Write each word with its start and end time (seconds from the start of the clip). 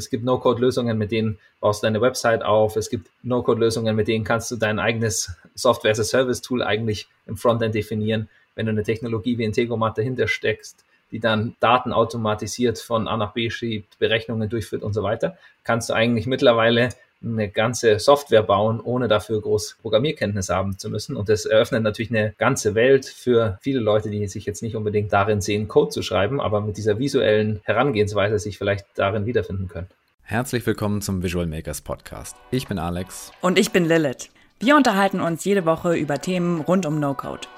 Es 0.00 0.10
gibt 0.10 0.24
No-Code-Lösungen, 0.24 0.96
mit 0.96 1.12
denen 1.12 1.38
baust 1.60 1.82
du 1.82 1.86
deine 1.86 2.00
Website 2.00 2.42
auf. 2.42 2.76
Es 2.76 2.88
gibt 2.88 3.10
No-Code-Lösungen, 3.22 3.94
mit 3.94 4.08
denen 4.08 4.24
kannst 4.24 4.50
du 4.50 4.56
dein 4.56 4.78
eigenes 4.78 5.32
Software-as-a-Service-Tool 5.54 6.62
eigentlich 6.62 7.08
im 7.26 7.36
Frontend 7.36 7.74
definieren. 7.74 8.28
Wenn 8.54 8.66
du 8.66 8.72
eine 8.72 8.82
Technologie 8.82 9.38
wie 9.38 9.44
Integromat 9.44 9.98
dahinter 9.98 10.26
steckst, 10.26 10.84
die 11.12 11.20
dann 11.20 11.56
Daten 11.60 11.92
automatisiert 11.92 12.78
von 12.78 13.08
A 13.08 13.16
nach 13.16 13.32
B 13.32 13.50
schiebt, 13.50 13.98
Berechnungen 13.98 14.48
durchführt 14.48 14.82
und 14.82 14.94
so 14.94 15.02
weiter, 15.02 15.36
kannst 15.64 15.90
du 15.90 15.94
eigentlich 15.94 16.26
mittlerweile 16.26 16.90
eine 17.22 17.48
ganze 17.48 17.98
Software 17.98 18.42
bauen, 18.42 18.80
ohne 18.80 19.08
dafür 19.08 19.40
groß 19.40 19.76
Programmierkenntnis 19.82 20.48
haben 20.48 20.78
zu 20.78 20.88
müssen. 20.88 21.16
Und 21.16 21.28
das 21.28 21.44
eröffnet 21.44 21.82
natürlich 21.82 22.10
eine 22.10 22.34
ganze 22.38 22.74
Welt 22.74 23.06
für 23.06 23.58
viele 23.60 23.80
Leute, 23.80 24.10
die 24.10 24.26
sich 24.26 24.46
jetzt 24.46 24.62
nicht 24.62 24.76
unbedingt 24.76 25.12
darin 25.12 25.40
sehen, 25.40 25.68
Code 25.68 25.90
zu 25.90 26.02
schreiben, 26.02 26.40
aber 26.40 26.60
mit 26.60 26.76
dieser 26.76 26.98
visuellen 26.98 27.60
Herangehensweise 27.64 28.38
sich 28.38 28.58
vielleicht 28.58 28.86
darin 28.94 29.26
wiederfinden 29.26 29.68
können. 29.68 29.88
Herzlich 30.22 30.64
willkommen 30.64 31.02
zum 31.02 31.22
Visual 31.22 31.46
Makers 31.46 31.80
Podcast. 31.80 32.36
Ich 32.50 32.68
bin 32.68 32.78
Alex. 32.78 33.32
Und 33.40 33.58
ich 33.58 33.72
bin 33.72 33.84
Lilith. 33.84 34.30
Wir 34.60 34.76
unterhalten 34.76 35.20
uns 35.20 35.44
jede 35.44 35.64
Woche 35.64 35.96
über 35.96 36.20
Themen 36.20 36.60
rund 36.60 36.86
um 36.86 37.00
No-Code. 37.00 37.48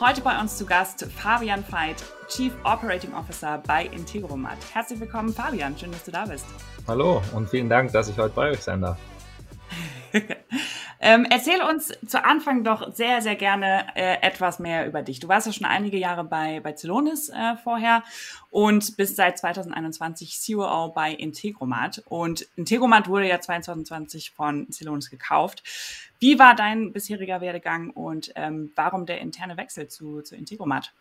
Heute 0.00 0.22
bei 0.22 0.40
uns 0.40 0.56
zu 0.56 0.64
Gast 0.64 1.06
Fabian 1.14 1.62
Veit, 1.70 2.02
Chief 2.26 2.54
Operating 2.64 3.12
Officer 3.12 3.62
bei 3.66 3.84
Integromat. 3.84 4.56
Herzlich 4.72 4.98
willkommen, 4.98 5.30
Fabian. 5.30 5.76
Schön, 5.76 5.92
dass 5.92 6.04
du 6.04 6.10
da 6.10 6.24
bist. 6.24 6.46
Hallo 6.88 7.20
und 7.34 7.50
vielen 7.50 7.68
Dank, 7.68 7.92
dass 7.92 8.08
ich 8.08 8.16
heute 8.16 8.34
bei 8.34 8.52
euch 8.52 8.60
sein 8.60 8.80
darf. 8.80 8.96
ähm, 11.00 11.26
erzähl 11.28 11.60
uns 11.62 11.92
zu 12.06 12.24
Anfang 12.24 12.62
doch 12.62 12.94
sehr, 12.94 13.22
sehr 13.22 13.34
gerne 13.34 13.86
äh, 13.94 14.18
etwas 14.22 14.58
mehr 14.58 14.86
über 14.86 15.02
dich. 15.02 15.18
Du 15.18 15.28
warst 15.28 15.46
ja 15.46 15.52
schon 15.52 15.66
einige 15.66 15.96
Jahre 15.96 16.24
bei, 16.24 16.60
bei 16.60 16.74
Celonis 16.74 17.30
äh, 17.30 17.56
vorher 17.62 18.02
und 18.50 18.96
bist 18.96 19.16
seit 19.16 19.38
2021 19.38 20.38
COO 20.46 20.92
bei 20.94 21.12
Integromat. 21.12 22.02
Und 22.06 22.46
Integromat 22.56 23.08
wurde 23.08 23.28
ja 23.28 23.40
2020 23.40 24.32
von 24.32 24.70
Celonis 24.70 25.10
gekauft. 25.10 25.62
Wie 26.18 26.38
war 26.38 26.54
dein 26.54 26.92
bisheriger 26.92 27.40
Werdegang 27.40 27.90
und 27.90 28.32
ähm, 28.36 28.72
warum 28.76 29.06
der 29.06 29.20
interne 29.20 29.56
Wechsel 29.56 29.88
zu, 29.88 30.20
zu 30.22 30.36
Integromat? 30.36 30.92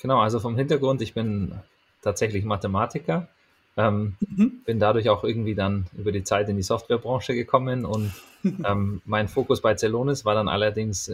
Genau, 0.00 0.20
also 0.20 0.40
vom 0.40 0.56
Hintergrund, 0.56 1.00
ich 1.00 1.14
bin 1.14 1.60
tatsächlich 2.02 2.44
Mathematiker 2.44 3.28
ähm, 3.76 4.16
mhm. 4.20 4.62
Bin 4.64 4.78
dadurch 4.78 5.08
auch 5.08 5.24
irgendwie 5.24 5.54
dann 5.54 5.86
über 5.96 6.12
die 6.12 6.24
Zeit 6.24 6.48
in 6.48 6.56
die 6.56 6.62
Softwarebranche 6.62 7.34
gekommen 7.34 7.84
und 7.84 8.12
ähm, 8.44 9.02
mein 9.04 9.28
Fokus 9.28 9.60
bei 9.60 9.76
Celonis 9.76 10.24
war 10.24 10.34
dann 10.34 10.48
allerdings 10.48 11.12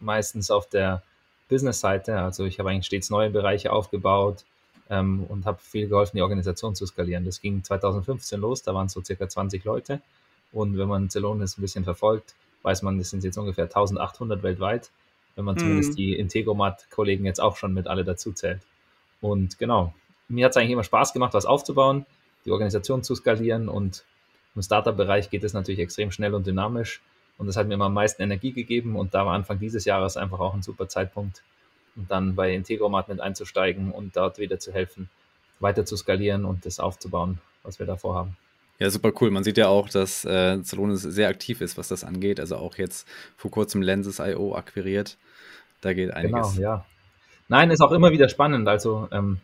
meistens 0.00 0.50
auf 0.50 0.68
der 0.68 1.02
Business-Seite. 1.48 2.18
Also 2.18 2.44
ich 2.44 2.58
habe 2.58 2.70
eigentlich 2.70 2.86
stets 2.86 3.10
neue 3.10 3.30
Bereiche 3.30 3.72
aufgebaut 3.72 4.44
ähm, 4.88 5.24
und 5.28 5.46
habe 5.46 5.58
viel 5.60 5.88
geholfen, 5.88 6.16
die 6.16 6.22
Organisation 6.22 6.74
zu 6.74 6.86
skalieren. 6.86 7.24
Das 7.24 7.40
ging 7.40 7.62
2015 7.62 8.40
los, 8.40 8.62
da 8.62 8.74
waren 8.74 8.86
es 8.86 8.92
so 8.92 9.02
circa 9.02 9.28
20 9.28 9.64
Leute. 9.64 10.00
Und 10.52 10.78
wenn 10.78 10.88
man 10.88 11.10
Celonis 11.10 11.58
ein 11.58 11.62
bisschen 11.62 11.84
verfolgt, 11.84 12.34
weiß 12.62 12.82
man, 12.82 12.98
das 12.98 13.10
sind 13.10 13.24
jetzt 13.24 13.38
ungefähr 13.38 13.64
1800 13.64 14.42
weltweit, 14.42 14.90
wenn 15.36 15.44
man 15.44 15.54
mhm. 15.54 15.60
zumindest 15.60 15.98
die 15.98 16.14
Integromat-Kollegen 16.16 17.24
jetzt 17.24 17.40
auch 17.40 17.56
schon 17.56 17.72
mit 17.72 17.86
alle 17.86 18.04
dazu 18.04 18.32
zählt. 18.32 18.60
Und 19.20 19.58
genau, 19.58 19.94
mir 20.28 20.44
hat 20.44 20.50
es 20.50 20.56
eigentlich 20.56 20.72
immer 20.72 20.84
Spaß 20.84 21.12
gemacht, 21.12 21.34
was 21.34 21.46
aufzubauen, 21.46 22.06
die 22.44 22.50
Organisation 22.50 23.02
zu 23.02 23.14
skalieren 23.14 23.68
und 23.68 24.04
im 24.60 24.62
Startup-Bereich 24.62 25.30
geht 25.30 25.42
es 25.42 25.54
natürlich 25.54 25.80
extrem 25.80 26.12
schnell 26.12 26.34
und 26.34 26.46
dynamisch 26.46 27.00
und 27.38 27.46
das 27.46 27.56
hat 27.56 27.66
mir 27.66 27.74
immer 27.74 27.86
am 27.86 27.94
meisten 27.94 28.20
Energie 28.20 28.52
gegeben 28.52 28.94
und 28.94 29.14
da 29.14 29.24
war 29.24 29.32
Anfang 29.32 29.58
dieses 29.58 29.86
Jahres 29.86 30.18
einfach 30.18 30.38
auch 30.38 30.52
ein 30.52 30.62
super 30.62 30.86
Zeitpunkt, 30.86 31.42
um 31.96 32.06
dann 32.06 32.34
bei 32.34 32.54
Integromat 32.54 33.08
mit 33.08 33.22
einzusteigen 33.22 33.90
und 33.90 34.16
dort 34.16 34.38
wieder 34.38 34.58
zu 34.58 34.70
helfen, 34.70 35.08
weiter 35.60 35.86
zu 35.86 35.96
skalieren 35.96 36.44
und 36.44 36.66
das 36.66 36.78
aufzubauen, 36.78 37.38
was 37.62 37.78
wir 37.78 37.86
da 37.86 37.96
vorhaben. 37.96 38.36
Ja, 38.78 38.90
super 38.90 39.12
cool. 39.20 39.30
Man 39.30 39.44
sieht 39.44 39.56
ja 39.56 39.68
auch, 39.68 39.88
dass 39.88 40.26
äh, 40.26 40.62
Celonis 40.62 41.00
sehr 41.00 41.28
aktiv 41.28 41.62
ist, 41.62 41.78
was 41.78 41.88
das 41.88 42.04
angeht. 42.04 42.38
Also 42.38 42.56
auch 42.56 42.76
jetzt 42.76 43.08
vor 43.38 43.50
kurzem 43.50 43.80
Lenses.io 43.80 44.54
akquiriert. 44.54 45.16
Da 45.80 45.94
geht 45.94 46.12
einiges. 46.12 46.56
Genau, 46.56 46.62
ja. 46.62 46.84
Nein, 47.48 47.70
ist 47.70 47.80
auch 47.80 47.92
immer 47.92 48.10
wieder 48.10 48.28
spannend. 48.28 48.68
Also 48.68 49.08
ähm, 49.12 49.40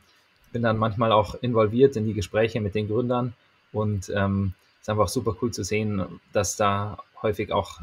bin 0.53 0.63
dann 0.63 0.77
manchmal 0.77 1.13
auch 1.13 1.35
involviert 1.41 1.97
in 1.97 2.05
die 2.05 2.15
Gespräche 2.15 2.61
mit 2.61 2.75
den 2.75 2.89
Gründern 2.89 3.33
und 3.73 4.13
ähm, 4.15 4.53
ist 4.87 4.91
einfach 4.91 5.09
super 5.09 5.35
cool 5.43 5.51
zu 5.51 5.65
sehen, 5.65 6.21
dass 6.33 6.55
da 6.55 6.99
häufig 7.21 7.51
auch 7.51 7.81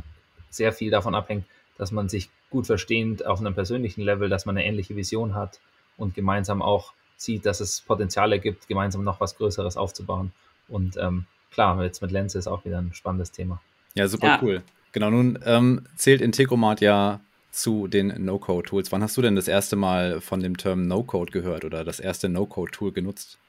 sehr 0.49 0.71
viel 0.71 0.89
davon 0.89 1.15
abhängt, 1.15 1.43
dass 1.77 1.91
man 1.91 2.07
sich 2.07 2.29
gut 2.49 2.65
versteht 2.65 3.25
auf 3.25 3.41
einem 3.41 3.53
persönlichen 3.53 4.01
Level, 4.01 4.29
dass 4.29 4.45
man 4.45 4.55
eine 4.55 4.65
ähnliche 4.65 4.95
Vision 4.95 5.35
hat 5.35 5.59
und 5.97 6.15
gemeinsam 6.15 6.61
auch 6.61 6.93
sieht, 7.17 7.45
dass 7.45 7.59
es 7.59 7.81
Potenziale 7.81 8.39
gibt, 8.39 8.69
gemeinsam 8.69 9.03
noch 9.03 9.19
was 9.19 9.35
Größeres 9.35 9.75
aufzubauen. 9.75 10.31
Und 10.69 10.95
ähm, 10.95 11.25
klar, 11.51 11.83
jetzt 11.83 12.01
mit 12.01 12.11
Lenze 12.11 12.39
ist 12.39 12.47
auch 12.47 12.63
wieder 12.63 12.77
ein 12.77 12.93
spannendes 12.93 13.31
Thema. 13.31 13.61
Ja, 13.95 14.07
super 14.07 14.27
ja. 14.27 14.39
cool. 14.41 14.63
Genau, 14.93 15.09
nun 15.09 15.37
ähm, 15.45 15.85
zählt 15.97 16.21
Integromat 16.21 16.79
ja 16.79 17.19
zu 17.51 17.87
den 17.87 18.13
No-Code-Tools. 18.23 18.93
Wann 18.93 19.03
hast 19.03 19.17
du 19.17 19.21
denn 19.21 19.35
das 19.35 19.49
erste 19.49 19.75
Mal 19.75 20.21
von 20.21 20.39
dem 20.39 20.55
Term 20.55 20.87
No-Code 20.87 21.33
gehört 21.33 21.65
oder 21.65 21.83
das 21.83 21.99
erste 21.99 22.29
No-Code-Tool 22.29 22.93
genutzt? 22.93 23.39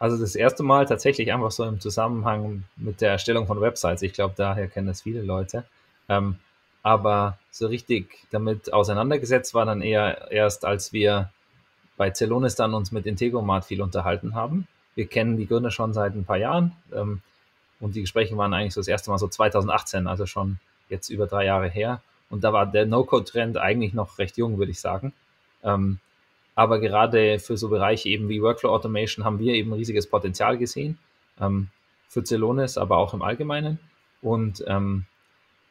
Also 0.00 0.16
das 0.16 0.34
erste 0.34 0.62
Mal 0.62 0.86
tatsächlich 0.86 1.30
einfach 1.30 1.50
so 1.50 1.62
im 1.64 1.78
Zusammenhang 1.78 2.64
mit 2.76 3.02
der 3.02 3.10
Erstellung 3.10 3.46
von 3.46 3.60
Websites. 3.60 4.00
Ich 4.00 4.14
glaube, 4.14 4.34
daher 4.34 4.66
kennen 4.66 4.88
es 4.88 5.02
viele 5.02 5.20
Leute. 5.20 5.64
Ähm, 6.08 6.36
aber 6.82 7.38
so 7.50 7.66
richtig 7.66 8.26
damit 8.30 8.72
auseinandergesetzt 8.72 9.52
war 9.52 9.66
dann 9.66 9.82
eher 9.82 10.30
erst, 10.30 10.64
als 10.64 10.94
wir 10.94 11.30
bei 11.98 12.10
Celonis 12.10 12.54
dann 12.54 12.72
uns 12.72 12.92
mit 12.92 13.04
Integromat 13.04 13.66
viel 13.66 13.82
unterhalten 13.82 14.34
haben. 14.34 14.66
Wir 14.94 15.06
kennen 15.06 15.36
die 15.36 15.46
Gründer 15.46 15.70
schon 15.70 15.92
seit 15.92 16.14
ein 16.14 16.24
paar 16.24 16.38
Jahren 16.38 16.72
ähm, 16.94 17.20
und 17.78 17.94
die 17.94 18.00
Gespräche 18.00 18.38
waren 18.38 18.54
eigentlich 18.54 18.72
so 18.72 18.80
das 18.80 18.88
erste 18.88 19.10
Mal 19.10 19.18
so 19.18 19.28
2018, 19.28 20.06
also 20.06 20.24
schon 20.24 20.58
jetzt 20.88 21.10
über 21.10 21.26
drei 21.26 21.44
Jahre 21.44 21.68
her. 21.68 22.00
Und 22.30 22.42
da 22.42 22.54
war 22.54 22.64
der 22.64 22.86
No-Code-Trend 22.86 23.58
eigentlich 23.58 23.92
noch 23.92 24.18
recht 24.18 24.38
jung, 24.38 24.56
würde 24.56 24.72
ich 24.72 24.80
sagen. 24.80 25.12
Ähm, 25.62 25.98
aber 26.54 26.80
gerade 26.80 27.38
für 27.38 27.56
so 27.56 27.68
Bereiche 27.68 28.08
eben 28.08 28.28
wie 28.28 28.42
Workflow 28.42 28.70
Automation 28.70 29.24
haben 29.24 29.38
wir 29.38 29.54
eben 29.54 29.72
riesiges 29.72 30.06
Potenzial 30.06 30.58
gesehen. 30.58 30.98
Ähm, 31.40 31.68
für 32.10 32.24
Celonis, 32.24 32.76
aber 32.76 32.98
auch 32.98 33.14
im 33.14 33.22
Allgemeinen. 33.22 33.78
Und 34.20 34.64
ähm, 34.66 35.06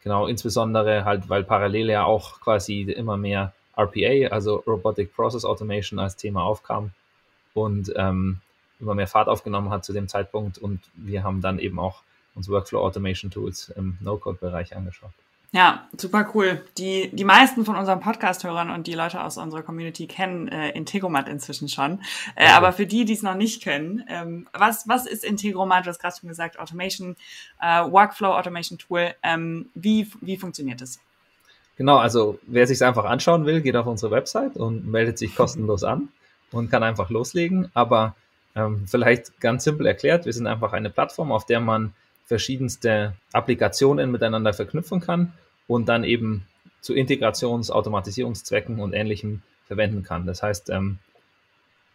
genau, 0.03 0.25
insbesondere 0.25 1.03
halt, 1.03 1.29
weil 1.29 1.43
parallel 1.43 1.89
ja 1.89 2.05
auch 2.05 2.39
quasi 2.39 2.81
immer 2.83 3.17
mehr 3.17 3.53
RPA, 3.77 4.33
also 4.33 4.63
Robotic 4.65 5.13
Process 5.13 5.45
Automation 5.45 5.99
als 5.99 6.15
Thema 6.15 6.43
aufkam 6.43 6.91
und 7.53 7.91
ähm, 7.95 8.39
immer 8.79 8.95
mehr 8.95 9.07
Fahrt 9.07 9.27
aufgenommen 9.27 9.69
hat 9.69 9.83
zu 9.83 9.91
dem 9.91 10.07
Zeitpunkt. 10.07 10.57
Und 10.57 10.79
wir 10.95 11.23
haben 11.23 11.41
dann 11.41 11.59
eben 11.59 11.77
auch 11.77 12.01
uns 12.35 12.47
Workflow 12.49 12.79
Automation 12.79 13.29
Tools 13.29 13.69
im 13.75 13.97
No-Code-Bereich 13.99 14.75
angeschaut. 14.75 15.11
Ja, 15.51 15.87
super 15.97 16.29
cool. 16.35 16.63
Die, 16.77 17.09
die 17.11 17.23
meisten 17.23 17.65
von 17.65 17.75
unseren 17.75 17.99
Podcast-Hörern 18.01 18.69
und 18.69 18.85
die 18.85 18.93
Leute 18.93 19.23
aus 19.23 19.37
unserer 19.37 19.63
Community 19.63 20.05
kennen 20.05 20.47
äh, 20.47 20.69
Integromat 20.71 21.27
inzwischen 21.27 21.69
schon. 21.69 22.01
Äh, 22.35 22.43
okay. 22.43 22.51
Aber 22.53 22.71
für 22.71 22.85
die, 22.85 23.03
die 23.03 23.13
es 23.13 23.23
noch 23.23 23.33
nicht 23.33 23.63
kennen, 23.63 24.03
ähm, 24.07 24.47
was, 24.53 24.87
was 24.87 25.07
ist 25.07 25.25
Integromat? 25.25 25.85
Du 25.85 25.89
hast 25.89 25.99
gerade 25.99 26.15
schon 26.19 26.29
gesagt, 26.29 26.59
Automation, 26.59 27.15
äh, 27.59 27.81
Workflow 27.81 28.35
Automation 28.35 28.77
Tool. 28.77 29.15
Ähm, 29.23 29.69
wie, 29.73 30.07
wie 30.21 30.37
funktioniert 30.37 30.81
es? 30.81 30.99
Genau, 31.77 31.97
also 31.97 32.37
wer 32.45 32.67
sich 32.67 32.83
einfach 32.83 33.05
anschauen 33.05 33.47
will, 33.47 33.61
geht 33.61 33.75
auf 33.75 33.87
unsere 33.87 34.11
Website 34.11 34.55
und 34.55 34.85
meldet 34.85 35.17
sich 35.17 35.35
kostenlos 35.37 35.83
an 35.83 36.09
und 36.51 36.69
kann 36.69 36.83
einfach 36.83 37.09
loslegen. 37.09 37.71
Aber 37.73 38.15
ähm, 38.55 38.85
vielleicht 38.85 39.39
ganz 39.39 39.63
simpel 39.63 39.87
erklärt, 39.87 40.25
wir 40.25 40.33
sind 40.33 40.45
einfach 40.45 40.73
eine 40.73 40.91
Plattform, 40.91 41.31
auf 41.31 41.47
der 41.47 41.59
man 41.59 41.95
verschiedenste 42.29 43.13
Applikationen 43.33 44.11
miteinander 44.11 44.53
verknüpfen 44.53 45.01
kann 45.01 45.33
und 45.67 45.89
dann 45.89 46.03
eben 46.03 46.45
zu 46.79 46.93
Integrations-, 46.93 47.71
Automatisierungszwecken 47.71 48.79
und 48.79 48.93
Ähnlichem 48.93 49.41
verwenden 49.65 50.03
kann. 50.03 50.27
Das 50.27 50.43
heißt, 50.43 50.69
ähm, 50.69 50.99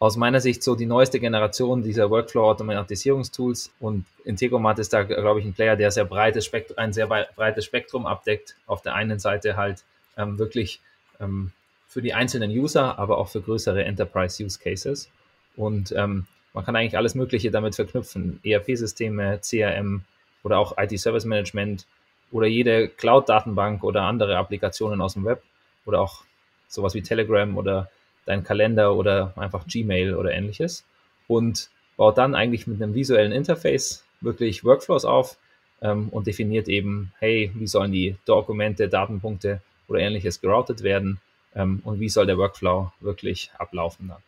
aus 0.01 0.17
meiner 0.17 0.41
Sicht 0.41 0.65
so 0.65 0.75
die 0.75 0.87
neueste 0.87 1.21
Generation 1.21 1.85
dieser 1.85 2.11
Workflow-Automatisierungstools 2.11 3.71
und 3.79 4.07
Integromat 4.25 4.81
ist 4.81 4.93
da, 4.93 5.05
glaube 5.05 5.39
ich, 5.39 5.47
ein 5.47 5.55
Player, 5.55 5.77
der 5.77 5.93
sehr 5.93 6.05
breites 6.05 6.45
Spektrum, 6.45 6.79
ein 6.79 6.93
sehr 6.93 7.07
breites 7.07 7.65
Spektrum 7.65 8.05
abdeckt. 8.05 8.57
Auf 8.67 8.83
der 8.83 8.95
einen 8.97 9.21
Seite 9.21 9.57
halt 9.57 9.85
ähm, 10.19 10.37
wirklich 10.39 10.81
ähm, 11.21 11.53
für 11.87 12.03
die 12.03 12.13
einzelnen 12.13 12.51
User, 12.51 12.99
aber 12.99 13.19
auch 13.19 13.29
für 13.29 13.41
größere 13.41 13.85
Enterprise-Use-Cases. 13.85 15.09
Und 15.55 15.93
ähm, 15.93 16.27
man 16.53 16.65
kann 16.65 16.75
eigentlich 16.75 16.97
alles 16.97 17.15
Mögliche 17.15 17.53
damit 17.53 17.77
verknüpfen. 17.77 18.41
ERP-Systeme, 18.43 19.39
CRM, 19.41 20.03
oder 20.45 20.59
auch 20.59 20.79
IT-Service 20.79 21.25
Management 21.25 21.87
oder 22.31 22.47
jede 22.47 22.89
Cloud-Datenbank 22.89 23.83
oder 23.83 24.03
andere 24.03 24.37
Applikationen 24.37 25.01
aus 25.01 25.15
dem 25.15 25.25
Web 25.25 25.43
oder 25.87 26.01
auch 26.01 26.23
sowas 26.69 26.95
wie 26.95 27.03
Telegram 27.03 27.57
oder 27.57 27.91
dein 28.27 28.45
Kalender 28.45 28.95
oder 28.95 29.33
einfach 29.37 29.67
Gmail 29.67 30.15
oder 30.15 30.33
ähnliches 30.33 30.85
und 31.29 31.71
baut 31.97 32.19
dann 32.19 32.35
eigentlich 32.35 32.67
mit 32.67 32.83
einem 32.83 32.95
visuellen 32.95 33.33
Interface 33.33 34.05
wirklich 34.21 34.65
Workflows 34.65 35.05
auf 35.05 35.37
ähm, 35.83 36.09
und 36.11 36.27
definiert 36.27 36.69
eben, 36.69 37.13
hey, 37.19 37.51
wie 37.55 37.67
sollen 37.67 37.93
die 37.93 38.17
Dokumente, 38.25 38.89
Datenpunkte 38.89 39.61
oder 39.89 40.01
ähnliches 40.01 40.41
geroutet 40.41 40.83
werden 40.83 41.21
ähm, 41.55 41.81
und 41.85 42.01
wie 42.01 42.09
soll 42.09 42.27
der 42.27 42.39
Workflow 42.39 42.93
wirklich 43.01 43.51
ablaufen 43.59 44.09
dann. 44.09 44.23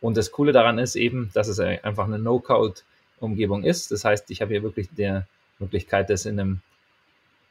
Und 0.00 0.16
das 0.16 0.30
Coole 0.30 0.52
daran 0.52 0.78
ist 0.78 0.96
eben, 0.96 1.30
dass 1.34 1.48
es 1.48 1.58
einfach 1.58 2.04
eine 2.04 2.18
No-Code-Umgebung 2.18 3.64
ist. 3.64 3.90
Das 3.90 4.04
heißt, 4.04 4.30
ich 4.30 4.40
habe 4.40 4.52
hier 4.52 4.62
wirklich 4.62 4.88
die 4.96 5.22
Möglichkeit, 5.58 6.10
das 6.10 6.26
in 6.26 6.38
einem, 6.38 6.60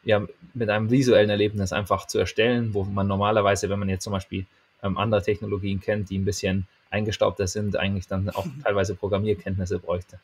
ja, 0.03 0.25
mit 0.53 0.69
einem 0.69 0.89
visuellen 0.89 1.29
Erlebnis 1.29 1.73
einfach 1.73 2.07
zu 2.07 2.19
erstellen, 2.19 2.73
wo 2.73 2.83
man 2.83 3.07
normalerweise, 3.07 3.69
wenn 3.69 3.79
man 3.79 3.89
jetzt 3.89 4.03
zum 4.03 4.13
Beispiel 4.13 4.45
ähm, 4.83 4.97
andere 4.97 5.21
Technologien 5.21 5.79
kennt, 5.79 6.09
die 6.09 6.17
ein 6.17 6.25
bisschen 6.25 6.67
eingestaubter 6.89 7.47
sind, 7.47 7.75
eigentlich 7.77 8.07
dann 8.07 8.29
auch 8.29 8.47
teilweise 8.63 8.95
Programmierkenntnisse 8.95 9.79
bräuchte. 9.79 10.19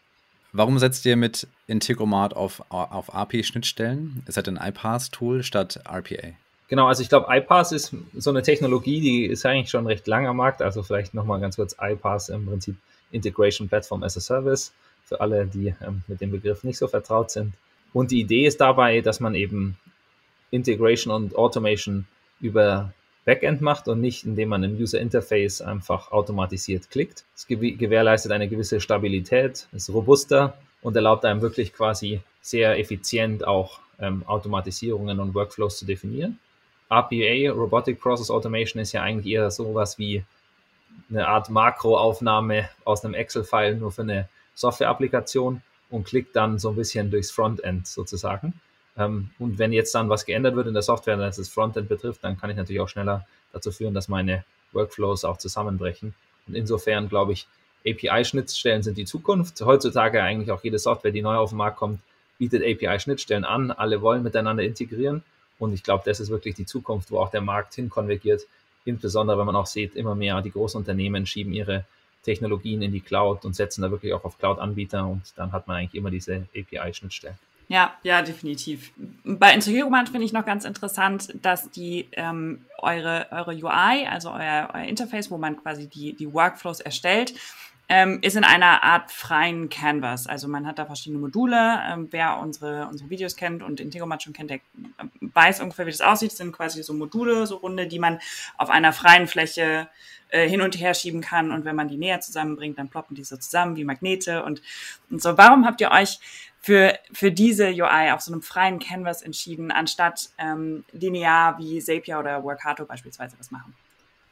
Warum 0.55 0.77
setzt 0.77 1.03
ihr 1.05 1.15
mit 1.15 1.47
Integromat 1.65 2.35
auf, 2.35 2.63
auf 2.69 3.13
API-Schnittstellen? 3.13 4.23
Ist 4.27 4.37
das 4.37 4.47
ein 4.47 4.57
iPass-Tool 4.57 5.41
statt 5.41 5.79
RPA? 5.83 6.33
Genau, 6.67 6.87
also 6.87 7.01
ich 7.01 7.09
glaube, 7.09 7.27
iPass 7.29 7.71
ist 7.71 7.95
so 8.15 8.29
eine 8.29 8.43
Technologie, 8.43 9.01
die 9.01 9.25
ist 9.25 9.45
eigentlich 9.45 9.71
schon 9.71 9.87
recht 9.87 10.05
lang 10.07 10.27
am 10.27 10.37
Markt. 10.37 10.61
Also 10.61 10.83
vielleicht 10.83 11.15
nochmal 11.15 11.39
ganz 11.39 11.55
kurz 11.55 11.75
iPass 11.79 12.29
im 12.29 12.45
Prinzip 12.45 12.75
Integration 13.11 13.67
Platform 13.67 14.03
as 14.03 14.15
a 14.15 14.19
Service 14.19 14.73
für 15.05 15.19
alle, 15.21 15.45
die 15.45 15.73
ähm, 15.85 16.03
mit 16.07 16.21
dem 16.21 16.31
Begriff 16.31 16.63
nicht 16.63 16.77
so 16.77 16.87
vertraut 16.87 17.31
sind. 17.31 17.53
Und 17.93 18.11
die 18.11 18.19
Idee 18.21 18.47
ist 18.47 18.59
dabei, 18.59 19.01
dass 19.01 19.19
man 19.19 19.35
eben 19.35 19.77
Integration 20.51 21.13
und 21.13 21.35
Automation 21.35 22.05
über 22.41 22.93
Backend 23.25 23.61
macht 23.61 23.87
und 23.87 24.01
nicht, 24.01 24.25
indem 24.25 24.49
man 24.49 24.63
im 24.63 24.75
User 24.75 24.99
Interface 24.99 25.61
einfach 25.61 26.11
automatisiert 26.11 26.89
klickt. 26.89 27.23
Es 27.35 27.47
gewährleistet 27.47 28.31
eine 28.31 28.49
gewisse 28.49 28.81
Stabilität, 28.81 29.67
ist 29.71 29.89
robuster 29.89 30.57
und 30.81 30.95
erlaubt 30.95 31.23
einem 31.23 31.41
wirklich 31.41 31.73
quasi 31.73 32.21
sehr 32.41 32.77
effizient 32.77 33.47
auch 33.47 33.79
ähm, 33.99 34.23
Automatisierungen 34.27 35.19
und 35.19 35.33
Workflows 35.33 35.77
zu 35.77 35.85
definieren. 35.85 36.39
RPA, 36.91 37.51
Robotic 37.51 38.01
Process 38.01 38.29
Automation, 38.29 38.81
ist 38.81 38.91
ja 38.91 39.01
eigentlich 39.01 39.33
eher 39.33 39.49
sowas 39.49 39.97
wie 39.97 40.23
eine 41.09 41.27
Art 41.27 41.49
Makroaufnahme 41.49 42.69
aus 42.83 43.05
einem 43.05 43.13
Excel-File 43.13 43.77
nur 43.77 43.91
für 43.91 44.01
eine 44.01 44.27
Software-Applikation 44.55 45.61
und 45.93 46.05
klickt 46.05 46.35
dann 46.35 46.57
so 46.57 46.69
ein 46.69 46.75
bisschen 46.75 47.11
durchs 47.11 47.29
Frontend 47.29 47.85
sozusagen. 47.85 48.53
Ähm, 48.97 49.29
und 49.37 49.59
wenn 49.59 49.71
jetzt 49.71 49.93
dann 49.93 50.09
was 50.09 50.25
geändert 50.25 50.55
wird 50.55 50.65
in 50.65 50.73
der 50.73 50.81
Software, 50.81 51.17
dass 51.17 51.37
es 51.37 51.49
Frontend 51.49 51.87
betrifft, 51.87 52.23
dann 52.23 52.35
kann 52.35 52.49
ich 52.49 52.57
natürlich 52.57 52.81
auch 52.81 52.89
schneller 52.89 53.27
dazu 53.51 53.71
führen, 53.71 53.93
dass 53.93 54.07
meine 54.07 54.43
Workflows 54.71 55.23
auch 55.23 55.37
zusammenbrechen. 55.37 56.15
Und 56.47 56.55
insofern 56.55 57.09
glaube 57.09 57.33
ich, 57.33 57.47
API-Schnittstellen 57.85 58.81
sind 58.81 58.97
die 58.97 59.05
Zukunft. 59.05 59.61
Heutzutage 59.61 60.23
eigentlich 60.23 60.51
auch 60.51 60.63
jede 60.63 60.79
Software, 60.79 61.11
die 61.11 61.21
neu 61.21 61.35
auf 61.35 61.49
den 61.49 61.57
Markt 61.57 61.77
kommt, 61.77 61.99
bietet 62.39 62.63
API-Schnittstellen 62.63 63.45
an. 63.45 63.69
Alle 63.69 64.01
wollen 64.01 64.23
miteinander 64.23 64.63
integrieren. 64.63 65.21
Und 65.59 65.73
ich 65.73 65.83
glaube, 65.83 66.03
das 66.07 66.19
ist 66.19 66.29
wirklich 66.29 66.55
die 66.55 66.65
Zukunft, 66.65 67.11
wo 67.11 67.19
auch 67.19 67.29
der 67.29 67.41
Markt 67.41 67.75
hinkonvergiert. 67.75 68.41
Insbesondere, 68.83 69.37
wenn 69.37 69.45
man 69.45 69.55
auch 69.55 69.67
sieht, 69.67 69.95
immer 69.95 70.15
mehr 70.15 70.41
die 70.41 70.51
Großunternehmen 70.51 71.27
schieben 71.27 71.53
ihre 71.53 71.85
Technologien 72.23 72.81
in 72.81 72.91
die 72.91 73.01
Cloud 73.01 73.45
und 73.45 73.55
setzen 73.55 73.81
da 73.81 73.91
wirklich 73.91 74.13
auch 74.13 74.23
auf 74.23 74.37
Cloud-Anbieter 74.37 75.05
und 75.05 75.21
dann 75.35 75.51
hat 75.51 75.67
man 75.67 75.77
eigentlich 75.77 75.95
immer 75.95 76.09
diese 76.09 76.47
API-Schnittstellen. 76.55 77.37
Ja, 77.69 77.93
ja, 78.03 78.21
definitiv. 78.21 78.91
Bei 79.23 79.53
Integromat 79.53 80.09
finde 80.09 80.25
ich 80.25 80.33
noch 80.33 80.45
ganz 80.45 80.65
interessant, 80.65 81.33
dass 81.41 81.69
die 81.71 82.07
ähm, 82.11 82.65
eure, 82.77 83.27
eure 83.31 83.51
UI, 83.51 84.05
also 84.07 84.31
euer, 84.31 84.69
euer 84.73 84.83
Interface, 84.83 85.31
wo 85.31 85.37
man 85.37 85.57
quasi 85.57 85.87
die, 85.87 86.13
die 86.13 86.31
Workflows 86.31 86.81
erstellt, 86.81 87.33
ähm, 87.89 88.19
ist 88.21 88.35
in 88.35 88.43
einer 88.43 88.83
Art 88.83 89.11
freien 89.11 89.69
Canvas. 89.69 90.25
Also 90.25 90.47
man 90.47 90.65
hat 90.65 90.79
da 90.79 90.85
verschiedene 90.85 91.19
Module. 91.19 91.79
Ähm, 91.87 92.07
wer 92.11 92.39
unsere, 92.39 92.87
unsere 92.87 93.09
Videos 93.09 93.35
kennt 93.35 93.61
und 93.61 93.79
Integromat 93.79 94.23
schon 94.23 94.33
kennt, 94.33 94.49
der 94.49 94.59
weiß 95.21 95.59
ungefähr, 95.61 95.85
wie 95.85 95.91
das 95.91 96.01
aussieht. 96.01 96.31
Das 96.31 96.37
sind 96.37 96.53
quasi 96.53 96.81
so 96.81 96.93
Module, 96.93 97.45
so 97.45 97.57
Runde, 97.57 97.87
die 97.87 97.99
man 97.99 98.19
auf 98.57 98.69
einer 98.69 98.93
freien 98.93 99.27
Fläche 99.27 99.89
äh, 100.29 100.47
hin 100.47 100.61
und 100.61 100.79
her 100.79 100.93
schieben 100.93 101.21
kann. 101.21 101.51
Und 101.51 101.65
wenn 101.65 101.75
man 101.75 101.89
die 101.89 101.97
näher 101.97 102.21
zusammenbringt, 102.21 102.79
dann 102.79 102.89
ploppen 102.89 103.15
die 103.15 103.23
so 103.23 103.35
zusammen 103.35 103.75
wie 103.75 103.83
Magnete 103.83 104.43
und, 104.43 104.61
und 105.09 105.21
so. 105.21 105.37
Warum 105.37 105.65
habt 105.65 105.81
ihr 105.81 105.91
euch 105.91 106.19
für, 106.61 106.97
für 107.11 107.31
diese 107.31 107.67
UI 107.67 108.11
auf 108.11 108.21
so 108.21 108.31
einem 108.31 108.41
freien 108.41 108.79
Canvas 108.79 109.21
entschieden, 109.21 109.71
anstatt 109.71 110.29
ähm, 110.37 110.85
linear 110.93 111.57
wie 111.59 111.79
Zapier 111.79 112.17
oder 112.17 112.43
Workato 112.43 112.85
beispielsweise 112.85 113.35
das 113.37 113.51
machen? 113.51 113.75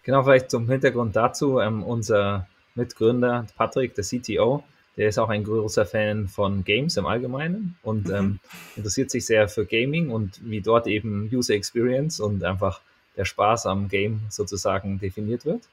Genau, 0.04 0.24
vielleicht 0.24 0.50
zum 0.50 0.70
Hintergrund 0.70 1.16
dazu. 1.16 1.60
Ähm, 1.60 1.84
unser 1.84 2.48
Mitgründer 2.76 3.46
Patrick, 3.56 3.96
der 3.96 4.04
CTO, 4.04 4.64
der 4.98 5.10
ist 5.10 5.18
auch 5.18 5.30
ein 5.30 5.44
großer 5.44 5.86
Fan 5.86 6.28
von 6.28 6.64
Games 6.64 6.98
im 6.98 7.06
Allgemeinen 7.06 7.78
und 7.82 8.08
mhm. 8.08 8.14
ähm, 8.14 8.40
interessiert 8.76 9.10
sich 9.10 9.26
sehr 9.26 9.48
für 9.48 9.66
Gaming 9.66 10.10
und 10.10 10.40
wie 10.44 10.62
dort 10.62 10.88
eben 10.88 11.30
User 11.32 11.54
Experience 11.54 12.20
und 12.20 12.44
einfach 12.44 12.82
der 13.18 13.26
Spaß 13.26 13.66
am 13.66 13.88
Game 13.88 14.22
sozusagen 14.30 15.00
definiert 15.00 15.46
wird. 15.46 15.64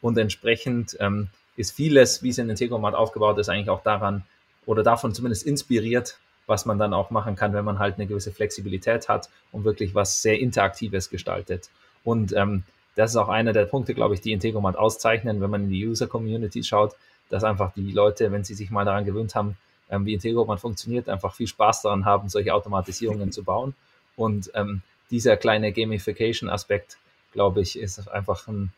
Und 0.00 0.18
entsprechend 0.18 0.96
ähm, 1.00 1.28
ist 1.56 1.72
vieles, 1.72 2.22
wie 2.22 2.30
es 2.30 2.38
in 2.38 2.50
Integromat 2.50 2.94
aufgebaut 2.94 3.38
ist, 3.38 3.48
eigentlich 3.48 3.70
auch 3.70 3.82
daran 3.82 4.24
oder 4.66 4.82
davon 4.82 5.14
zumindest 5.14 5.46
inspiriert, 5.46 6.18
was 6.46 6.66
man 6.66 6.78
dann 6.78 6.92
auch 6.92 7.10
machen 7.10 7.36
kann, 7.36 7.52
wenn 7.52 7.64
man 7.64 7.78
halt 7.78 7.94
eine 7.96 8.06
gewisse 8.06 8.32
Flexibilität 8.32 9.08
hat 9.08 9.30
und 9.52 9.64
wirklich 9.64 9.94
was 9.94 10.20
sehr 10.20 10.38
Interaktives 10.38 11.10
gestaltet. 11.10 11.70
Und 12.02 12.32
ähm, 12.34 12.64
das 12.96 13.10
ist 13.10 13.16
auch 13.16 13.28
einer 13.28 13.52
der 13.52 13.64
Punkte, 13.64 13.94
glaube 13.94 14.14
ich, 14.14 14.20
die 14.20 14.32
Integromat 14.32 14.76
auszeichnen, 14.76 15.40
wenn 15.40 15.50
man 15.50 15.64
in 15.64 15.70
die 15.70 15.86
User-Community 15.86 16.62
schaut, 16.62 16.94
dass 17.28 17.44
einfach 17.44 17.72
die 17.74 17.92
Leute, 17.92 18.30
wenn 18.30 18.44
sie 18.44 18.54
sich 18.54 18.70
mal 18.70 18.84
daran 18.84 19.04
gewöhnt 19.04 19.34
haben, 19.34 19.56
ähm, 19.90 20.06
wie 20.06 20.14
Integromat 20.14 20.60
funktioniert, 20.60 21.08
einfach 21.08 21.34
viel 21.34 21.46
Spaß 21.46 21.82
daran 21.82 22.04
haben, 22.04 22.28
solche 22.28 22.54
Automatisierungen 22.54 23.32
zu 23.32 23.42
bauen. 23.42 23.74
Und 24.16 24.50
ähm, 24.54 24.82
dieser 25.10 25.36
kleine 25.36 25.72
Gamification-Aspekt, 25.72 26.98
glaube 27.32 27.60
ich, 27.60 27.78
ist 27.78 28.08
einfach 28.08 28.46
ein, 28.46 28.72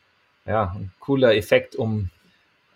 ja, 0.47 0.73
ein 0.75 0.93
cooler 1.01 1.35
Effekt, 1.35 1.77
um 1.77 2.11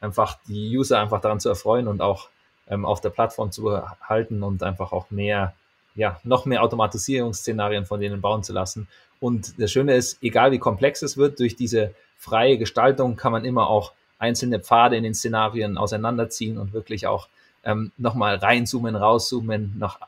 einfach 0.01 0.39
die 0.47 0.77
User 0.77 1.01
einfach 1.01 1.21
daran 1.21 1.41
zu 1.41 1.49
erfreuen 1.49 1.89
und 1.89 2.01
auch 2.01 2.29
ähm, 2.69 2.85
auf 2.85 3.01
der 3.01 3.11
Plattform 3.11 3.51
zu 3.51 3.83
halten 4.03 4.43
und 4.43 4.63
einfach 4.63 4.93
auch 4.93 5.11
mehr, 5.11 5.55
ja, 5.95 6.21
noch 6.25 6.47
mehr 6.47 6.63
Automatisierungsszenarien 6.63 7.87
von 7.87 8.01
denen 8.01 8.21
bauen 8.21 8.43
zu 8.43 8.53
lassen. 8.53 8.89
Und 9.21 9.61
das 9.61 9.71
Schöne 9.71 9.95
ist, 9.95 10.23
egal 10.23 10.53
wie 10.53 10.59
komplex 10.59 11.03
es 11.03 11.17
wird, 11.17 11.39
durch 11.41 11.57
diese 11.57 11.95
freie 12.17 12.59
Gestaltung 12.59 13.17
kann 13.17 13.33
man 13.33 13.45
immer 13.45 13.69
auch 13.69 13.93
einzelne 14.19 14.61
Pfade 14.61 14.97
in 14.97 15.03
den 15.03 15.15
Szenarien 15.15 15.79
auseinanderziehen 15.79 16.59
und 16.59 16.73
wirklich 16.73 17.07
auch 17.07 17.29
ähm, 17.65 17.93
nochmal 17.97 18.37
reinzoomen, 18.37 18.97
rauszoomen, 18.97 19.75
noch 19.79 19.99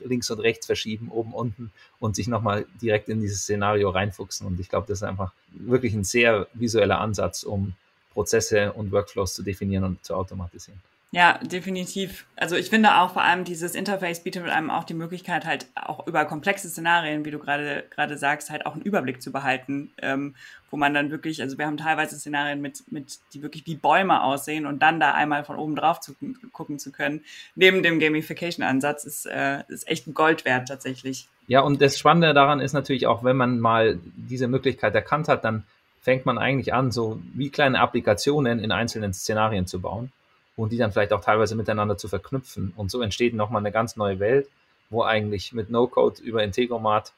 links 0.00 0.30
und 0.30 0.40
rechts 0.40 0.66
verschieben, 0.66 1.08
oben, 1.10 1.32
unten 1.32 1.72
und 1.98 2.16
sich 2.16 2.28
nochmal 2.28 2.66
direkt 2.80 3.08
in 3.08 3.20
dieses 3.20 3.42
Szenario 3.42 3.90
reinfuchsen. 3.90 4.46
Und 4.46 4.60
ich 4.60 4.68
glaube, 4.68 4.86
das 4.86 4.98
ist 4.98 5.02
einfach 5.02 5.32
wirklich 5.52 5.94
ein 5.94 6.04
sehr 6.04 6.46
visueller 6.52 7.00
Ansatz, 7.00 7.42
um 7.42 7.74
Prozesse 8.12 8.72
und 8.72 8.92
Workflows 8.92 9.34
zu 9.34 9.42
definieren 9.42 9.84
und 9.84 10.04
zu 10.04 10.14
automatisieren. 10.14 10.80
Ja, 11.14 11.38
definitiv. 11.44 12.26
Also 12.34 12.56
ich 12.56 12.70
finde 12.70 12.96
auch 12.96 13.12
vor 13.12 13.22
allem 13.22 13.44
dieses 13.44 13.76
Interface 13.76 14.24
bietet 14.24 14.48
einem 14.48 14.68
auch 14.68 14.82
die 14.82 14.94
Möglichkeit, 14.94 15.44
halt 15.44 15.68
auch 15.76 16.08
über 16.08 16.24
komplexe 16.24 16.68
Szenarien, 16.68 17.24
wie 17.24 17.30
du 17.30 17.38
gerade 17.38 17.84
gerade 17.88 18.18
sagst, 18.18 18.50
halt 18.50 18.66
auch 18.66 18.72
einen 18.72 18.82
Überblick 18.82 19.22
zu 19.22 19.30
behalten, 19.30 19.92
ähm, 20.02 20.34
wo 20.72 20.76
man 20.76 20.92
dann 20.92 21.12
wirklich, 21.12 21.40
also 21.40 21.56
wir 21.56 21.66
haben 21.66 21.76
teilweise 21.76 22.18
Szenarien 22.18 22.60
mit, 22.60 22.90
mit, 22.90 23.20
die 23.32 23.42
wirklich 23.42 23.64
wie 23.64 23.76
Bäume 23.76 24.24
aussehen 24.24 24.66
und 24.66 24.82
dann 24.82 24.98
da 24.98 25.12
einmal 25.12 25.44
von 25.44 25.56
oben 25.56 25.76
drauf 25.76 26.00
zu, 26.00 26.16
gucken 26.52 26.80
zu 26.80 26.90
können, 26.90 27.22
neben 27.54 27.84
dem 27.84 28.00
Gamification-Ansatz, 28.00 29.04
ist, 29.04 29.26
äh, 29.26 29.62
ist 29.68 29.86
echt 29.86 30.08
ein 30.08 30.14
Gold 30.14 30.44
wert 30.44 30.66
tatsächlich. 30.66 31.28
Ja, 31.46 31.60
und 31.60 31.80
das 31.80 31.96
Spannende 31.96 32.34
daran 32.34 32.58
ist 32.58 32.72
natürlich 32.72 33.06
auch, 33.06 33.22
wenn 33.22 33.36
man 33.36 33.60
mal 33.60 34.00
diese 34.16 34.48
Möglichkeit 34.48 34.96
erkannt 34.96 35.28
hat, 35.28 35.44
dann 35.44 35.62
fängt 36.02 36.26
man 36.26 36.38
eigentlich 36.38 36.74
an, 36.74 36.90
so 36.90 37.20
wie 37.34 37.50
kleine 37.50 37.78
Applikationen 37.78 38.58
in 38.58 38.72
einzelnen 38.72 39.14
Szenarien 39.14 39.68
zu 39.68 39.80
bauen 39.80 40.10
und 40.56 40.72
die 40.72 40.76
dann 40.76 40.92
vielleicht 40.92 41.12
auch 41.12 41.20
teilweise 41.20 41.56
miteinander 41.56 41.96
zu 41.96 42.08
verknüpfen. 42.08 42.72
Und 42.76 42.90
so 42.90 43.02
entsteht 43.02 43.34
nochmal 43.34 43.60
eine 43.60 43.72
ganz 43.72 43.96
neue 43.96 44.20
Welt, 44.20 44.48
wo 44.90 45.02
eigentlich 45.02 45.52
mit 45.52 45.70
No-Code 45.70 46.22
über 46.22 46.42
Integromat 46.42 47.12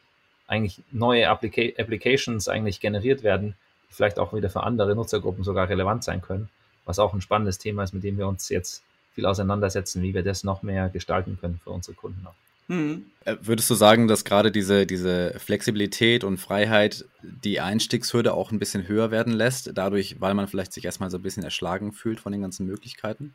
eigentlich 0.46 0.82
neue 0.92 1.28
Applica 1.28 1.62
Applications 1.80 2.48
eigentlich 2.48 2.80
generiert 2.80 3.22
werden, 3.22 3.54
die 3.90 3.94
vielleicht 3.94 4.18
auch 4.18 4.32
wieder 4.32 4.48
für 4.48 4.62
andere 4.62 4.94
Nutzergruppen 4.94 5.44
sogar 5.44 5.68
relevant 5.68 6.04
sein 6.04 6.22
können, 6.22 6.48
was 6.84 6.98
auch 6.98 7.12
ein 7.12 7.20
spannendes 7.20 7.58
Thema 7.58 7.82
ist, 7.82 7.92
mit 7.92 8.04
dem 8.04 8.16
wir 8.16 8.28
uns 8.28 8.48
jetzt 8.48 8.82
viel 9.12 9.26
auseinandersetzen, 9.26 10.02
wie 10.02 10.14
wir 10.14 10.22
das 10.22 10.44
noch 10.44 10.62
mehr 10.62 10.88
gestalten 10.88 11.38
können 11.40 11.60
für 11.62 11.70
unsere 11.70 11.96
Kunden 11.96 12.26
auch. 12.26 12.45
Mhm. 12.68 13.06
Würdest 13.42 13.68
du 13.70 13.75
sagen, 13.75 14.06
dass 14.06 14.25
gerade 14.25 14.52
diese, 14.52 14.87
diese 14.87 15.35
Flexibilität 15.38 16.23
und 16.23 16.38
Freiheit 16.38 17.04
die 17.23 17.61
Einstiegshürde 17.61 18.32
auch 18.32 18.52
ein 18.52 18.58
bisschen 18.58 18.87
höher 18.87 19.11
werden 19.11 19.32
lässt, 19.32 19.70
dadurch, 19.75 20.20
weil 20.20 20.35
man 20.35 20.46
vielleicht 20.46 20.73
sich 20.73 20.85
erstmal 20.85 21.11
so 21.11 21.18
ein 21.18 21.23
bisschen 21.23 21.42
erschlagen 21.42 21.92
fühlt 21.92 22.20
von 22.20 22.32
den 22.32 22.42
ganzen 22.42 22.66
Möglichkeiten? 22.66 23.35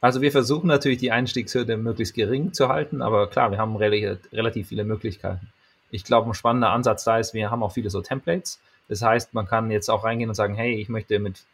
Also 0.00 0.22
wir 0.22 0.32
versuchen 0.32 0.66
natürlich 0.66 0.98
die 0.98 1.12
Einstiegshürde 1.12 1.76
möglichst 1.76 2.14
gering 2.14 2.52
zu 2.52 2.68
halten, 2.68 3.02
aber 3.02 3.28
klar, 3.28 3.50
wir 3.50 3.58
haben 3.58 3.76
relativ 3.76 4.68
viele 4.68 4.84
Möglichkeiten. 4.84 5.52
Ich 5.90 6.04
glaube, 6.04 6.30
ein 6.30 6.34
spannender 6.34 6.70
Ansatz 6.70 7.04
da 7.04 7.18
ist, 7.18 7.34
wir 7.34 7.50
haben 7.50 7.62
auch 7.62 7.72
viele 7.72 7.90
so 7.90 8.00
Templates. 8.00 8.60
Das 8.88 9.02
heißt, 9.02 9.34
man 9.34 9.46
kann 9.46 9.70
jetzt 9.70 9.88
auch 9.88 10.02
reingehen 10.02 10.30
und 10.30 10.34
sagen, 10.34 10.54
hey, 10.54 10.74
ich 10.74 10.88
möchte 10.88 11.18
mit 11.18 11.44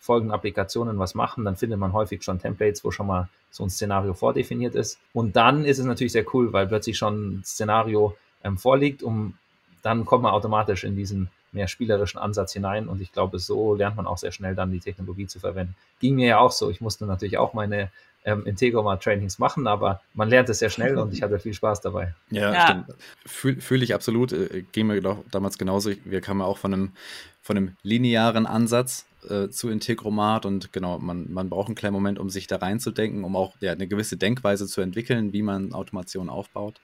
folgenden 0.00 0.34
Applikationen 0.34 0.98
was 0.98 1.14
machen, 1.14 1.44
dann 1.44 1.56
findet 1.56 1.78
man 1.78 1.92
häufig 1.92 2.22
schon 2.22 2.40
Templates, 2.40 2.84
wo 2.84 2.90
schon 2.90 3.06
mal 3.06 3.28
so 3.50 3.64
ein 3.64 3.70
Szenario 3.70 4.14
vordefiniert 4.14 4.74
ist. 4.74 4.98
Und 5.12 5.36
dann 5.36 5.64
ist 5.64 5.78
es 5.78 5.84
natürlich 5.84 6.12
sehr 6.12 6.24
cool, 6.34 6.52
weil 6.52 6.66
plötzlich 6.66 6.96
schon 6.96 7.38
ein 7.38 7.44
Szenario 7.44 8.16
ähm, 8.42 8.56
vorliegt, 8.58 9.02
um 9.02 9.34
dann 9.82 10.04
kommt 10.04 10.22
man 10.22 10.32
automatisch 10.32 10.84
in 10.84 10.96
diesen 10.96 11.30
mehr 11.52 11.68
spielerischen 11.68 12.20
Ansatz 12.20 12.52
hinein 12.52 12.88
und 12.88 13.00
ich 13.00 13.12
glaube, 13.12 13.38
so 13.38 13.74
lernt 13.74 13.96
man 13.96 14.06
auch 14.06 14.18
sehr 14.18 14.30
schnell 14.30 14.54
dann 14.54 14.70
die 14.70 14.78
Technologie 14.78 15.26
zu 15.26 15.40
verwenden. 15.40 15.74
Ging 16.00 16.14
mir 16.14 16.28
ja 16.28 16.38
auch 16.38 16.52
so. 16.52 16.70
Ich 16.70 16.80
musste 16.80 17.06
natürlich 17.06 17.38
auch 17.38 17.54
meine 17.54 17.90
ähm, 18.24 18.46
Integroma-Trainings 18.46 19.38
machen, 19.38 19.66
aber 19.66 20.00
man 20.14 20.28
lernt 20.28 20.48
es 20.48 20.60
sehr 20.60 20.70
schnell 20.70 20.96
und 20.98 21.12
ich 21.12 21.22
hatte 21.22 21.38
viel 21.38 21.54
Spaß 21.54 21.80
dabei. 21.80 22.14
Ja, 22.30 22.52
ja. 22.52 22.62
stimmt. 22.62 22.86
Fühle 23.26 23.60
fühl 23.60 23.82
ich 23.82 23.94
absolut. 23.94 24.32
Äh, 24.32 24.64
ging 24.72 24.86
mir 24.86 25.00
doch 25.00 25.18
damals 25.30 25.58
genauso. 25.58 25.90
Wir 26.04 26.20
kamen 26.20 26.42
auch 26.42 26.58
von 26.58 26.72
einem, 26.72 26.92
von 27.42 27.56
einem 27.56 27.76
linearen 27.82 28.46
Ansatz 28.46 29.06
äh, 29.28 29.48
zu 29.48 29.68
Integromat 29.68 30.46
und 30.46 30.72
genau, 30.72 30.98
man, 30.98 31.32
man 31.32 31.48
braucht 31.50 31.68
einen 31.68 31.74
kleinen 31.74 31.94
Moment, 31.94 32.18
um 32.18 32.30
sich 32.30 32.46
da 32.46 32.56
reinzudenken, 32.56 33.24
um 33.24 33.36
auch 33.36 33.54
ja, 33.60 33.72
eine 33.72 33.86
gewisse 33.86 34.16
Denkweise 34.16 34.66
zu 34.66 34.80
entwickeln, 34.80 35.32
wie 35.32 35.42
man 35.42 35.72
Automation 35.72 36.28
aufbaut. 36.28 36.80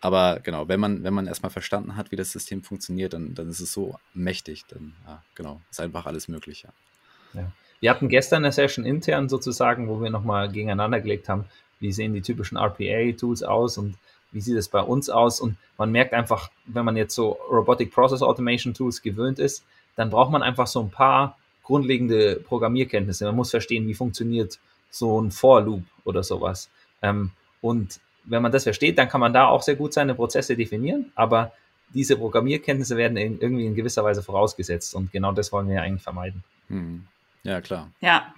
Aber 0.00 0.40
genau, 0.42 0.66
wenn 0.66 0.80
man, 0.80 1.04
wenn 1.04 1.14
man 1.14 1.28
erstmal 1.28 1.50
verstanden 1.50 1.96
hat, 1.96 2.10
wie 2.10 2.16
das 2.16 2.32
System 2.32 2.64
funktioniert, 2.64 3.12
dann, 3.12 3.34
dann 3.34 3.48
ist 3.48 3.60
es 3.60 3.72
so 3.72 3.94
mächtig. 4.14 4.64
Dann, 4.68 4.94
ja, 5.06 5.22
genau, 5.36 5.60
ist 5.70 5.80
einfach 5.80 6.06
alles 6.06 6.26
möglich, 6.26 6.64
ja. 6.64 7.40
ja. 7.40 7.52
Wir 7.78 7.90
hatten 7.90 8.08
gestern 8.08 8.44
eine 8.44 8.52
Session 8.52 8.84
intern 8.84 9.28
sozusagen, 9.28 9.88
wo 9.88 10.00
wir 10.02 10.10
nochmal 10.10 10.50
gegeneinander 10.50 11.00
gelegt 11.00 11.28
haben, 11.28 11.44
wie 11.78 11.92
sehen 11.92 12.14
die 12.14 12.20
typischen 12.20 12.56
RPA-Tools 12.56 13.44
aus 13.44 13.78
und 13.78 13.96
wie 14.32 14.40
sieht 14.40 14.56
es 14.56 14.68
bei 14.68 14.80
uns 14.80 15.08
aus. 15.08 15.40
Und 15.40 15.56
man 15.78 15.92
merkt 15.92 16.14
einfach, 16.14 16.50
wenn 16.66 16.84
man 16.84 16.96
jetzt 16.96 17.14
so 17.14 17.38
Robotic 17.50 17.92
Process 17.92 18.22
Automation 18.22 18.74
Tools 18.74 19.02
gewöhnt 19.02 19.38
ist, 19.38 19.64
dann 19.96 20.10
braucht 20.10 20.30
man 20.30 20.42
einfach 20.42 20.66
so 20.66 20.80
ein 20.80 20.90
paar 20.90 21.38
grundlegende 21.62 22.36
Programmierkenntnisse. 22.36 23.24
Man 23.26 23.36
muss 23.36 23.50
verstehen, 23.50 23.86
wie 23.86 23.94
funktioniert 23.94 24.58
so 24.90 25.20
ein 25.20 25.30
For-Loop 25.30 25.84
oder 26.04 26.22
sowas. 26.22 26.70
Ähm, 27.02 27.30
und 27.60 28.00
wenn 28.24 28.42
man 28.42 28.52
das 28.52 28.64
versteht, 28.64 28.98
dann 28.98 29.08
kann 29.08 29.20
man 29.20 29.32
da 29.32 29.46
auch 29.46 29.62
sehr 29.62 29.76
gut 29.76 29.92
seine 29.92 30.14
Prozesse 30.14 30.56
definieren, 30.56 31.12
aber 31.14 31.52
diese 31.94 32.16
Programmierkenntnisse 32.16 32.96
werden 32.96 33.16
in, 33.16 33.40
irgendwie 33.40 33.66
in 33.66 33.74
gewisser 33.74 34.04
Weise 34.04 34.22
vorausgesetzt 34.22 34.94
und 34.94 35.12
genau 35.12 35.32
das 35.32 35.52
wollen 35.52 35.68
wir 35.68 35.76
ja 35.76 35.82
eigentlich 35.82 36.02
vermeiden. 36.02 36.42
Hm. 36.68 37.06
Ja, 37.42 37.60
klar. 37.60 37.90
Ja, 38.00 38.32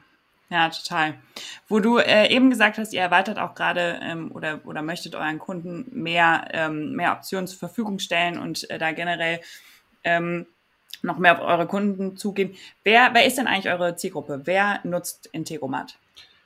ja, 0.51 0.69
total. 0.69 1.15
Wo 1.69 1.81
du 1.81 1.99
äh, 1.99 2.29
eben 2.29 2.51
gesagt 2.51 2.79
hast, 2.79 2.93
ihr 2.93 3.01
erweitert 3.01 3.39
auch 3.39 3.55
gerade 3.55 3.99
ähm, 4.03 4.31
oder, 4.33 4.61
oder 4.65 4.83
möchtet 4.83 5.15
euren 5.15 5.39
Kunden 5.39 5.87
mehr, 5.91 6.49
ähm, 6.53 6.93
mehr 6.93 7.13
Optionen 7.13 7.47
zur 7.47 7.59
Verfügung 7.59 7.99
stellen 7.99 8.39
und 8.39 8.69
äh, 8.71 8.79
da 8.79 8.93
generell 8.93 9.41
ähm, 10.05 10.47
noch 11.05 11.19
mehr 11.19 11.39
auf 11.39 11.47
eure 11.47 11.67
Kunden 11.67 12.17
zugehen. 12.17 12.55
Wer, 12.83 13.11
wer 13.13 13.27
ist 13.27 13.39
denn 13.39 13.47
eigentlich 13.47 13.73
eure 13.73 13.97
Zielgruppe? 13.97 14.43
Wer 14.45 14.81
nutzt 14.85 15.29
Integromat? 15.33 15.97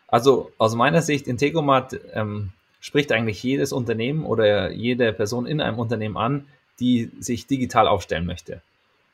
Also 0.08 0.50
aus 0.58 0.74
meiner 0.74 1.02
Sicht, 1.02 1.26
Integromat 1.26 1.98
ähm, 2.12 2.50
spricht 2.80 3.12
eigentlich 3.12 3.42
jedes 3.42 3.72
Unternehmen 3.72 4.24
oder 4.24 4.70
jede 4.70 5.12
Person 5.12 5.46
in 5.46 5.60
einem 5.60 5.78
Unternehmen 5.78 6.16
an, 6.16 6.46
die 6.80 7.10
sich 7.20 7.46
digital 7.46 7.88
aufstellen 7.88 8.26
möchte. 8.26 8.62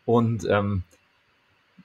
Und 0.06 0.46
ähm, 0.48 0.82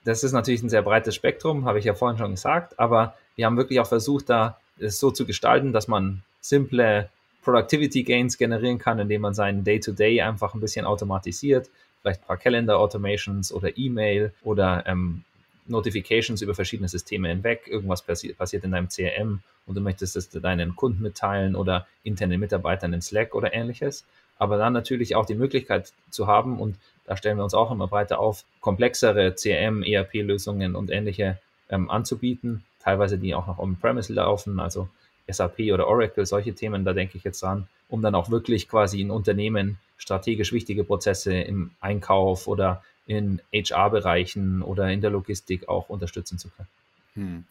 das 0.04 0.24
ist 0.24 0.32
natürlich 0.32 0.62
ein 0.62 0.70
sehr 0.70 0.82
breites 0.82 1.16
Spektrum, 1.16 1.66
habe 1.66 1.80
ich 1.80 1.86
ja 1.86 1.94
vorhin 1.94 2.18
schon 2.18 2.32
gesagt, 2.32 2.80
aber 2.80 3.16
wir 3.36 3.46
haben 3.46 3.58
wirklich 3.58 3.80
auch 3.80 3.88
versucht, 3.88 4.30
da 4.30 4.60
es 4.78 5.00
so 5.00 5.12
zu 5.12 5.26
gestalten, 5.26 5.74
dass 5.74 5.88
man 5.88 6.24
simple 6.42 7.10
Productivity 7.42 8.04
Gains 8.04 8.38
generieren 8.38 8.80
kann, 8.80 9.00
indem 9.00 9.22
man 9.22 9.34
seinen 9.34 9.64
Day-to-Day 9.64 10.20
-Day 10.20 10.28
einfach 10.28 10.54
ein 10.54 10.60
bisschen 10.60 10.86
automatisiert, 10.86 11.70
vielleicht 12.02 12.22
ein 12.22 12.28
paar 12.28 12.38
Calendar-Automations 12.38 13.52
oder 13.52 13.78
E-Mail 13.78 14.34
oder 14.44 14.84
ähm, 14.88 15.24
Notifications 15.68 16.42
über 16.42 16.56
verschiedene 16.56 16.90
Systeme 16.90 17.30
hinweg, 17.30 17.68
irgendwas 17.68 18.02
passi 18.02 18.34
passiert 18.34 18.64
in 18.64 18.72
deinem 18.72 18.90
CRM 18.90 19.42
und 19.66 19.76
du 19.76 19.82
möchtest 19.82 20.16
es 20.16 20.30
deinen 20.30 20.76
Kunden 20.76 21.04
mitteilen 21.04 21.56
oder 21.56 21.88
internen 22.04 22.40
Mitarbeitern 22.40 22.94
in 22.94 23.02
Slack 23.02 23.36
oder 23.36 23.54
ähnliches. 23.54 24.04
Aber 24.38 24.58
dann 24.58 24.74
natürlich 24.74 25.16
auch 25.16 25.26
die 25.26 25.36
Möglichkeit 25.36 25.94
zu 26.10 26.28
haben 26.28 26.60
und 26.60 26.78
da 27.06 27.18
stellen 27.18 27.38
wir 27.38 27.44
uns 27.44 27.54
auch 27.54 27.72
immer 27.72 27.88
breiter 27.88 28.20
auf, 28.20 28.44
komplexere 28.62 29.36
CRM, 29.36 29.84
ERP-Lösungen 29.84 30.76
und 30.76 30.90
ähnliche 30.90 31.38
ähm, 31.70 31.90
anzubieten, 31.90 32.64
teilweise 32.80 33.18
die 33.18 33.36
auch 33.36 33.48
noch 33.48 33.60
on-premise 33.60 34.14
laufen, 34.14 34.60
also 34.60 34.90
SAP 35.28 35.60
oder 35.74 35.88
Oracle, 35.88 36.26
solche 36.26 36.54
Themen, 36.54 36.86
da 36.86 36.94
denke 36.94 37.18
ich 37.18 37.24
jetzt 37.24 37.44
dran, 37.44 37.68
um 37.90 38.02
dann 38.02 38.16
auch 38.16 38.30
wirklich 38.30 38.70
quasi 38.70 39.02
in 39.02 39.12
Unternehmen 39.12 39.78
strategisch 39.98 40.54
wichtige 40.54 40.84
Prozesse 40.84 41.34
im 41.34 41.72
Einkauf 41.82 42.48
oder 42.48 42.84
in 43.06 43.42
HR-Bereichen 43.54 44.62
oder 44.62 44.90
in 44.90 45.02
der 45.02 45.10
Logistik 45.10 45.68
auch 45.68 45.90
unterstützen 45.90 46.38
zu 46.38 46.50
können. 46.50 46.68
Hm. 47.16 47.44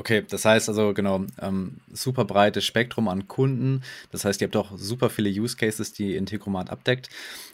Okay, 0.00 0.24
das 0.28 0.44
heißt 0.44 0.68
also 0.68 0.94
genau, 0.94 1.24
ähm, 1.42 1.78
super 1.92 2.24
breites 2.24 2.64
Spektrum 2.64 3.08
an 3.08 3.26
Kunden. 3.26 3.82
Das 4.12 4.24
heißt, 4.24 4.40
ihr 4.40 4.46
habt 4.46 4.54
auch 4.54 4.70
super 4.76 5.10
viele 5.10 5.28
Use 5.28 5.56
Cases, 5.56 5.92
die 5.92 6.14
Integromat 6.14 6.70
abdeckt. 6.70 7.08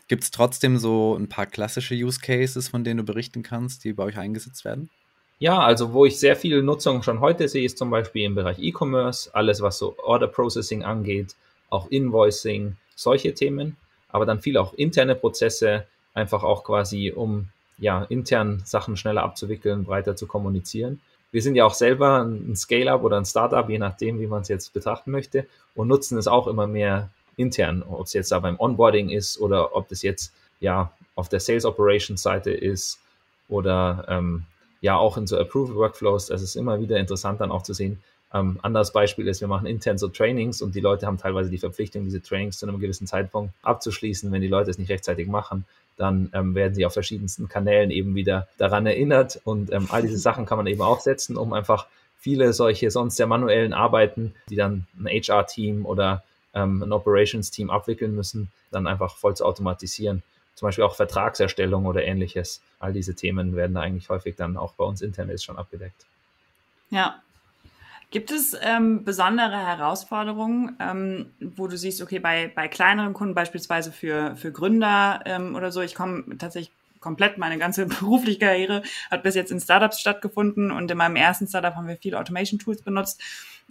Gibt 0.08 0.24
es 0.24 0.30
trotzdem 0.30 0.76
so 0.76 1.16
ein 1.16 1.30
paar 1.30 1.46
klassische 1.46 1.94
Use 1.94 2.20
Cases, 2.20 2.68
von 2.68 2.84
denen 2.84 2.98
du 2.98 3.04
berichten 3.04 3.42
kannst, 3.42 3.84
die 3.84 3.94
bei 3.94 4.04
euch 4.04 4.18
eingesetzt 4.18 4.66
werden? 4.66 4.90
Ja, 5.38 5.58
also 5.60 5.94
wo 5.94 6.04
ich 6.04 6.18
sehr 6.18 6.36
viel 6.36 6.62
Nutzung 6.62 7.02
schon 7.02 7.20
heute 7.20 7.48
sehe, 7.48 7.64
ist 7.64 7.78
zum 7.78 7.90
Beispiel 7.90 8.24
im 8.24 8.34
Bereich 8.34 8.58
E-Commerce, 8.58 9.34
alles 9.34 9.62
was 9.62 9.78
so 9.78 9.96
Order 9.98 10.28
Processing 10.28 10.84
angeht, 10.84 11.34
auch 11.74 11.90
Invoicing, 11.90 12.76
solche 12.94 13.34
Themen, 13.34 13.76
aber 14.08 14.26
dann 14.26 14.40
viel 14.40 14.56
auch 14.56 14.74
interne 14.74 15.14
Prozesse, 15.14 15.86
einfach 16.14 16.42
auch 16.44 16.64
quasi, 16.64 17.12
um 17.14 17.48
ja 17.76 18.04
intern 18.04 18.62
Sachen 18.64 18.96
schneller 18.96 19.24
abzuwickeln, 19.24 19.84
breiter 19.84 20.16
zu 20.16 20.26
kommunizieren 20.26 21.00
wir 21.34 21.42
sind 21.42 21.56
ja 21.56 21.64
auch 21.64 21.74
selber 21.74 22.22
ein 22.22 22.54
Scale-up 22.54 23.02
oder 23.02 23.16
ein 23.16 23.24
Startup, 23.24 23.68
je 23.68 23.78
nachdem, 23.78 24.20
wie 24.20 24.28
man 24.28 24.42
es 24.42 24.48
jetzt 24.48 24.72
betrachten 24.72 25.10
möchte, 25.10 25.48
und 25.74 25.88
nutzen 25.88 26.16
es 26.16 26.28
auch 26.28 26.46
immer 26.46 26.68
mehr 26.68 27.10
intern, 27.36 27.82
ob 27.82 28.06
es 28.06 28.12
jetzt 28.12 28.30
da 28.30 28.38
beim 28.38 28.54
Onboarding 28.56 29.10
ist 29.10 29.40
oder 29.40 29.74
ob 29.74 29.88
das 29.88 30.02
jetzt 30.02 30.32
ja 30.60 30.92
auf 31.16 31.28
der 31.28 31.40
Sales 31.40 31.64
Operations 31.64 32.22
Seite 32.22 32.52
ist 32.52 33.00
oder 33.48 34.06
ähm, 34.08 34.44
ja 34.80 34.96
auch 34.96 35.16
in 35.16 35.26
so 35.26 35.36
Approval 35.36 35.74
Workflows. 35.74 36.26
Das 36.26 36.40
ist 36.40 36.54
immer 36.54 36.78
wieder 36.78 36.98
interessant 36.98 37.40
dann 37.40 37.50
auch 37.50 37.64
zu 37.64 37.74
sehen. 37.74 38.00
Ähm, 38.34 38.58
anderes 38.62 38.92
Beispiel 38.92 39.28
ist, 39.28 39.40
wir 39.40 39.48
machen 39.48 39.66
intern 39.66 39.96
so 39.96 40.08
Trainings 40.08 40.60
und 40.60 40.74
die 40.74 40.80
Leute 40.80 41.06
haben 41.06 41.18
teilweise 41.18 41.50
die 41.50 41.58
Verpflichtung, 41.58 42.04
diese 42.04 42.20
Trainings 42.20 42.58
zu 42.58 42.66
einem 42.66 42.80
gewissen 42.80 43.06
Zeitpunkt 43.06 43.54
abzuschließen. 43.62 44.30
Wenn 44.32 44.42
die 44.42 44.48
Leute 44.48 44.70
es 44.70 44.78
nicht 44.78 44.90
rechtzeitig 44.90 45.28
machen, 45.28 45.64
dann 45.96 46.30
ähm, 46.32 46.56
werden 46.56 46.74
sie 46.74 46.84
auf 46.84 46.92
verschiedensten 46.92 47.48
Kanälen 47.48 47.92
eben 47.92 48.16
wieder 48.16 48.48
daran 48.58 48.86
erinnert. 48.86 49.40
Und 49.44 49.72
ähm, 49.72 49.86
all 49.90 50.02
diese 50.02 50.18
Sachen 50.18 50.46
kann 50.46 50.58
man 50.58 50.66
eben 50.66 50.82
aufsetzen, 50.82 51.36
um 51.36 51.52
einfach 51.52 51.86
viele 52.18 52.52
solche 52.52 52.90
sonst 52.90 53.16
sehr 53.16 53.28
manuellen 53.28 53.72
Arbeiten, 53.72 54.34
die 54.50 54.56
dann 54.56 54.88
ein 54.98 55.06
HR-Team 55.06 55.86
oder 55.86 56.24
ähm, 56.54 56.82
ein 56.82 56.92
Operations-Team 56.92 57.70
abwickeln 57.70 58.16
müssen, 58.16 58.50
dann 58.72 58.88
einfach 58.88 59.16
voll 59.16 59.36
zu 59.36 59.44
automatisieren. 59.44 60.24
Zum 60.56 60.66
Beispiel 60.66 60.84
auch 60.84 60.96
Vertragserstellung 60.96 61.86
oder 61.86 62.04
ähnliches. 62.04 62.60
All 62.80 62.92
diese 62.92 63.14
Themen 63.14 63.54
werden 63.54 63.74
da 63.74 63.80
eigentlich 63.80 64.08
häufig 64.08 64.34
dann 64.34 64.56
auch 64.56 64.72
bei 64.74 64.84
uns 64.84 65.02
intern 65.02 65.30
ist 65.30 65.44
schon 65.44 65.56
abgedeckt. 65.56 66.06
Ja, 66.90 67.22
Gibt 68.14 68.30
es 68.30 68.56
ähm, 68.62 69.02
besondere 69.02 69.56
Herausforderungen, 69.56 70.76
ähm, 70.78 71.32
wo 71.40 71.66
du 71.66 71.76
siehst, 71.76 72.00
okay, 72.00 72.20
bei, 72.20 72.46
bei 72.54 72.68
kleineren 72.68 73.12
Kunden, 73.12 73.34
beispielsweise 73.34 73.90
für, 73.90 74.36
für 74.36 74.52
Gründer 74.52 75.18
ähm, 75.24 75.56
oder 75.56 75.72
so, 75.72 75.80
ich 75.80 75.96
komme 75.96 76.38
tatsächlich 76.38 76.72
komplett, 77.00 77.38
meine 77.38 77.58
ganze 77.58 77.86
berufliche 78.00 78.38
Karriere 78.38 78.84
hat 79.10 79.24
bis 79.24 79.34
jetzt 79.34 79.50
in 79.50 79.58
Startups 79.58 79.98
stattgefunden 79.98 80.70
und 80.70 80.88
in 80.88 80.96
meinem 80.96 81.16
ersten 81.16 81.48
Startup 81.48 81.74
haben 81.74 81.88
wir 81.88 81.96
viele 81.96 82.20
Automation-Tools 82.20 82.82
benutzt. 82.82 83.20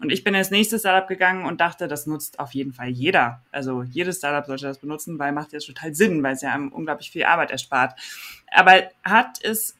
Und 0.01 0.11
ich 0.11 0.25
bin 0.25 0.35
ins 0.35 0.51
nächste 0.51 0.77
Startup 0.77 1.07
gegangen 1.07 1.45
und 1.45 1.61
dachte, 1.61 1.87
das 1.87 2.05
nutzt 2.05 2.39
auf 2.39 2.53
jeden 2.53 2.73
Fall 2.73 2.89
jeder. 2.89 3.41
Also 3.53 3.83
jedes 3.83 4.17
Startup 4.17 4.45
sollte 4.45 4.65
das 4.65 4.79
benutzen, 4.79 5.19
weil 5.19 5.31
macht 5.31 5.53
ja 5.53 5.59
total 5.59 5.95
Sinn, 5.95 6.21
weil 6.21 6.33
es 6.33 6.41
ja 6.41 6.51
einem 6.51 6.67
unglaublich 6.67 7.11
viel 7.11 7.23
Arbeit 7.23 7.51
erspart. 7.51 7.97
Aber 8.51 8.73
hat 9.05 9.39
es 9.41 9.77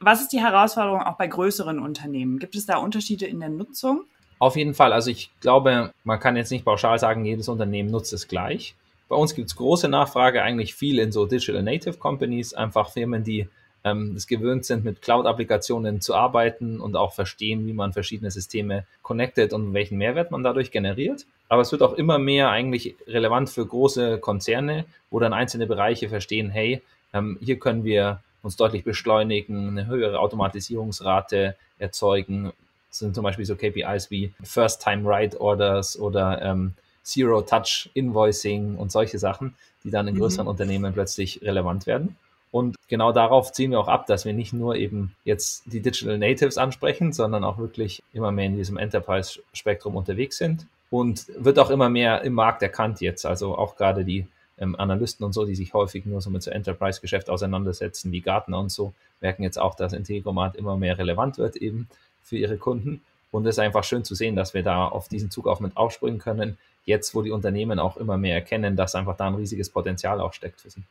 was 0.00 0.20
ist 0.20 0.32
die 0.32 0.40
Herausforderung 0.40 1.02
auch 1.02 1.16
bei 1.16 1.26
größeren 1.26 1.78
Unternehmen? 1.78 2.38
Gibt 2.38 2.54
es 2.54 2.66
da 2.66 2.78
Unterschiede 2.78 3.26
in 3.26 3.40
der 3.40 3.48
Nutzung? 3.48 4.04
Auf 4.38 4.56
jeden 4.56 4.74
Fall. 4.74 4.92
Also 4.92 5.10
ich 5.10 5.30
glaube, 5.40 5.92
man 6.04 6.20
kann 6.20 6.36
jetzt 6.36 6.50
nicht 6.50 6.64
pauschal 6.64 6.98
sagen, 6.98 7.24
jedes 7.24 7.48
Unternehmen 7.48 7.90
nutzt 7.90 8.12
es 8.12 8.28
gleich. 8.28 8.74
Bei 9.08 9.16
uns 9.16 9.34
gibt 9.34 9.48
es 9.48 9.56
große 9.56 9.88
Nachfrage, 9.88 10.42
eigentlich 10.42 10.74
viel 10.74 10.98
in 10.98 11.12
so 11.12 11.26
Digital 11.26 11.62
Native 11.62 11.98
Companies, 11.98 12.54
einfach 12.54 12.90
Firmen, 12.90 13.22
die 13.22 13.48
ähm, 13.84 14.14
es 14.16 14.26
gewöhnt 14.26 14.64
sind, 14.64 14.84
mit 14.84 15.02
Cloud-Applikationen 15.02 16.00
zu 16.00 16.14
arbeiten 16.14 16.80
und 16.80 16.96
auch 16.96 17.12
verstehen, 17.12 17.66
wie 17.66 17.74
man 17.74 17.92
verschiedene 17.92 18.30
Systeme 18.30 18.86
connectet 19.02 19.52
und 19.52 19.74
welchen 19.74 19.98
Mehrwert 19.98 20.30
man 20.30 20.42
dadurch 20.42 20.70
generiert. 20.70 21.26
Aber 21.48 21.62
es 21.62 21.70
wird 21.70 21.82
auch 21.82 21.92
immer 21.92 22.18
mehr 22.18 22.50
eigentlich 22.50 22.96
relevant 23.06 23.50
für 23.50 23.66
große 23.66 24.18
Konzerne, 24.18 24.86
wo 25.10 25.20
dann 25.20 25.34
einzelne 25.34 25.66
Bereiche 25.66 26.08
verstehen, 26.08 26.50
hey, 26.50 26.82
ähm, 27.12 27.38
hier 27.40 27.58
können 27.58 27.84
wir 27.84 28.20
uns 28.44 28.56
deutlich 28.56 28.84
beschleunigen, 28.84 29.68
eine 29.68 29.86
höhere 29.86 30.20
Automatisierungsrate 30.20 31.56
erzeugen. 31.78 32.52
Das 32.90 33.00
sind 33.00 33.14
zum 33.14 33.24
Beispiel 33.24 33.44
so 33.44 33.56
KPIs 33.56 34.10
wie 34.10 34.32
First-Time-Write-Orders 34.42 35.98
oder 35.98 36.42
ähm, 36.42 36.74
Zero-Touch-Invoicing 37.02 38.76
und 38.76 38.92
solche 38.92 39.18
Sachen, 39.18 39.54
die 39.82 39.90
dann 39.90 40.06
in 40.06 40.14
mhm. 40.14 40.20
größeren 40.20 40.44
mhm. 40.44 40.50
Unternehmen 40.50 40.92
plötzlich 40.92 41.40
relevant 41.42 41.86
werden. 41.86 42.16
Und 42.50 42.76
genau 42.86 43.10
darauf 43.10 43.50
ziehen 43.50 43.72
wir 43.72 43.80
auch 43.80 43.88
ab, 43.88 44.06
dass 44.06 44.24
wir 44.24 44.32
nicht 44.32 44.52
nur 44.52 44.76
eben 44.76 45.16
jetzt 45.24 45.64
die 45.66 45.80
Digital 45.80 46.18
Natives 46.18 46.56
ansprechen, 46.56 47.12
sondern 47.12 47.42
auch 47.42 47.58
wirklich 47.58 48.00
immer 48.12 48.30
mehr 48.30 48.46
in 48.46 48.56
diesem 48.56 48.76
Enterprise-Spektrum 48.76 49.96
unterwegs 49.96 50.36
sind. 50.36 50.66
Und 50.88 51.26
wird 51.36 51.58
auch 51.58 51.70
immer 51.70 51.88
mehr 51.88 52.22
im 52.22 52.34
Markt 52.34 52.62
erkannt 52.62 53.00
jetzt. 53.00 53.26
Also 53.26 53.58
auch 53.58 53.74
gerade 53.74 54.04
die 54.04 54.28
ähm, 54.58 54.76
Analysten 54.76 55.24
und 55.24 55.32
so, 55.32 55.44
die 55.44 55.54
sich 55.54 55.74
häufig 55.74 56.06
nur 56.06 56.20
so 56.20 56.30
mit 56.30 56.42
so 56.42 56.50
Enterprise-Geschäft 56.50 57.30
auseinandersetzen, 57.30 58.12
wie 58.12 58.20
Gartner 58.20 58.58
und 58.58 58.70
so, 58.70 58.92
merken 59.20 59.42
jetzt 59.42 59.58
auch, 59.58 59.74
dass 59.74 59.92
Integromat 59.92 60.56
immer 60.56 60.76
mehr 60.76 60.98
relevant 60.98 61.38
wird 61.38 61.56
eben 61.56 61.88
für 62.22 62.36
ihre 62.36 62.56
Kunden. 62.56 63.02
Und 63.30 63.46
es 63.46 63.56
ist 63.56 63.58
einfach 63.58 63.84
schön 63.84 64.04
zu 64.04 64.14
sehen, 64.14 64.36
dass 64.36 64.54
wir 64.54 64.62
da 64.62 64.86
auf 64.86 65.08
diesen 65.08 65.30
Zug 65.30 65.48
auch 65.48 65.60
mit 65.60 65.76
aufspringen 65.76 66.20
können, 66.20 66.56
jetzt 66.84 67.14
wo 67.14 67.22
die 67.22 67.32
Unternehmen 67.32 67.78
auch 67.78 67.96
immer 67.96 68.16
mehr 68.16 68.34
erkennen, 68.34 68.76
dass 68.76 68.94
einfach 68.94 69.16
da 69.16 69.26
ein 69.26 69.34
riesiges 69.34 69.70
Potenzial 69.70 70.20
auch 70.20 70.32
steckt 70.32 70.60
für 70.60 70.70
sie. 70.70 70.82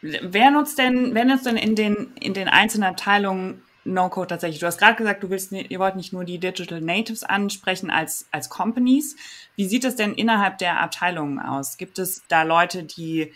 Wer 0.00 0.50
nutzt 0.50 0.78
denn, 0.78 1.14
wer 1.14 1.24
nutzt 1.24 1.46
denn 1.46 1.56
in 1.56 1.74
den, 1.74 2.12
in 2.20 2.34
den 2.34 2.48
einzelnen 2.48 2.90
Abteilungen 2.90 3.62
No-Code 3.92 4.28
tatsächlich? 4.28 4.60
Du 4.60 4.66
hast 4.66 4.78
gerade 4.78 4.96
gesagt, 4.96 5.22
du 5.22 5.30
willst, 5.30 5.52
ihr 5.52 5.78
wollt 5.78 5.96
nicht 5.96 6.12
nur 6.12 6.24
die 6.24 6.38
Digital 6.38 6.80
Natives 6.80 7.24
ansprechen 7.24 7.90
als, 7.90 8.28
als 8.30 8.48
Companies. 8.48 9.16
Wie 9.56 9.66
sieht 9.66 9.84
es 9.84 9.96
denn 9.96 10.14
innerhalb 10.14 10.58
der 10.58 10.80
Abteilungen 10.80 11.40
aus? 11.40 11.76
Gibt 11.76 11.98
es 11.98 12.22
da 12.28 12.42
Leute, 12.42 12.84
die 12.84 13.32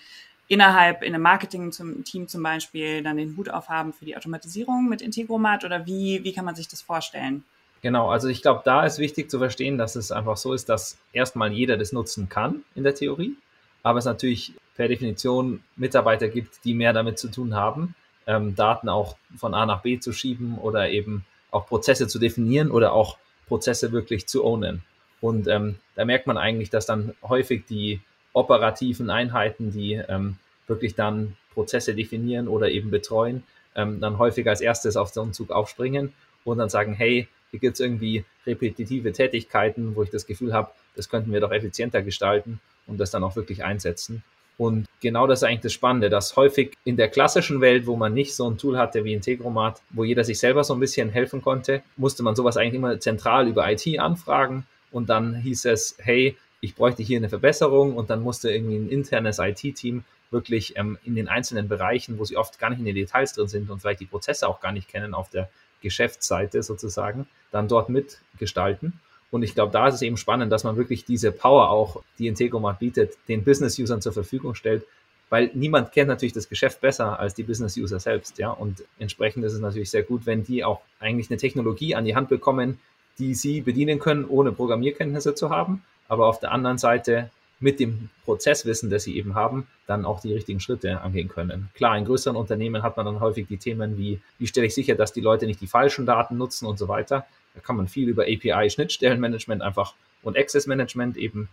innerhalb 0.48 1.02
in 1.02 1.14
einem 1.14 1.22
Marketing-Team 1.22 2.28
zum 2.28 2.42
Beispiel 2.42 3.02
dann 3.02 3.16
den 3.16 3.36
Hut 3.36 3.48
aufhaben 3.48 3.92
für 3.92 4.04
die 4.04 4.16
Automatisierung 4.16 4.88
mit 4.88 5.00
Integromat 5.00 5.64
oder 5.64 5.86
wie, 5.86 6.22
wie 6.24 6.32
kann 6.32 6.44
man 6.44 6.54
sich 6.54 6.68
das 6.68 6.82
vorstellen? 6.82 7.44
Genau, 7.80 8.10
also 8.10 8.28
ich 8.28 8.42
glaube, 8.42 8.62
da 8.64 8.84
ist 8.84 8.98
wichtig 8.98 9.30
zu 9.30 9.38
verstehen, 9.38 9.78
dass 9.78 9.96
es 9.96 10.12
einfach 10.12 10.36
so 10.36 10.52
ist, 10.52 10.68
dass 10.68 10.98
erstmal 11.12 11.52
jeder 11.52 11.76
das 11.76 11.92
nutzen 11.92 12.28
kann 12.28 12.62
in 12.74 12.84
der 12.84 12.94
Theorie, 12.94 13.36
aber 13.82 13.98
es 13.98 14.04
natürlich 14.04 14.52
per 14.76 14.88
Definition 14.88 15.62
Mitarbeiter 15.76 16.28
gibt, 16.28 16.64
die 16.64 16.74
mehr 16.74 16.92
damit 16.92 17.18
zu 17.18 17.28
tun 17.28 17.54
haben, 17.54 17.94
ähm, 18.26 18.54
Daten 18.54 18.88
auch 18.88 19.16
von 19.36 19.54
A 19.54 19.66
nach 19.66 19.82
B 19.82 19.98
zu 19.98 20.12
schieben 20.12 20.58
oder 20.58 20.90
eben 20.90 21.24
auch 21.50 21.66
Prozesse 21.66 22.08
zu 22.08 22.18
definieren 22.18 22.70
oder 22.70 22.92
auch 22.92 23.18
Prozesse 23.48 23.92
wirklich 23.92 24.26
zu 24.26 24.44
ownen. 24.44 24.82
Und 25.20 25.46
ähm, 25.46 25.76
da 25.94 26.04
merkt 26.04 26.26
man 26.26 26.36
eigentlich, 26.36 26.70
dass 26.70 26.86
dann 26.86 27.14
häufig 27.22 27.64
die 27.66 28.00
operativen 28.32 29.10
Einheiten, 29.10 29.70
die 29.72 29.92
ähm, 29.94 30.36
wirklich 30.66 30.94
dann 30.94 31.36
Prozesse 31.52 31.94
definieren 31.94 32.48
oder 32.48 32.70
eben 32.70 32.90
betreuen, 32.90 33.42
ähm, 33.74 34.00
dann 34.00 34.18
häufig 34.18 34.48
als 34.48 34.60
erstes 34.60 34.96
auf 34.96 35.10
so 35.10 35.22
einen 35.22 35.32
Zug 35.32 35.50
aufspringen 35.50 36.12
und 36.44 36.58
dann 36.58 36.68
sagen, 36.68 36.94
hey, 36.94 37.28
hier 37.50 37.60
gibt 37.60 37.74
es 37.74 37.80
irgendwie 37.80 38.24
repetitive 38.46 39.12
Tätigkeiten, 39.12 39.94
wo 39.94 40.02
ich 40.02 40.10
das 40.10 40.26
Gefühl 40.26 40.52
habe, 40.52 40.72
das 40.96 41.08
könnten 41.08 41.32
wir 41.32 41.40
doch 41.40 41.52
effizienter 41.52 42.02
gestalten 42.02 42.60
und 42.86 42.98
das 42.98 43.10
dann 43.10 43.22
auch 43.22 43.36
wirklich 43.36 43.62
einsetzen. 43.64 44.24
Und 44.58 44.86
genau 45.00 45.26
das 45.26 45.40
ist 45.40 45.44
eigentlich 45.44 45.60
das 45.62 45.72
Spannende, 45.72 46.10
dass 46.10 46.36
häufig 46.36 46.74
in 46.84 46.96
der 46.96 47.08
klassischen 47.08 47.60
Welt, 47.60 47.86
wo 47.86 47.96
man 47.96 48.14
nicht 48.14 48.34
so 48.34 48.48
ein 48.48 48.58
Tool 48.58 48.78
hatte 48.78 49.04
wie 49.04 49.14
Integromat, 49.14 49.80
wo 49.90 50.04
jeder 50.04 50.24
sich 50.24 50.38
selber 50.38 50.62
so 50.62 50.74
ein 50.74 50.80
bisschen 50.80 51.08
helfen 51.08 51.42
konnte, 51.42 51.82
musste 51.96 52.22
man 52.22 52.36
sowas 52.36 52.56
eigentlich 52.56 52.74
immer 52.74 53.00
zentral 53.00 53.48
über 53.48 53.70
IT 53.70 53.98
anfragen 53.98 54.66
und 54.90 55.08
dann 55.08 55.34
hieß 55.34 55.64
es, 55.64 55.96
hey, 55.98 56.36
ich 56.60 56.76
bräuchte 56.76 57.02
hier 57.02 57.16
eine 57.16 57.28
Verbesserung 57.28 57.96
und 57.96 58.10
dann 58.10 58.22
musste 58.22 58.50
irgendwie 58.50 58.76
ein 58.76 58.88
internes 58.88 59.38
IT-Team 59.38 60.04
wirklich 60.30 60.76
ähm, 60.76 60.98
in 61.04 61.14
den 61.14 61.28
einzelnen 61.28 61.68
Bereichen, 61.68 62.18
wo 62.18 62.24
sie 62.24 62.36
oft 62.36 62.58
gar 62.58 62.70
nicht 62.70 62.78
in 62.78 62.84
den 62.84 62.94
Details 62.94 63.34
drin 63.34 63.48
sind 63.48 63.70
und 63.70 63.80
vielleicht 63.80 64.00
die 64.00 64.06
Prozesse 64.06 64.48
auch 64.48 64.60
gar 64.60 64.72
nicht 64.72 64.88
kennen 64.88 65.14
auf 65.14 65.28
der 65.28 65.48
Geschäftsseite 65.82 66.62
sozusagen, 66.62 67.26
dann 67.50 67.68
dort 67.68 67.88
mitgestalten. 67.88 69.00
Und 69.32 69.42
ich 69.42 69.54
glaube, 69.54 69.72
da 69.72 69.88
ist 69.88 69.94
es 69.94 70.02
eben 70.02 70.18
spannend, 70.18 70.52
dass 70.52 70.62
man 70.62 70.76
wirklich 70.76 71.04
diese 71.06 71.32
Power 71.32 71.70
auch, 71.70 72.02
die 72.18 72.28
Integromat 72.28 72.78
bietet, 72.78 73.16
den 73.28 73.42
Business-Usern 73.42 74.02
zur 74.02 74.12
Verfügung 74.12 74.54
stellt, 74.54 74.84
weil 75.30 75.50
niemand 75.54 75.92
kennt 75.92 76.08
natürlich 76.08 76.34
das 76.34 76.50
Geschäft 76.50 76.82
besser 76.82 77.18
als 77.18 77.34
die 77.34 77.42
Business-User 77.42 77.98
selbst, 77.98 78.36
ja. 78.36 78.50
Und 78.50 78.84
entsprechend 78.98 79.42
ist 79.44 79.54
es 79.54 79.60
natürlich 79.60 79.90
sehr 79.90 80.02
gut, 80.02 80.26
wenn 80.26 80.44
die 80.44 80.62
auch 80.62 80.82
eigentlich 81.00 81.30
eine 81.30 81.38
Technologie 81.38 81.94
an 81.94 82.04
die 82.04 82.14
Hand 82.14 82.28
bekommen, 82.28 82.78
die 83.18 83.34
sie 83.34 83.62
bedienen 83.62 83.98
können, 83.98 84.26
ohne 84.26 84.52
Programmierkenntnisse 84.52 85.34
zu 85.34 85.48
haben, 85.48 85.82
aber 86.08 86.26
auf 86.26 86.38
der 86.38 86.52
anderen 86.52 86.76
Seite 86.76 87.30
mit 87.58 87.80
dem 87.80 88.10
Prozesswissen, 88.24 88.90
das 88.90 89.04
sie 89.04 89.16
eben 89.16 89.34
haben, 89.34 89.66
dann 89.86 90.04
auch 90.04 90.20
die 90.20 90.34
richtigen 90.34 90.60
Schritte 90.60 91.00
angehen 91.00 91.28
können. 91.28 91.70
Klar, 91.74 91.96
in 91.96 92.04
größeren 92.04 92.36
Unternehmen 92.36 92.82
hat 92.82 92.98
man 92.98 93.06
dann 93.06 93.20
häufig 93.20 93.46
die 93.46 93.56
Themen 93.56 93.96
wie, 93.96 94.20
wie 94.38 94.46
stelle 94.46 94.66
ich 94.66 94.74
sicher, 94.74 94.94
dass 94.94 95.14
die 95.14 95.22
Leute 95.22 95.46
nicht 95.46 95.62
die 95.62 95.66
falschen 95.66 96.04
Daten 96.04 96.36
nutzen 96.36 96.66
und 96.66 96.78
so 96.78 96.88
weiter. 96.88 97.24
Da 97.54 97.60
kann 97.60 97.76
man 97.76 97.88
viel 97.88 98.08
über 98.08 98.24
API, 98.24 98.70
Schnittstellenmanagement 98.70 99.62
einfach 99.62 99.94
und 100.22 100.38
Access 100.38 100.66
Management 100.66 101.16
eben 101.16 101.48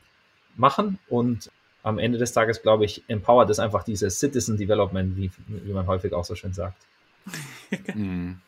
machen 0.55 0.99
und 1.07 1.51
am 1.83 1.97
Ende 1.97 2.17
des 2.17 2.33
Tages, 2.33 2.61
glaube 2.61 2.85
ich, 2.85 3.03
empowert 3.07 3.49
es 3.49 3.59
einfach 3.59 3.83
dieses 3.83 4.19
Citizen 4.19 4.57
Development, 4.57 5.15
wie, 5.15 5.31
wie 5.47 5.71
man 5.71 5.87
häufig 5.87 6.13
auch 6.13 6.25
so 6.25 6.35
schön 6.35 6.53
sagt. 6.53 6.81
Mhm. 7.93 8.39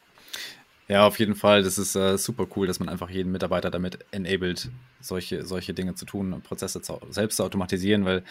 Ja, 0.87 1.07
auf 1.07 1.19
jeden 1.19 1.35
Fall. 1.35 1.63
Das 1.63 1.77
ist 1.77 1.95
äh, 1.95 2.17
super 2.17 2.47
cool, 2.55 2.67
dass 2.67 2.81
man 2.81 2.89
einfach 2.89 3.09
jeden 3.09 3.31
Mitarbeiter 3.31 3.71
damit 3.71 3.99
enabled, 4.11 4.69
solche, 4.99 5.45
solche 5.45 5.73
Dinge 5.73 5.95
zu 5.95 6.05
tun 6.05 6.33
und 6.33 6.43
Prozesse 6.43 6.81
zu, 6.81 6.99
selbst 7.09 7.37
zu 7.37 7.45
automatisieren, 7.45 8.03
weil 8.03 8.23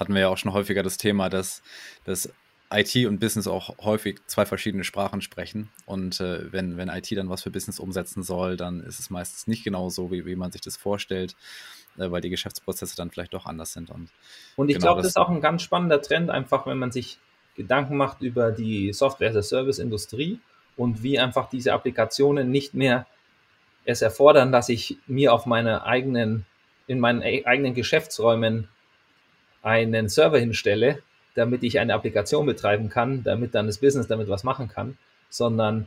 hatten 0.00 0.14
wir 0.14 0.22
ja 0.22 0.28
auch 0.28 0.38
schon 0.38 0.54
häufiger 0.54 0.82
das 0.82 0.96
Thema, 0.96 1.28
dass, 1.28 1.62
dass 2.04 2.32
IT 2.70 3.06
und 3.06 3.20
Business 3.20 3.46
auch 3.46 3.78
häufig 3.78 4.18
zwei 4.26 4.44
verschiedene 4.44 4.84
Sprachen 4.84 5.20
sprechen. 5.20 5.68
Und 5.84 6.20
äh, 6.20 6.52
wenn, 6.52 6.76
wenn 6.76 6.88
IT 6.88 7.10
dann 7.12 7.28
was 7.28 7.42
für 7.42 7.50
Business 7.50 7.78
umsetzen 7.78 8.22
soll, 8.22 8.56
dann 8.56 8.80
ist 8.80 8.98
es 8.98 9.10
meistens 9.10 9.46
nicht 9.46 9.64
genau 9.64 9.88
so, 9.88 10.10
wie, 10.10 10.26
wie 10.26 10.36
man 10.36 10.50
sich 10.50 10.60
das 10.60 10.76
vorstellt, 10.76 11.36
äh, 11.96 12.10
weil 12.10 12.20
die 12.20 12.30
Geschäftsprozesse 12.30 12.96
dann 12.96 13.10
vielleicht 13.10 13.34
doch 13.34 13.46
anders 13.46 13.72
sind. 13.72 13.90
Und, 13.90 14.10
und 14.56 14.68
ich 14.68 14.76
genau 14.76 14.86
glaube, 14.86 15.02
das 15.02 15.10
ist 15.10 15.16
auch 15.16 15.28
ein 15.28 15.40
ganz 15.40 15.62
spannender 15.62 16.02
Trend, 16.02 16.30
einfach 16.30 16.66
wenn 16.66 16.78
man 16.78 16.90
sich 16.90 17.18
Gedanken 17.54 17.96
macht 17.96 18.20
über 18.20 18.50
die 18.50 18.92
Software-as-a-Service-Industrie 18.92 20.40
und 20.76 21.02
wie 21.02 21.18
einfach 21.18 21.48
diese 21.48 21.72
Applikationen 21.72 22.50
nicht 22.50 22.74
mehr 22.74 23.06
es 23.84 24.02
erfordern, 24.02 24.52
dass 24.52 24.68
ich 24.68 24.98
mir 25.06 25.32
auf 25.32 25.46
meine 25.46 25.84
eigenen, 25.84 26.44
in 26.86 26.98
meinen 26.98 27.22
eigenen 27.22 27.74
Geschäftsräumen 27.74 28.68
einen 29.62 30.08
Server 30.08 30.38
hinstelle, 30.38 31.02
damit 31.36 31.62
ich 31.62 31.78
eine 31.78 31.94
Applikation 31.94 32.46
betreiben 32.46 32.88
kann, 32.88 33.22
damit 33.22 33.54
dann 33.54 33.66
das 33.66 33.78
Business 33.78 34.08
damit 34.08 34.28
was 34.28 34.42
machen 34.42 34.68
kann, 34.68 34.98
sondern 35.28 35.86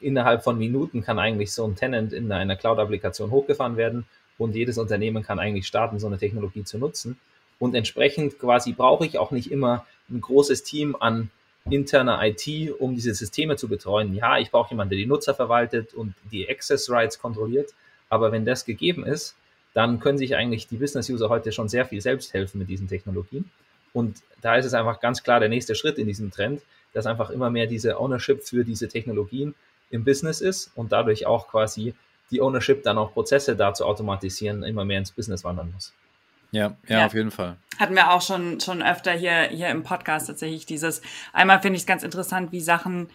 innerhalb 0.00 0.42
von 0.42 0.58
Minuten 0.58 1.02
kann 1.02 1.18
eigentlich 1.18 1.52
so 1.52 1.64
ein 1.66 1.76
Tenant 1.76 2.12
in 2.12 2.30
einer 2.32 2.56
Cloud-Applikation 2.56 3.30
hochgefahren 3.30 3.76
werden 3.76 4.06
und 4.38 4.54
jedes 4.54 4.78
Unternehmen 4.78 5.22
kann 5.22 5.38
eigentlich 5.38 5.66
starten, 5.66 5.98
so 5.98 6.06
eine 6.06 6.18
Technologie 6.18 6.64
zu 6.64 6.78
nutzen. 6.78 7.18
Und 7.58 7.74
entsprechend 7.74 8.38
quasi 8.38 8.72
brauche 8.72 9.06
ich 9.06 9.18
auch 9.18 9.30
nicht 9.30 9.50
immer 9.50 9.86
ein 10.10 10.20
großes 10.20 10.62
Team 10.62 10.96
an 10.98 11.30
interner 11.68 12.20
IT, 12.22 12.46
um 12.78 12.94
diese 12.94 13.14
Systeme 13.14 13.56
zu 13.56 13.68
betreuen. 13.68 14.14
Ja, 14.14 14.38
ich 14.38 14.50
brauche 14.50 14.70
jemanden, 14.70 14.90
der 14.90 14.98
die 14.98 15.06
Nutzer 15.06 15.34
verwaltet 15.34 15.94
und 15.94 16.14
die 16.30 16.48
Access 16.48 16.90
Rights 16.90 17.18
kontrolliert. 17.18 17.70
Aber 18.08 18.30
wenn 18.30 18.44
das 18.44 18.64
gegeben 18.64 19.04
ist, 19.04 19.34
dann 19.74 20.00
können 20.00 20.16
sich 20.16 20.36
eigentlich 20.36 20.68
die 20.68 20.76
Business-User 20.76 21.28
heute 21.28 21.52
schon 21.52 21.68
sehr 21.68 21.84
viel 21.84 22.00
selbst 22.00 22.32
helfen 22.32 22.58
mit 22.58 22.68
diesen 22.68 22.88
Technologien. 22.88 23.50
Und 23.96 24.18
da 24.42 24.56
ist 24.56 24.66
es 24.66 24.74
einfach 24.74 25.00
ganz 25.00 25.22
klar 25.22 25.40
der 25.40 25.48
nächste 25.48 25.74
Schritt 25.74 25.96
in 25.96 26.06
diesem 26.06 26.30
Trend, 26.30 26.60
dass 26.92 27.06
einfach 27.06 27.30
immer 27.30 27.48
mehr 27.48 27.66
diese 27.66 27.98
Ownership 27.98 28.46
für 28.46 28.62
diese 28.62 28.88
Technologien 28.88 29.54
im 29.88 30.04
Business 30.04 30.42
ist 30.42 30.70
und 30.74 30.92
dadurch 30.92 31.24
auch 31.24 31.48
quasi 31.48 31.94
die 32.30 32.42
Ownership 32.42 32.82
dann 32.82 32.98
auch 32.98 33.14
Prozesse 33.14 33.56
da 33.56 33.72
zu 33.72 33.86
automatisieren 33.86 34.64
immer 34.64 34.84
mehr 34.84 34.98
ins 34.98 35.12
Business 35.12 35.44
wandern 35.44 35.72
muss. 35.72 35.94
Ja, 36.50 36.76
ja, 36.88 36.98
ja, 36.98 37.06
auf 37.06 37.14
jeden 37.14 37.30
Fall. 37.30 37.56
Hatten 37.78 37.94
wir 37.94 38.12
auch 38.12 38.20
schon, 38.20 38.60
schon 38.60 38.82
öfter 38.82 39.12
hier, 39.12 39.44
hier 39.44 39.70
im 39.70 39.82
Podcast 39.82 40.26
tatsächlich 40.26 40.66
dieses. 40.66 41.00
Einmal 41.32 41.62
finde 41.62 41.76
ich 41.76 41.84
es 41.84 41.86
ganz 41.86 42.02
interessant, 42.02 42.52
wie 42.52 42.60
Sachen, 42.60 43.08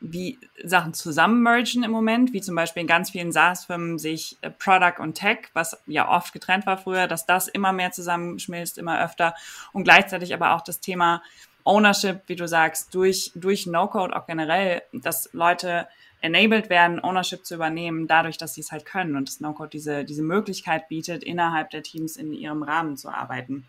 wie 0.00 0.38
Sachen 0.62 0.94
zusammenmergen 0.94 1.82
im 1.82 1.90
Moment, 1.90 2.32
wie 2.32 2.40
zum 2.40 2.54
Beispiel 2.54 2.82
in 2.82 2.86
ganz 2.86 3.10
vielen 3.10 3.32
SaaS-Firmen 3.32 3.98
sich 3.98 4.36
äh, 4.42 4.50
Product 4.50 5.00
und 5.00 5.14
Tech, 5.14 5.50
was 5.52 5.82
ja 5.86 6.08
oft 6.08 6.32
getrennt 6.32 6.66
war 6.66 6.78
früher, 6.78 7.06
dass 7.06 7.26
das 7.26 7.48
immer 7.48 7.72
mehr 7.72 7.92
zusammenschmilzt, 7.92 8.78
immer 8.78 9.02
öfter 9.02 9.34
und 9.72 9.84
gleichzeitig 9.84 10.34
aber 10.34 10.54
auch 10.54 10.60
das 10.60 10.80
Thema 10.80 11.22
Ownership, 11.64 12.22
wie 12.26 12.36
du 12.36 12.46
sagst, 12.46 12.94
durch, 12.94 13.32
durch 13.34 13.66
No-Code 13.66 14.14
auch 14.14 14.26
generell, 14.26 14.82
dass 14.92 15.30
Leute 15.32 15.88
enabled 16.24 16.70
werden, 16.70 17.04
Ownership 17.04 17.44
zu 17.44 17.54
übernehmen, 17.54 18.06
dadurch, 18.06 18.38
dass 18.38 18.54
sie 18.54 18.62
es 18.62 18.72
halt 18.72 18.86
können 18.86 19.14
und 19.14 19.30
Snowcode 19.30 19.72
diese, 19.74 20.04
diese 20.04 20.22
Möglichkeit 20.22 20.88
bietet, 20.88 21.22
innerhalb 21.22 21.68
der 21.68 21.82
Teams 21.82 22.16
in 22.16 22.32
ihrem 22.32 22.62
Rahmen 22.62 22.96
zu 22.96 23.10
arbeiten. 23.10 23.66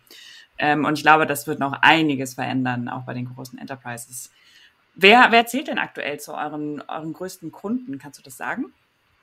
Ähm, 0.58 0.86
und 0.86 0.94
ich 0.96 1.02
glaube, 1.02 1.26
das 1.26 1.46
wird 1.46 1.60
noch 1.60 1.74
einiges 1.82 2.32
verändern, 2.34 2.88
auch 2.88 3.02
bei 3.02 3.12
den 3.12 3.26
großen 3.26 3.58
Enterprises. 3.58 4.30
Wer, 4.98 5.28
wer 5.30 5.46
zählt 5.46 5.68
denn 5.68 5.78
aktuell 5.78 6.18
zu 6.18 6.32
euren, 6.32 6.82
euren 6.88 7.12
größten 7.12 7.52
Kunden? 7.52 7.98
Kannst 7.98 8.18
du 8.18 8.22
das 8.22 8.38
sagen? 8.38 8.72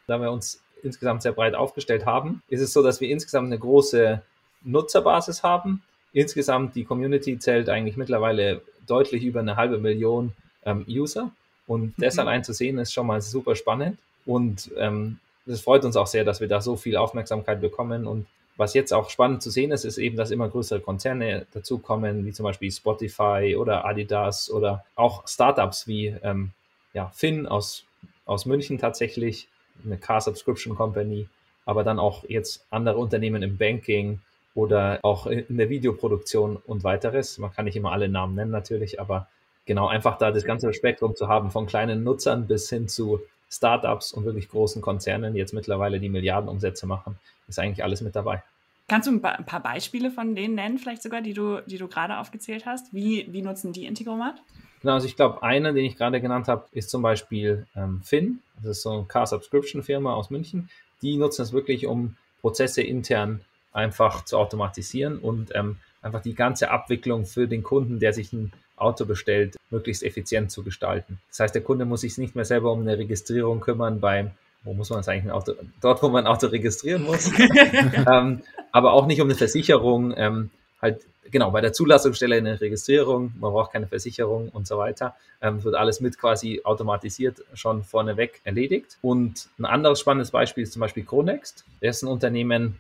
Da 0.06 0.22
wir 0.22 0.32
uns 0.32 0.62
insgesamt 0.84 1.24
sehr 1.24 1.32
breit 1.32 1.56
aufgestellt 1.56 2.06
haben, 2.06 2.44
ist 2.48 2.62
es 2.62 2.74
so, 2.74 2.84
dass 2.84 3.02
wir 3.02 3.10
insgesamt 3.10 3.48
eine 3.48 3.58
große 3.58 4.22
Nutzerbasis 4.64 5.42
haben. 5.42 5.82
Insgesamt 6.12 6.76
die 6.76 6.84
Community 6.84 7.40
zählt 7.40 7.70
eigentlich 7.70 7.98
mittlerweile 7.98 8.62
deutlich 8.86 9.24
über 9.24 9.40
eine 9.40 9.56
halbe 9.56 9.80
Million 9.80 10.34
ähm, 10.64 10.86
User. 10.88 11.32
Und 11.66 11.96
das 11.98 12.16
mhm. 12.16 12.20
allein 12.20 12.44
zu 12.44 12.54
sehen, 12.54 12.78
ist 12.78 12.94
schon 12.94 13.08
mal 13.08 13.22
super 13.22 13.56
spannend. 13.56 13.98
Und 14.26 14.70
ähm, 14.78 15.18
es 15.48 15.62
freut 15.62 15.86
uns 15.86 15.96
auch 15.96 16.08
sehr, 16.08 16.24
dass 16.24 16.40
wir 16.40 16.48
da 16.48 16.62
so 16.62 16.76
viel 16.76 16.98
Aufmerksamkeit 16.98 17.62
bekommen. 17.62 18.06
Und 18.06 18.28
was 18.56 18.74
jetzt 18.74 18.94
auch 18.94 19.10
spannend 19.10 19.42
zu 19.42 19.50
sehen 19.50 19.72
ist, 19.72 19.84
ist 19.84 19.98
eben, 19.98 20.16
dass 20.16 20.32
immer 20.32 20.50
größere 20.50 20.80
Konzerne 20.80 21.48
dazukommen, 21.54 22.26
wie 22.26 22.32
zum 22.32 22.44
Beispiel 22.44 22.72
Spotify 22.72 23.56
oder 23.58 23.86
Adidas 23.86 24.52
oder 24.52 24.86
auch 24.96 25.28
Startups 25.28 25.88
wie 25.88 26.16
ähm, 26.24 26.52
ja, 26.94 27.12
Finn 27.16 27.48
aus, 27.48 27.84
aus 28.26 28.46
München 28.46 28.78
tatsächlich, 28.78 29.48
eine 29.84 29.98
Car 29.98 30.22
Subscription 30.22 30.76
Company, 30.76 31.28
aber 31.66 31.84
dann 31.84 32.00
auch 32.00 32.24
jetzt 32.28 32.66
andere 32.70 32.98
Unternehmen 32.98 33.42
im 33.42 33.58
Banking 33.58 34.20
oder 34.56 35.00
auch 35.02 35.26
in 35.26 35.58
der 35.58 35.70
Videoproduktion 35.70 36.58
und 36.58 36.84
weiteres. 36.84 37.40
Man 37.40 37.52
kann 37.52 37.66
nicht 37.66 37.76
immer 37.76 37.92
alle 37.92 38.08
Namen 38.08 38.36
nennen 38.36 38.52
natürlich, 38.52 39.00
aber 39.02 39.28
genau 39.66 39.88
einfach 39.88 40.18
da 40.20 40.32
das 40.32 40.46
ganze 40.46 40.72
Spektrum 40.74 41.16
zu 41.16 41.28
haben, 41.28 41.50
von 41.50 41.66
kleinen 41.66 42.04
Nutzern 42.04 42.46
bis 42.46 42.70
hin 42.70 42.88
zu 42.88 43.22
Startups 43.54 44.12
und 44.12 44.26
wirklich 44.26 44.50
großen 44.50 44.82
Konzernen, 44.82 45.36
jetzt 45.36 45.54
mittlerweile 45.54 46.00
die 46.00 46.10
Milliardenumsätze 46.10 46.88
machen, 46.88 47.18
ist 47.48 47.60
eigentlich 47.60 47.84
alles 47.84 48.02
mit 48.02 48.16
dabei. 48.16 48.42
Kannst 48.88 49.08
du 49.08 49.12
ein 49.12 49.22
paar 49.22 49.60
Beispiele 49.62 50.12
von 50.12 50.36
denen 50.36 50.56
nennen, 50.56 50.78
vielleicht 50.78 51.04
sogar, 51.04 51.22
die 51.22 51.34
du, 51.34 51.62
die 51.66 51.78
du 51.78 51.88
gerade 51.88 52.18
aufgezählt 52.18 52.66
hast? 52.66 52.94
Wie, 52.94 53.28
wie 53.32 53.42
nutzen 53.42 53.72
die 53.72 53.86
Integromat? 53.86 54.42
Genau, 54.82 54.96
also 54.96 55.08
ich 55.08 55.16
glaube, 55.16 55.42
einer, 55.42 55.72
den 55.72 55.86
ich 55.86 55.96
gerade 55.96 56.20
genannt 56.20 56.50
habe, 56.50 56.66
ist 56.74 56.90
zum 56.90 57.02
Beispiel 57.02 57.66
ähm, 57.76 58.02
Finn. 58.04 58.40
Das 58.58 58.78
ist 58.78 58.82
so 58.82 58.92
eine 58.92 59.04
Car-Subscription-Firma 59.06 60.14
aus 60.14 60.30
München. 60.30 60.70
Die 61.02 61.16
nutzen 61.16 61.44
es 61.44 61.54
wirklich, 61.54 61.88
um 61.88 62.18
Prozesse 62.42 62.82
intern 62.82 63.42
einfach 63.72 64.26
zu 64.26 64.38
automatisieren 64.38 65.18
und 65.20 65.56
ähm, 65.56 65.78
einfach 66.04 66.22
die 66.22 66.36
ganze 66.36 66.70
Abwicklung 66.70 67.26
für 67.26 67.48
den 67.48 67.64
Kunden, 67.64 68.00
der 68.00 68.14
sich 68.14 68.32
ein 68.34 68.52
Auto 68.76 69.06
bestellt, 69.06 69.56
möglichst 69.70 70.04
effizient 70.04 70.52
zu 70.52 70.64
gestalten. 70.64 71.20
Das 71.30 71.40
heißt, 71.40 71.56
der 71.56 71.64
Kunde 71.64 71.86
muss 71.86 72.02
sich 72.02 72.18
nicht 72.18 72.36
mehr 72.36 72.46
selber 72.46 72.72
um 72.72 72.82
eine 72.82 72.98
Registrierung 72.98 73.62
kümmern 73.62 74.00
beim, 74.00 74.32
wo 74.64 74.74
muss 74.74 74.90
man 74.90 75.00
es 75.00 75.08
eigentlich 75.08 75.26
ein 75.26 75.32
Auto, 75.32 75.54
dort, 75.82 76.04
wo 76.04 76.10
man 76.10 76.26
ein 76.26 76.32
Auto 76.32 76.48
registrieren 76.48 77.04
muss, 77.04 77.32
ähm, 78.12 78.42
aber 78.72 78.94
auch 78.94 79.06
nicht 79.06 79.22
um 79.22 79.28
eine 79.28 79.36
Versicherung, 79.36 80.14
ähm, 80.18 80.50
halt 80.82 81.02
genau 81.32 81.52
bei 81.52 81.62
der 81.62 81.74
Zulassungsstelle 81.74 82.36
eine 82.36 82.60
Registrierung, 82.60 83.34
man 83.40 83.52
braucht 83.52 83.72
keine 83.72 83.88
Versicherung 83.88 84.50
und 84.50 84.68
so 84.68 84.78
weiter, 84.78 85.16
ähm, 85.42 85.64
wird 85.64 85.76
alles 85.76 86.02
mit 86.02 86.18
quasi 86.20 86.62
automatisiert 86.64 87.44
schon 87.54 87.84
vorneweg 87.84 88.42
erledigt. 88.44 88.98
Und 89.02 89.50
ein 89.58 89.66
anderes 89.66 90.00
spannendes 90.00 90.32
Beispiel 90.32 90.64
ist 90.64 90.74
zum 90.74 90.82
Beispiel 90.82 91.04
Chronext. 91.04 91.66
Das 91.82 91.98
ist 91.98 92.04
ein 92.04 92.10
Unternehmen, 92.10 92.80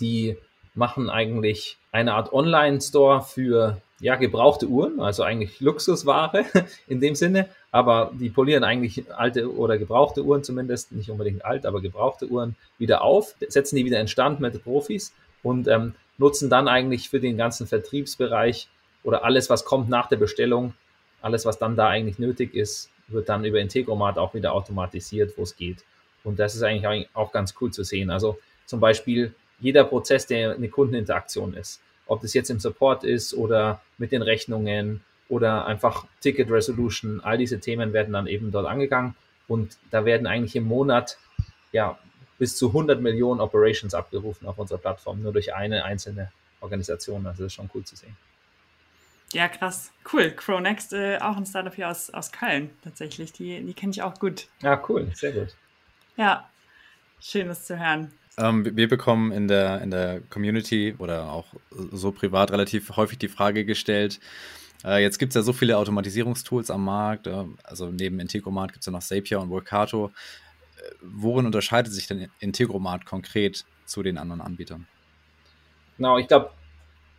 die 0.00 0.36
machen 0.78 1.10
eigentlich 1.10 1.76
eine 1.92 2.14
Art 2.14 2.32
Online-Store 2.32 3.22
für 3.22 3.82
ja, 4.00 4.14
gebrauchte 4.14 4.66
Uhren, 4.66 5.00
also 5.00 5.24
eigentlich 5.24 5.60
Luxusware 5.60 6.44
in 6.86 7.00
dem 7.00 7.16
Sinne, 7.16 7.48
aber 7.72 8.12
die 8.14 8.30
polieren 8.30 8.62
eigentlich 8.62 9.04
alte 9.12 9.52
oder 9.52 9.76
gebrauchte 9.76 10.22
Uhren 10.22 10.44
zumindest, 10.44 10.92
nicht 10.92 11.10
unbedingt 11.10 11.44
alt, 11.44 11.66
aber 11.66 11.80
gebrauchte 11.80 12.28
Uhren 12.28 12.54
wieder 12.78 13.02
auf, 13.02 13.34
setzen 13.48 13.76
die 13.76 13.84
wieder 13.84 14.00
in 14.00 14.06
Stand 14.06 14.38
mit 14.38 14.62
Profis 14.62 15.12
und 15.42 15.66
ähm, 15.66 15.94
nutzen 16.16 16.48
dann 16.48 16.68
eigentlich 16.68 17.08
für 17.10 17.18
den 17.18 17.36
ganzen 17.36 17.66
Vertriebsbereich 17.66 18.68
oder 19.02 19.24
alles, 19.24 19.50
was 19.50 19.64
kommt 19.64 19.88
nach 19.88 20.08
der 20.08 20.16
Bestellung, 20.16 20.74
alles, 21.20 21.44
was 21.44 21.58
dann 21.58 21.74
da 21.74 21.88
eigentlich 21.88 22.20
nötig 22.20 22.54
ist, 22.54 22.90
wird 23.08 23.28
dann 23.28 23.44
über 23.44 23.58
Integromat 23.58 24.16
auch 24.16 24.34
wieder 24.34 24.52
automatisiert, 24.52 25.36
wo 25.36 25.42
es 25.42 25.56
geht. 25.56 25.78
Und 26.22 26.38
das 26.38 26.54
ist 26.54 26.62
eigentlich 26.62 27.08
auch 27.14 27.32
ganz 27.32 27.54
cool 27.60 27.72
zu 27.72 27.82
sehen. 27.82 28.10
Also 28.10 28.38
zum 28.66 28.80
Beispiel 28.80 29.34
jeder 29.60 29.84
Prozess, 29.84 30.26
der 30.26 30.52
eine 30.52 30.68
Kundeninteraktion 30.68 31.54
ist. 31.54 31.80
Ob 32.06 32.22
das 32.22 32.34
jetzt 32.34 32.50
im 32.50 32.58
Support 32.58 33.04
ist 33.04 33.34
oder 33.34 33.80
mit 33.98 34.12
den 34.12 34.22
Rechnungen 34.22 35.02
oder 35.28 35.66
einfach 35.66 36.06
Ticket 36.20 36.50
Resolution, 36.50 37.20
all 37.20 37.38
diese 37.38 37.60
Themen 37.60 37.92
werden 37.92 38.12
dann 38.12 38.26
eben 38.26 38.50
dort 38.50 38.66
angegangen 38.66 39.14
und 39.46 39.76
da 39.90 40.04
werden 40.04 40.26
eigentlich 40.26 40.56
im 40.56 40.64
Monat 40.64 41.18
ja 41.72 41.98
bis 42.38 42.56
zu 42.56 42.68
100 42.68 43.00
Millionen 43.00 43.40
Operations 43.40 43.94
abgerufen 43.94 44.46
auf 44.46 44.58
unserer 44.58 44.78
Plattform, 44.78 45.22
nur 45.22 45.32
durch 45.32 45.54
eine 45.54 45.84
einzelne 45.84 46.30
Organisation. 46.60 47.26
Also 47.26 47.42
das 47.42 47.52
ist 47.52 47.56
schon 47.56 47.70
cool 47.74 47.84
zu 47.84 47.96
sehen. 47.96 48.16
Ja, 49.32 49.48
krass. 49.48 49.92
Cool. 50.10 50.30
Cronext, 50.30 50.92
äh, 50.94 51.18
auch 51.18 51.36
ein 51.36 51.44
Startup 51.44 51.74
hier 51.74 51.90
aus, 51.90 52.08
aus 52.10 52.32
Köln 52.32 52.70
tatsächlich. 52.82 53.32
Die, 53.32 53.62
die 53.62 53.74
kenne 53.74 53.90
ich 53.90 54.02
auch 54.02 54.18
gut. 54.18 54.48
Ja, 54.62 54.82
cool. 54.88 55.10
Sehr 55.14 55.32
gut. 55.32 55.54
Ja, 56.16 56.48
schön, 57.20 57.48
das 57.48 57.66
zu 57.66 57.78
hören. 57.78 58.12
Ähm, 58.38 58.76
wir 58.76 58.88
bekommen 58.88 59.32
in 59.32 59.48
der, 59.48 59.82
in 59.82 59.90
der 59.90 60.20
Community 60.30 60.94
oder 60.98 61.32
auch 61.32 61.46
so 61.92 62.12
privat 62.12 62.52
relativ 62.52 62.96
häufig 62.96 63.18
die 63.18 63.28
Frage 63.28 63.64
gestellt, 63.64 64.20
äh, 64.84 65.02
jetzt 65.02 65.18
gibt 65.18 65.30
es 65.30 65.34
ja 65.34 65.42
so 65.42 65.52
viele 65.52 65.76
Automatisierungstools 65.76 66.70
am 66.70 66.84
Markt, 66.84 67.26
äh, 67.26 67.44
also 67.64 67.90
neben 67.90 68.20
Integromat 68.20 68.72
gibt 68.72 68.82
es 68.82 68.86
ja 68.86 68.92
noch 68.92 69.02
Zapier 69.02 69.40
und 69.40 69.50
Workato. 69.50 70.06
Äh, 70.76 70.94
worin 71.02 71.46
unterscheidet 71.46 71.92
sich 71.92 72.06
denn 72.06 72.28
Integromat 72.38 73.04
konkret 73.04 73.64
zu 73.84 74.02
den 74.02 74.18
anderen 74.18 74.40
Anbietern? 74.40 74.86
Genau, 75.96 76.18
ich 76.18 76.28
glaube, 76.28 76.50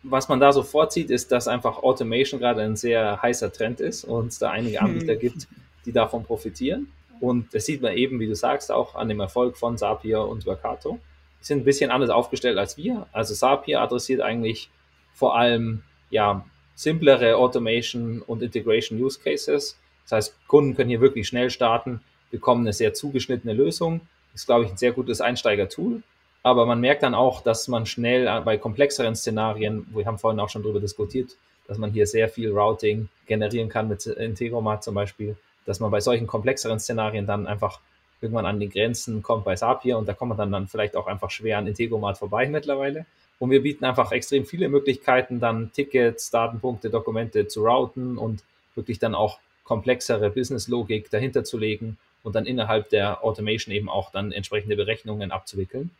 was 0.02 0.30
man 0.30 0.40
da 0.40 0.52
so 0.52 0.62
vorzieht, 0.62 1.10
ist, 1.10 1.30
dass 1.30 1.48
einfach 1.48 1.76
Automation 1.82 2.40
gerade 2.40 2.62
ein 2.62 2.76
sehr 2.76 3.20
heißer 3.20 3.52
Trend 3.52 3.80
ist 3.80 4.04
und 4.04 4.28
es 4.28 4.38
da 4.38 4.50
einige 4.50 4.80
Anbieter 4.80 5.16
gibt, 5.16 5.46
die 5.84 5.92
davon 5.92 6.24
profitieren. 6.24 6.90
Und 7.20 7.52
das 7.52 7.66
sieht 7.66 7.82
man 7.82 7.94
eben, 7.94 8.18
wie 8.18 8.26
du 8.26 8.34
sagst, 8.34 8.72
auch 8.72 8.94
an 8.94 9.10
dem 9.10 9.20
Erfolg 9.20 9.58
von 9.58 9.76
Zapier 9.76 10.22
und 10.22 10.46
Workato 10.46 10.98
sind 11.40 11.60
ein 11.60 11.64
bisschen 11.64 11.90
anders 11.90 12.10
aufgestellt 12.10 12.58
als 12.58 12.76
wir. 12.76 13.06
Also 13.12 13.34
Zapier 13.34 13.80
adressiert 13.80 14.20
eigentlich 14.20 14.70
vor 15.14 15.36
allem 15.36 15.82
ja, 16.10 16.44
simplere 16.74 17.36
Automation 17.36 18.22
und 18.22 18.42
Integration 18.42 19.00
Use 19.00 19.18
Cases. 19.18 19.78
Das 20.04 20.12
heißt, 20.12 20.48
Kunden 20.48 20.74
können 20.74 20.90
hier 20.90 21.00
wirklich 21.00 21.28
schnell 21.28 21.50
starten, 21.50 22.00
bekommen 22.30 22.62
eine 22.62 22.72
sehr 22.72 22.94
zugeschnittene 22.94 23.54
Lösung. 23.54 24.00
Ist, 24.34 24.46
glaube 24.46 24.64
ich, 24.64 24.70
ein 24.70 24.76
sehr 24.76 24.92
gutes 24.92 25.20
Einsteiger-Tool. 25.20 26.02
Aber 26.42 26.66
man 26.66 26.80
merkt 26.80 27.02
dann 27.02 27.14
auch, 27.14 27.42
dass 27.42 27.68
man 27.68 27.84
schnell 27.86 28.40
bei 28.42 28.56
komplexeren 28.56 29.14
Szenarien, 29.14 29.86
wir 29.92 30.06
haben 30.06 30.18
vorhin 30.18 30.40
auch 30.40 30.48
schon 30.48 30.62
darüber 30.62 30.80
diskutiert, 30.80 31.36
dass 31.68 31.78
man 31.78 31.90
hier 31.90 32.06
sehr 32.06 32.28
viel 32.28 32.50
Routing 32.50 33.08
generieren 33.26 33.68
kann 33.68 33.88
mit 33.88 34.06
Integromat 34.06 34.82
zum 34.82 34.94
Beispiel, 34.94 35.36
dass 35.66 35.80
man 35.80 35.90
bei 35.90 36.00
solchen 36.00 36.26
komplexeren 36.26 36.80
Szenarien 36.80 37.26
dann 37.26 37.46
einfach 37.46 37.80
irgendwann 38.20 38.46
an 38.46 38.60
die 38.60 38.68
Grenzen 38.68 39.22
kommt 39.22 39.44
bei 39.44 39.54
Zapier 39.54 39.98
und 39.98 40.08
da 40.08 40.14
kommt 40.14 40.30
man 40.30 40.38
dann, 40.38 40.52
dann 40.52 40.68
vielleicht 40.68 40.96
auch 40.96 41.06
einfach 41.06 41.30
schwer 41.30 41.58
an 41.58 41.66
Integromat 41.66 42.18
vorbei 42.18 42.48
mittlerweile. 42.48 43.06
Und 43.38 43.50
wir 43.50 43.62
bieten 43.62 43.84
einfach 43.84 44.12
extrem 44.12 44.44
viele 44.44 44.68
Möglichkeiten, 44.68 45.40
dann 45.40 45.72
Tickets, 45.72 46.30
Datenpunkte, 46.30 46.90
Dokumente 46.90 47.48
zu 47.48 47.64
routen 47.64 48.18
und 48.18 48.42
wirklich 48.74 48.98
dann 48.98 49.14
auch 49.14 49.38
komplexere 49.64 50.30
Business-Logik 50.30 51.10
dahinter 51.10 51.44
zu 51.44 51.56
legen 51.56 51.96
und 52.22 52.34
dann 52.34 52.44
innerhalb 52.44 52.90
der 52.90 53.24
Automation 53.24 53.74
eben 53.74 53.88
auch 53.88 54.10
dann 54.10 54.32
entsprechende 54.32 54.76
Berechnungen 54.76 55.30
abzuwickeln. 55.30 55.90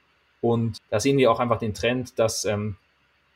Und 0.43 0.79
da 0.91 1.01
sehen 1.01 1.19
wir 1.19 1.31
auch 1.31 1.41
einfach 1.41 1.59
den 1.59 1.75
Trend, 1.75 2.19
dass 2.19 2.45
ähm, 2.45 2.77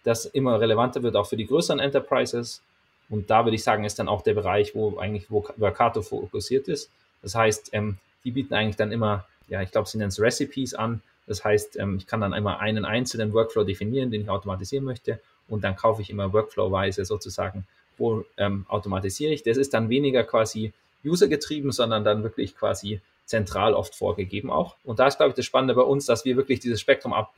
das 0.05 0.27
immer 0.27 0.61
relevanter 0.61 1.03
wird, 1.03 1.17
auch 1.17 1.27
für 1.27 1.37
die 1.37 1.47
größeren 1.47 1.79
Enterprises. 1.79 2.63
Und 3.09 3.31
da 3.31 3.45
würde 3.45 3.57
ich 3.57 3.65
sagen, 3.65 3.85
ist 3.85 3.99
dann 3.99 4.09
auch 4.09 4.23
der 4.23 4.35
Bereich, 4.35 4.75
wo 4.75 4.99
eigentlich 4.99 5.31
Workato 5.31 6.03
fokussiert 6.03 6.69
ist. 6.69 6.91
Das 7.23 7.35
heißt, 7.35 7.71
ähm, 7.73 7.99
die 8.25 8.31
bieten 8.31 8.55
eigentlich 8.55 8.77
dann 8.77 8.93
immer, 8.93 9.27
ja, 9.49 9.63
ich 9.63 9.71
glaube, 9.71 9.89
sie 9.89 9.99
nennen 9.99 10.09
es 10.09 10.21
Recipes 10.21 10.75
an. 10.75 11.03
Das 11.27 11.45
heißt, 11.45 11.77
ähm, 11.77 11.97
ich 11.97 12.07
kann 12.07 12.21
dann 12.21 12.33
immer 12.33 12.61
einen 12.61 12.85
einzelnen 12.85 13.33
Workflow 13.33 13.65
definieren, 13.65 14.11
den 14.11 14.23
ich 14.23 14.29
automatisieren 14.29 14.85
möchte. 14.85 15.21
Und 15.49 15.65
dann 15.65 15.77
kaufe 15.77 16.03
ich 16.03 16.11
immer 16.11 16.33
Workflow-weise 16.33 17.05
sozusagen, 17.05 17.67
wo 17.99 18.25
ähm, 18.37 18.65
automatisiere 18.69 19.33
ich. 19.33 19.43
Das 19.43 19.57
ist 19.57 19.75
dann 19.75 19.89
weniger 19.89 20.25
quasi 20.25 20.73
usergetrieben, 21.05 21.71
sondern 21.71 22.05
dann 22.05 22.23
wirklich 22.23 22.57
quasi 22.57 23.01
zentral 23.27 23.75
oft 23.75 23.95
vorgegeben 23.95 24.51
auch. 24.51 24.77
Und 24.85 24.99
da 24.99 25.07
ist, 25.07 25.17
glaube 25.17 25.31
ich, 25.31 25.37
das 25.37 25.45
Spannende 25.45 25.75
bei 25.75 25.83
uns, 25.83 26.07
dass 26.07 26.25
wir 26.25 26.37
wirklich 26.37 26.61
dieses 26.61 26.81
Spektrum 26.81 27.13
ab, 27.13 27.35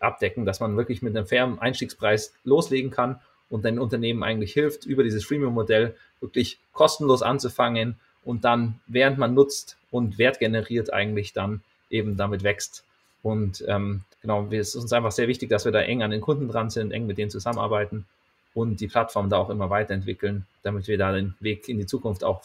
abdecken, 0.00 0.44
dass 0.44 0.60
man 0.60 0.76
wirklich 0.76 1.02
mit 1.02 1.16
einem 1.16 1.26
fairen 1.26 1.58
Einstiegspreis 1.58 2.32
loslegen 2.44 2.90
kann 2.90 3.20
und 3.48 3.64
den 3.64 3.78
Unternehmen 3.78 4.22
eigentlich 4.22 4.52
hilft, 4.52 4.84
über 4.84 5.02
dieses 5.02 5.24
Freemium-Modell 5.24 5.94
wirklich 6.20 6.58
kostenlos 6.72 7.22
anzufangen 7.22 7.96
und 8.26 8.44
dann, 8.44 8.80
während 8.88 9.18
man 9.18 9.34
nutzt 9.34 9.78
und 9.90 10.18
Wert 10.18 10.40
generiert, 10.40 10.92
eigentlich 10.92 11.32
dann 11.32 11.62
eben 11.88 12.16
damit 12.16 12.42
wächst. 12.42 12.84
Und 13.22 13.64
ähm, 13.68 14.02
genau, 14.20 14.48
es 14.50 14.74
ist 14.74 14.82
uns 14.82 14.92
einfach 14.92 15.12
sehr 15.12 15.28
wichtig, 15.28 15.48
dass 15.48 15.64
wir 15.64 15.72
da 15.72 15.80
eng 15.80 16.02
an 16.02 16.10
den 16.10 16.20
Kunden 16.20 16.48
dran 16.48 16.68
sind, 16.68 16.90
eng 16.90 17.06
mit 17.06 17.18
denen 17.18 17.30
zusammenarbeiten 17.30 18.04
und 18.52 18.80
die 18.80 18.88
Plattform 18.88 19.30
da 19.30 19.36
auch 19.36 19.48
immer 19.48 19.70
weiterentwickeln, 19.70 20.44
damit 20.64 20.88
wir 20.88 20.98
da 20.98 21.12
den 21.12 21.34
Weg 21.38 21.68
in 21.68 21.78
die 21.78 21.86
Zukunft 21.86 22.24
auch 22.24 22.42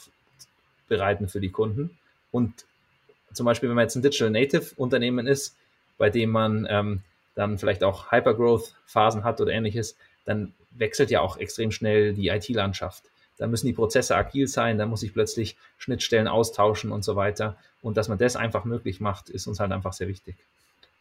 bereiten 0.87 1.27
für 1.27 1.39
die 1.39 1.49
Kunden. 1.49 1.97
Und 2.31 2.53
zum 3.33 3.47
Beispiel, 3.47 3.67
wenn 3.67 3.75
man 3.75 3.85
jetzt 3.85 3.95
ein 3.95 4.03
Digital 4.03 4.29
Native 4.29 4.73
Unternehmen 4.75 5.25
ist, 5.25 5.55
bei 5.97 6.11
dem 6.11 6.29
man 6.29 6.67
ähm, 6.69 7.01
dann 7.33 7.57
vielleicht 7.57 7.83
auch 7.83 8.11
Hypergrowth-Phasen 8.11 9.23
hat 9.23 9.41
oder 9.41 9.51
ähnliches, 9.51 9.97
dann 10.25 10.53
wechselt 10.71 11.09
ja 11.09 11.21
auch 11.21 11.37
extrem 11.37 11.71
schnell 11.71 12.13
die 12.13 12.27
IT-Landschaft 12.27 13.03
da 13.37 13.47
müssen 13.47 13.67
die 13.67 13.73
Prozesse 13.73 14.15
agil 14.15 14.47
sein, 14.47 14.77
da 14.77 14.85
muss 14.85 15.03
ich 15.03 15.13
plötzlich 15.13 15.57
Schnittstellen 15.77 16.27
austauschen 16.27 16.91
und 16.91 17.03
so 17.03 17.15
weiter. 17.15 17.57
Und 17.81 17.97
dass 17.97 18.07
man 18.07 18.17
das 18.17 18.35
einfach 18.35 18.65
möglich 18.65 18.99
macht, 18.99 19.29
ist 19.29 19.47
uns 19.47 19.59
halt 19.59 19.71
einfach 19.71 19.93
sehr 19.93 20.07
wichtig. 20.07 20.35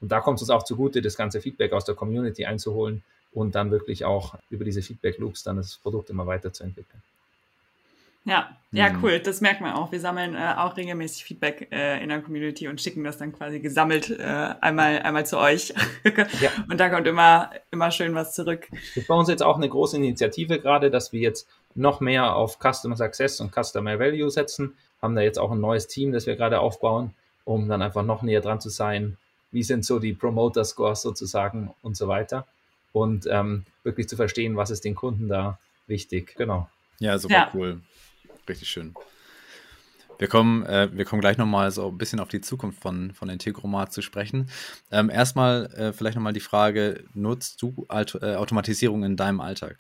Und 0.01 0.11
da 0.11 0.21
kommt 0.21 0.39
es 0.39 0.43
uns 0.43 0.51
auch 0.51 0.63
zugute, 0.63 1.03
das 1.03 1.17
ganze 1.17 1.41
Feedback 1.41 1.73
aus 1.73 1.85
der 1.85 1.95
Community 1.95 2.47
einzuholen 2.47 3.03
und 3.33 3.55
dann 3.55 3.71
wirklich 3.71 4.05
auch 4.05 4.35
über 4.49 4.65
diese 4.65 4.83
Feedback-Loops 4.83 5.43
dann 5.43 5.57
das 5.57 5.77
Produkt 5.77 6.11
immer 6.11 6.27
weiterzuentwickeln. 6.27 7.03
Ja, 8.25 8.51
ja, 8.71 8.91
mhm. 8.91 9.03
cool. 9.03 9.19
Das 9.19 9.41
merkt 9.41 9.63
man 9.63 9.73
auch. 9.73 9.93
Wir 9.93 10.01
sammeln 10.01 10.35
äh, 10.35 10.55
auch 10.57 10.77
regelmäßig 10.77 11.25
Feedback 11.25 11.69
äh, 11.73 12.03
in 12.03 12.11
der 12.11 12.21
Community 12.21 12.69
und 12.69 12.81
schicken 12.81 13.03
das 13.03 13.17
dann 13.17 13.33
quasi 13.33 13.61
gesammelt 13.61 14.11
äh, 14.11 14.23
einmal, 14.61 15.01
einmal 15.01 15.25
zu 15.25 15.39
euch. 15.39 15.73
ja. 16.41 16.51
Und 16.69 16.79
da 16.79 16.91
kommt 16.91 17.07
immer, 17.07 17.51
immer 17.71 17.91
schön 17.91 18.15
was 18.15 18.35
zurück. 18.35 18.69
Das 18.71 18.97
ist 18.99 19.09
bei 19.09 19.15
uns 19.15 19.29
jetzt 19.29 19.43
auch 19.43 19.57
eine 19.57 19.69
große 19.69 19.97
Initiative 19.97 20.61
gerade, 20.61 20.91
dass 20.91 21.13
wir 21.13 21.21
jetzt 21.21 21.49
noch 21.75 22.01
mehr 22.01 22.35
auf 22.35 22.59
Customer 22.59 22.97
Success 22.97 23.41
und 23.41 23.53
Customer 23.53 23.99
Value 23.99 24.31
setzen. 24.31 24.75
Haben 25.01 25.15
da 25.15 25.23
jetzt 25.23 25.39
auch 25.39 25.51
ein 25.51 25.61
neues 25.61 25.87
Team, 25.87 26.13
das 26.13 26.27
wir 26.27 26.37
gerade 26.37 26.61
aufbauen, 26.61 27.15
um 27.45 27.69
dann 27.69 27.83
einfach 27.83 28.05
noch 28.05 28.23
näher 28.23 28.41
dran 28.41 28.61
zu 28.61 28.69
sein. 28.69 29.17
Wie 29.53 29.63
sind 29.63 29.85
so 29.85 29.99
die 29.99 30.13
Promoter 30.13 30.65
Scores 30.65 31.03
sozusagen 31.03 31.75
und 31.83 31.97
so 31.97 32.09
weiter. 32.09 32.47
und 32.93 33.27
ähm, 33.31 33.65
wirklich 33.85 34.09
zu 34.09 34.17
verstehen, 34.17 34.57
was 34.57 34.71
ist 34.71 34.85
den 34.85 34.95
Kunden 34.95 35.29
da 35.29 35.59
wichtig. 35.87 36.35
Genau. 36.37 36.69
Ja, 36.99 37.19
super 37.19 37.35
ja. 37.35 37.51
cool. 37.55 37.81
Richtig 38.49 38.69
schön. 38.69 38.95
Wir 40.19 40.29
kommen, 40.29 40.67
äh, 40.67 40.91
wir 40.93 41.07
kommen 41.07 41.21
gleich 41.21 41.39
nochmal 41.39 41.71
so 41.71 41.89
ein 41.89 41.97
bisschen 41.97 42.21
auf 42.21 42.29
die 42.29 42.43
Zukunft 42.43 42.83
von, 42.83 43.13
von 43.13 43.31
Integromat 43.31 43.93
zu 43.93 44.03
sprechen. 44.03 44.51
Ähm, 44.91 45.09
erstmal 45.09 45.67
äh, 45.75 45.93
vielleicht 45.93 46.17
nochmal 46.17 46.35
die 46.35 46.41
Frage, 46.41 47.05
nutzt 47.15 47.63
du 47.63 47.87
Auto 47.89 48.19
äh, 48.19 48.35
Automatisierung 48.35 49.03
in 49.03 49.17
deinem 49.17 49.41
Alltag? 49.41 49.79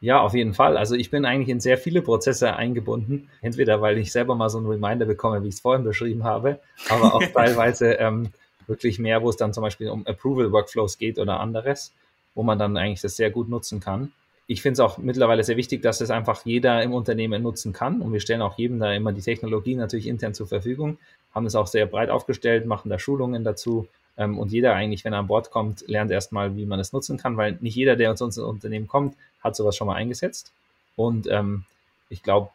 Ja, 0.00 0.20
auf 0.20 0.34
jeden 0.34 0.54
Fall. 0.54 0.76
Also 0.76 0.94
ich 0.94 1.10
bin 1.10 1.24
eigentlich 1.24 1.48
in 1.48 1.60
sehr 1.60 1.78
viele 1.78 2.02
Prozesse 2.02 2.54
eingebunden. 2.54 3.28
Entweder 3.40 3.80
weil 3.80 3.98
ich 3.98 4.12
selber 4.12 4.34
mal 4.34 4.48
so 4.48 4.58
einen 4.58 4.68
Reminder 4.68 5.06
bekomme, 5.06 5.42
wie 5.42 5.48
ich 5.48 5.54
es 5.54 5.60
vorhin 5.60 5.84
beschrieben 5.84 6.24
habe, 6.24 6.60
aber 6.88 7.14
auch 7.14 7.22
teilweise 7.34 7.94
ähm, 7.94 8.30
wirklich 8.66 8.98
mehr, 8.98 9.22
wo 9.22 9.30
es 9.30 9.36
dann 9.36 9.52
zum 9.52 9.62
Beispiel 9.62 9.88
um 9.88 10.06
Approval-Workflows 10.06 10.98
geht 10.98 11.18
oder 11.18 11.40
anderes, 11.40 11.92
wo 12.34 12.42
man 12.42 12.58
dann 12.58 12.76
eigentlich 12.76 13.00
das 13.00 13.16
sehr 13.16 13.30
gut 13.30 13.48
nutzen 13.48 13.80
kann 13.80 14.12
ich 14.50 14.62
finde 14.62 14.72
es 14.72 14.80
auch 14.80 14.96
mittlerweile 14.96 15.44
sehr 15.44 15.58
wichtig, 15.58 15.82
dass 15.82 16.00
es 16.00 16.10
einfach 16.10 16.46
jeder 16.46 16.82
im 16.82 16.94
Unternehmen 16.94 17.42
nutzen 17.42 17.74
kann. 17.74 18.00
Und 18.00 18.14
wir 18.14 18.20
stellen 18.20 18.40
auch 18.40 18.56
jedem 18.56 18.80
da 18.80 18.94
immer 18.94 19.12
die 19.12 19.20
Technologie 19.20 19.74
natürlich 19.74 20.06
intern 20.06 20.32
zur 20.32 20.48
Verfügung, 20.48 20.96
haben 21.34 21.44
es 21.44 21.54
auch 21.54 21.66
sehr 21.66 21.84
breit 21.84 22.08
aufgestellt, 22.08 22.64
machen 22.64 22.88
da 22.88 22.98
Schulungen 22.98 23.44
dazu. 23.44 23.88
Ähm, 24.18 24.38
und 24.38 24.52
jeder 24.52 24.74
eigentlich, 24.74 25.04
wenn 25.04 25.14
er 25.14 25.20
an 25.20 25.28
Bord 25.28 25.50
kommt, 25.50 25.86
lernt 25.86 26.10
erstmal, 26.10 26.56
wie 26.56 26.66
man 26.66 26.80
es 26.80 26.92
nutzen 26.92 27.16
kann, 27.16 27.36
weil 27.36 27.56
nicht 27.60 27.76
jeder, 27.76 27.96
der 27.96 28.10
uns 28.10 28.20
ins 28.20 28.36
Unternehmen 28.36 28.88
kommt, 28.88 29.16
hat 29.42 29.56
sowas 29.56 29.76
schon 29.76 29.86
mal 29.86 29.94
eingesetzt. 29.94 30.52
Und 30.96 31.28
ähm, 31.30 31.64
ich 32.10 32.22
glaube, 32.22 32.50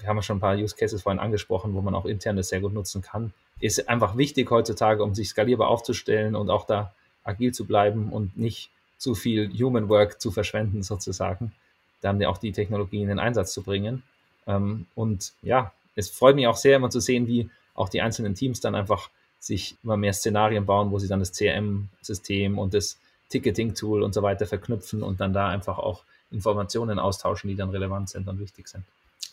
wir 0.00 0.08
haben 0.08 0.16
ja 0.16 0.22
schon 0.22 0.38
ein 0.38 0.40
paar 0.40 0.56
Use 0.56 0.74
Cases 0.76 1.00
vorhin 1.00 1.20
angesprochen, 1.20 1.72
wo 1.74 1.80
man 1.80 1.94
auch 1.94 2.04
intern 2.04 2.36
das 2.36 2.48
sehr 2.48 2.60
gut 2.60 2.74
nutzen 2.74 3.00
kann. 3.00 3.32
Ist 3.60 3.88
einfach 3.88 4.16
wichtig 4.16 4.50
heutzutage, 4.50 5.02
um 5.02 5.14
sich 5.14 5.28
skalierbar 5.28 5.68
aufzustellen 5.68 6.34
und 6.34 6.50
auch 6.50 6.66
da 6.66 6.92
agil 7.24 7.52
zu 7.52 7.64
bleiben 7.64 8.10
und 8.12 8.36
nicht 8.36 8.70
zu 8.98 9.14
viel 9.14 9.50
Human 9.52 9.88
Work 9.88 10.20
zu 10.20 10.30
verschwenden 10.30 10.82
sozusagen, 10.82 11.52
dann 12.00 12.22
auch 12.24 12.38
die 12.38 12.52
Technologie 12.52 13.02
in 13.02 13.08
den 13.08 13.18
Einsatz 13.18 13.52
zu 13.52 13.62
bringen. 13.62 14.02
Ähm, 14.46 14.86
und 14.94 15.32
ja, 15.42 15.72
es 15.94 16.10
freut 16.10 16.34
mich 16.34 16.46
auch 16.46 16.56
sehr, 16.56 16.76
immer 16.76 16.90
zu 16.90 17.00
sehen, 17.00 17.26
wie 17.26 17.48
auch 17.74 17.88
die 17.88 18.02
einzelnen 18.02 18.34
Teams 18.34 18.60
dann 18.60 18.74
einfach 18.74 19.10
sich 19.46 19.76
immer 19.82 19.96
mehr 19.96 20.12
Szenarien 20.12 20.66
bauen, 20.66 20.90
wo 20.90 20.98
sie 20.98 21.08
dann 21.08 21.20
das 21.20 21.32
CRM-System 21.32 22.58
und 22.58 22.74
das 22.74 22.98
Ticketing-Tool 23.28 24.02
und 24.02 24.14
so 24.14 24.22
weiter 24.22 24.46
verknüpfen 24.46 25.02
und 25.02 25.20
dann 25.20 25.32
da 25.32 25.48
einfach 25.48 25.78
auch 25.78 26.02
Informationen 26.30 26.98
austauschen, 26.98 27.48
die 27.48 27.56
dann 27.56 27.70
relevant 27.70 28.08
sind 28.08 28.28
und 28.28 28.38
wichtig 28.40 28.68
sind. 28.68 28.84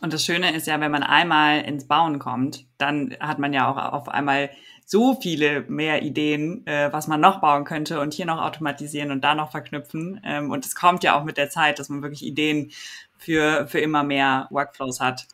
Und 0.01 0.13
das 0.13 0.25
Schöne 0.25 0.53
ist 0.55 0.67
ja, 0.67 0.79
wenn 0.79 0.91
man 0.91 1.03
einmal 1.03 1.61
ins 1.61 1.85
Bauen 1.85 2.19
kommt, 2.19 2.65
dann 2.77 3.15
hat 3.19 3.39
man 3.39 3.53
ja 3.53 3.71
auch 3.71 3.93
auf 3.93 4.09
einmal 4.09 4.49
so 4.85 5.15
viele 5.19 5.61
mehr 5.61 6.03
Ideen, 6.03 6.67
äh, 6.67 6.91
was 6.91 7.07
man 7.07 7.21
noch 7.21 7.39
bauen 7.39 7.63
könnte 7.63 8.01
und 8.01 8.13
hier 8.13 8.25
noch 8.25 8.41
automatisieren 8.41 9.11
und 9.11 9.23
da 9.23 9.33
noch 9.33 9.51
verknüpfen. 9.51 10.19
Ähm, 10.25 10.51
und 10.51 10.65
es 10.65 10.75
kommt 10.75 11.03
ja 11.03 11.17
auch 11.17 11.23
mit 11.23 11.37
der 11.37 11.49
Zeit, 11.49 11.79
dass 11.79 11.89
man 11.89 12.01
wirklich 12.01 12.23
Ideen 12.23 12.71
für, 13.17 13.65
für 13.67 13.79
immer 13.79 14.03
mehr 14.03 14.47
Workflows 14.49 14.99
hat. 14.99 15.25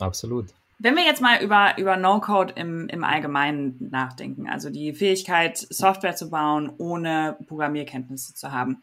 Absolut. 0.00 0.48
Wenn 0.80 0.94
wir 0.94 1.04
jetzt 1.04 1.20
mal 1.20 1.42
über, 1.42 1.76
über 1.76 1.96
No-Code 1.96 2.54
im, 2.56 2.88
im 2.88 3.02
Allgemeinen 3.02 3.88
nachdenken, 3.90 4.48
also 4.48 4.70
die 4.70 4.92
Fähigkeit, 4.92 5.58
Software 5.58 6.14
zu 6.14 6.30
bauen, 6.30 6.72
ohne 6.78 7.36
Programmierkenntnisse 7.48 8.34
zu 8.34 8.52
haben. 8.52 8.82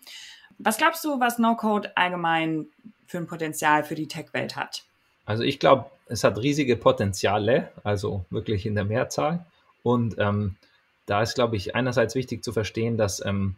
Was 0.58 0.77
glaubst 0.77 1.05
du, 1.05 1.19
was 1.21 1.39
No-Code 1.39 1.95
allgemein 1.95 2.67
für 3.08 3.17
ein 3.17 3.27
Potenzial 3.27 3.86
für 3.86 3.95
die 3.95 4.08
Tech-Welt 4.08 4.58
hat? 4.58 4.84
Also 5.25 5.43
ich 5.43 5.58
glaube, 5.58 5.89
es 6.08 6.23
hat 6.23 6.38
riesige 6.38 6.75
Potenziale, 6.75 7.71
also 7.84 8.25
wirklich 8.29 8.65
in 8.65 8.75
der 8.75 8.86
Mehrzahl. 8.86 9.45
Und 9.81 10.15
ähm, 10.17 10.58
da 11.05 11.21
ist, 11.21 11.36
glaube 11.36 11.55
ich, 11.55 11.75
einerseits 11.75 12.15
wichtig 12.15 12.43
zu 12.43 12.51
verstehen, 12.51 12.97
dass 12.97 13.25
ähm, 13.25 13.55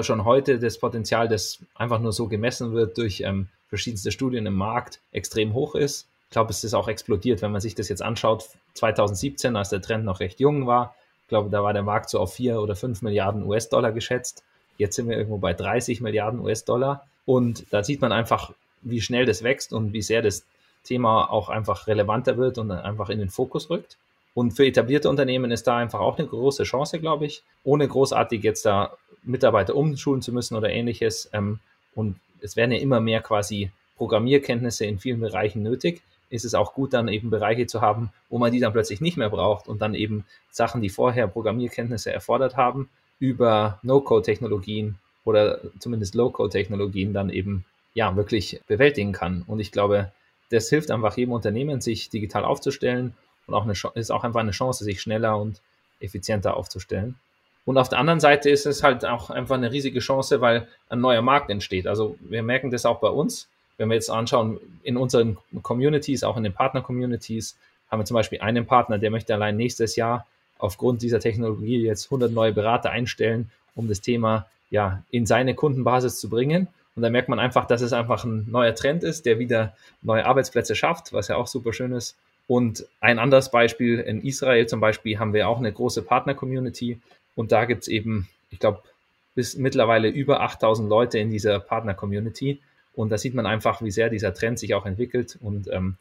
schon 0.00 0.24
heute 0.24 0.58
das 0.58 0.78
Potenzial, 0.78 1.28
das 1.28 1.60
einfach 1.76 2.00
nur 2.00 2.12
so 2.12 2.26
gemessen 2.26 2.72
wird 2.72 2.98
durch 2.98 3.20
ähm, 3.20 3.48
verschiedenste 3.68 4.10
Studien 4.10 4.44
im 4.46 4.54
Markt, 4.54 4.98
extrem 5.12 5.54
hoch 5.54 5.76
ist. 5.76 6.08
Ich 6.34 6.36
glaube, 6.36 6.50
es 6.50 6.64
ist 6.64 6.74
auch 6.74 6.88
explodiert, 6.88 7.42
wenn 7.42 7.52
man 7.52 7.60
sich 7.60 7.76
das 7.76 7.88
jetzt 7.88 8.02
anschaut. 8.02 8.48
2017, 8.74 9.54
als 9.54 9.68
der 9.68 9.80
Trend 9.80 10.04
noch 10.04 10.18
recht 10.18 10.40
jung 10.40 10.66
war, 10.66 10.96
ich 11.22 11.28
glaube, 11.28 11.48
da 11.48 11.62
war 11.62 11.72
der 11.72 11.84
Markt 11.84 12.10
so 12.10 12.18
auf 12.18 12.34
4 12.34 12.60
oder 12.60 12.74
5 12.74 13.02
Milliarden 13.02 13.44
US-Dollar 13.44 13.92
geschätzt. 13.92 14.42
Jetzt 14.76 14.96
sind 14.96 15.08
wir 15.08 15.16
irgendwo 15.16 15.38
bei 15.38 15.52
30 15.52 16.00
Milliarden 16.00 16.40
US-Dollar. 16.40 17.06
Und 17.24 17.66
da 17.70 17.84
sieht 17.84 18.00
man 18.00 18.10
einfach, 18.10 18.52
wie 18.82 19.00
schnell 19.00 19.26
das 19.26 19.44
wächst 19.44 19.72
und 19.72 19.92
wie 19.92 20.02
sehr 20.02 20.22
das 20.22 20.44
Thema 20.82 21.30
auch 21.30 21.50
einfach 21.50 21.86
relevanter 21.86 22.36
wird 22.36 22.58
und 22.58 22.72
einfach 22.72 23.10
in 23.10 23.20
den 23.20 23.30
Fokus 23.30 23.70
rückt. 23.70 23.96
Und 24.34 24.54
für 24.54 24.66
etablierte 24.66 25.08
Unternehmen 25.08 25.52
ist 25.52 25.68
da 25.68 25.76
einfach 25.76 26.00
auch 26.00 26.18
eine 26.18 26.26
große 26.26 26.64
Chance, 26.64 26.98
glaube 26.98 27.26
ich, 27.26 27.44
ohne 27.62 27.86
großartig 27.86 28.42
jetzt 28.42 28.66
da 28.66 28.96
Mitarbeiter 29.22 29.76
umschulen 29.76 30.20
zu 30.20 30.32
müssen 30.32 30.56
oder 30.56 30.70
ähnliches. 30.70 31.30
Ähm, 31.32 31.60
und 31.94 32.16
es 32.40 32.56
werden 32.56 32.72
ja 32.72 32.78
immer 32.78 32.98
mehr 32.98 33.20
quasi 33.20 33.70
Programmierkenntnisse 33.98 34.84
in 34.84 34.98
vielen 34.98 35.20
Bereichen 35.20 35.62
nötig. 35.62 36.02
Ist 36.30 36.44
es 36.44 36.54
auch 36.54 36.74
gut, 36.74 36.92
dann 36.92 37.08
eben 37.08 37.30
Bereiche 37.30 37.66
zu 37.66 37.80
haben, 37.80 38.10
wo 38.28 38.38
man 38.38 38.52
die 38.52 38.60
dann 38.60 38.72
plötzlich 38.72 39.00
nicht 39.00 39.16
mehr 39.16 39.30
braucht 39.30 39.68
und 39.68 39.82
dann 39.82 39.94
eben 39.94 40.24
Sachen, 40.50 40.80
die 40.80 40.88
vorher 40.88 41.28
Programmierkenntnisse 41.28 42.12
erfordert 42.12 42.56
haben, 42.56 42.88
über 43.18 43.78
No-Code-Technologien 43.82 44.96
oder 45.24 45.60
zumindest 45.78 46.14
Low-Code-Technologien 46.14 47.12
dann 47.12 47.30
eben 47.30 47.64
ja 47.94 48.14
wirklich 48.16 48.60
bewältigen 48.66 49.12
kann. 49.12 49.42
Und 49.46 49.60
ich 49.60 49.72
glaube, 49.72 50.12
das 50.50 50.68
hilft 50.68 50.90
einfach 50.90 51.16
jedem 51.16 51.32
Unternehmen, 51.32 51.80
sich 51.80 52.10
digital 52.10 52.44
aufzustellen 52.44 53.14
und 53.46 53.54
auch 53.54 53.64
eine, 53.64 53.74
ist 53.94 54.10
auch 54.10 54.24
einfach 54.24 54.40
eine 54.40 54.50
Chance, 54.50 54.84
sich 54.84 55.00
schneller 55.00 55.38
und 55.38 55.60
effizienter 56.00 56.56
aufzustellen. 56.56 57.16
Und 57.64 57.78
auf 57.78 57.88
der 57.88 57.98
anderen 57.98 58.20
Seite 58.20 58.50
ist 58.50 58.66
es 58.66 58.82
halt 58.82 59.04
auch 59.04 59.30
einfach 59.30 59.56
eine 59.56 59.72
riesige 59.72 60.00
Chance, 60.00 60.40
weil 60.40 60.68
ein 60.90 61.00
neuer 61.00 61.22
Markt 61.22 61.50
entsteht. 61.50 61.86
Also 61.86 62.16
wir 62.20 62.42
merken 62.42 62.70
das 62.70 62.84
auch 62.84 63.00
bei 63.00 63.08
uns. 63.08 63.48
Wenn 63.76 63.88
wir 63.88 63.94
jetzt 63.94 64.10
anschauen, 64.10 64.58
in 64.82 64.96
unseren 64.96 65.36
Communities, 65.62 66.24
auch 66.24 66.36
in 66.36 66.44
den 66.44 66.52
Partner-Communities, 66.52 67.56
haben 67.90 68.00
wir 68.00 68.04
zum 68.04 68.14
Beispiel 68.14 68.40
einen 68.40 68.66
Partner, 68.66 68.98
der 68.98 69.10
möchte 69.10 69.34
allein 69.34 69.56
nächstes 69.56 69.96
Jahr 69.96 70.26
aufgrund 70.58 71.02
dieser 71.02 71.20
Technologie 71.20 71.82
jetzt 71.82 72.06
100 72.06 72.32
neue 72.32 72.52
Berater 72.52 72.90
einstellen, 72.90 73.50
um 73.74 73.88
das 73.88 74.00
Thema 74.00 74.46
ja 74.70 75.02
in 75.10 75.26
seine 75.26 75.54
Kundenbasis 75.54 76.18
zu 76.18 76.28
bringen. 76.28 76.68
Und 76.96 77.02
da 77.02 77.10
merkt 77.10 77.28
man 77.28 77.38
einfach, 77.38 77.66
dass 77.66 77.82
es 77.82 77.92
einfach 77.92 78.24
ein 78.24 78.46
neuer 78.50 78.74
Trend 78.74 79.02
ist, 79.02 79.26
der 79.26 79.38
wieder 79.38 79.76
neue 80.02 80.24
Arbeitsplätze 80.24 80.76
schafft, 80.76 81.12
was 81.12 81.28
ja 81.28 81.36
auch 81.36 81.48
super 81.48 81.72
schön 81.72 81.92
ist. 81.92 82.16
Und 82.46 82.86
ein 83.00 83.18
anderes 83.18 83.50
Beispiel, 83.50 84.00
in 84.00 84.22
Israel 84.22 84.66
zum 84.66 84.80
Beispiel 84.80 85.18
haben 85.18 85.32
wir 85.32 85.48
auch 85.48 85.58
eine 85.58 85.72
große 85.72 86.02
Partner-Community 86.02 87.00
und 87.34 87.52
da 87.52 87.64
gibt 87.64 87.82
es 87.82 87.88
eben, 87.88 88.28
ich 88.50 88.58
glaube, 88.58 88.82
bis 89.34 89.56
mittlerweile 89.56 90.08
über 90.08 90.40
8000 90.40 90.88
Leute 90.88 91.18
in 91.18 91.30
dieser 91.30 91.58
Partner-Community 91.58 92.60
und 92.94 93.10
da 93.10 93.18
sieht 93.18 93.34
man 93.34 93.46
einfach, 93.46 93.82
wie 93.82 93.90
sehr 93.90 94.10
dieser 94.10 94.34
Trend 94.34 94.58
sich 94.58 94.74
auch 94.74 94.86
entwickelt 94.86 95.38
und 95.40 95.68
ähm, 95.70 95.96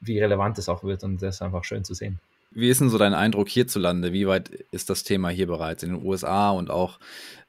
wie 0.00 0.18
relevant 0.18 0.58
es 0.58 0.68
auch 0.68 0.84
wird 0.84 1.04
und 1.04 1.22
das 1.22 1.36
ist 1.36 1.42
einfach 1.42 1.64
schön 1.64 1.84
zu 1.84 1.94
sehen. 1.94 2.20
Wie 2.56 2.68
ist 2.68 2.80
denn 2.80 2.88
so 2.88 2.98
dein 2.98 3.14
Eindruck 3.14 3.48
hierzulande? 3.48 4.12
Wie 4.12 4.28
weit 4.28 4.48
ist 4.70 4.88
das 4.88 5.02
Thema 5.02 5.28
hier 5.28 5.48
bereits? 5.48 5.82
In 5.82 5.90
den 5.92 6.04
USA 6.04 6.50
und 6.50 6.70
auch 6.70 7.00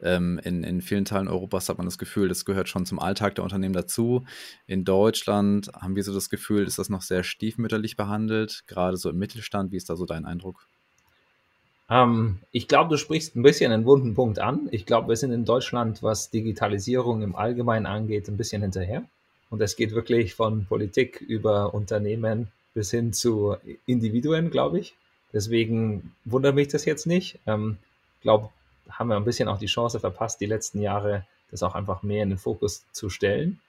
ähm, 0.01 0.39
in, 0.43 0.63
in 0.63 0.81
vielen 0.81 1.05
Teilen 1.05 1.27
Europas 1.27 1.69
hat 1.69 1.77
man 1.77 1.85
das 1.85 1.99
Gefühl, 1.99 2.27
das 2.27 2.43
gehört 2.43 2.69
schon 2.69 2.87
zum 2.87 2.97
Alltag 2.97 3.35
der 3.35 3.43
Unternehmen 3.43 3.75
dazu. 3.75 4.25
In 4.65 4.83
Deutschland 4.83 5.69
haben 5.75 5.95
wir 5.95 6.03
so 6.03 6.11
das 6.11 6.31
Gefühl, 6.31 6.65
ist 6.65 6.79
das 6.79 6.89
noch 6.89 7.03
sehr 7.03 7.23
stiefmütterlich 7.23 7.97
behandelt, 7.97 8.63
gerade 8.65 8.97
so 8.97 9.11
im 9.11 9.17
Mittelstand. 9.17 9.71
Wie 9.71 9.77
ist 9.77 9.91
da 9.91 9.95
so 9.95 10.05
dein 10.05 10.25
Eindruck? 10.25 10.67
Ähm, 11.89 12.39
ich 12.51 12.67
glaube, 12.67 12.89
du 12.89 12.97
sprichst 12.97 13.35
ein 13.35 13.43
bisschen 13.43 13.71
einen 13.71 13.85
wunden 13.85 14.15
Punkt 14.15 14.39
an. 14.39 14.67
Ich 14.71 14.85
glaube, 14.85 15.09
wir 15.09 15.15
sind 15.15 15.31
in 15.31 15.45
Deutschland, 15.45 16.01
was 16.03 16.29
Digitalisierung 16.29 17.21
im 17.21 17.35
Allgemeinen 17.35 17.85
angeht, 17.85 18.27
ein 18.27 18.37
bisschen 18.37 18.61
hinterher. 18.61 19.03
Und 19.49 19.61
es 19.61 19.75
geht 19.75 19.91
wirklich 19.93 20.33
von 20.35 20.65
Politik 20.65 21.21
über 21.21 21.73
Unternehmen 21.73 22.47
bis 22.73 22.91
hin 22.91 23.13
zu 23.13 23.55
Individuen, 23.85 24.49
glaube 24.49 24.79
ich. 24.79 24.95
Deswegen 25.31 26.13
wundert 26.25 26.55
mich 26.55 26.67
das 26.69 26.85
jetzt 26.85 27.05
nicht. 27.05 27.39
Ähm, 27.45 27.77
glaube, 28.25 28.49
haben 28.89 29.09
wir 29.09 29.15
ein 29.15 29.23
bisschen 29.23 29.47
auch 29.47 29.59
die 29.59 29.67
Chance 29.67 29.99
verpasst, 29.99 30.41
die 30.41 30.45
letzten 30.45 30.81
Jahre 30.81 31.25
das 31.51 31.63
auch 31.63 31.75
einfach 31.75 32.03
mehr 32.03 32.23
in 32.23 32.29
den 32.29 32.37
Fokus 32.37 32.83
zu 32.91 33.09
stellen. 33.09 33.59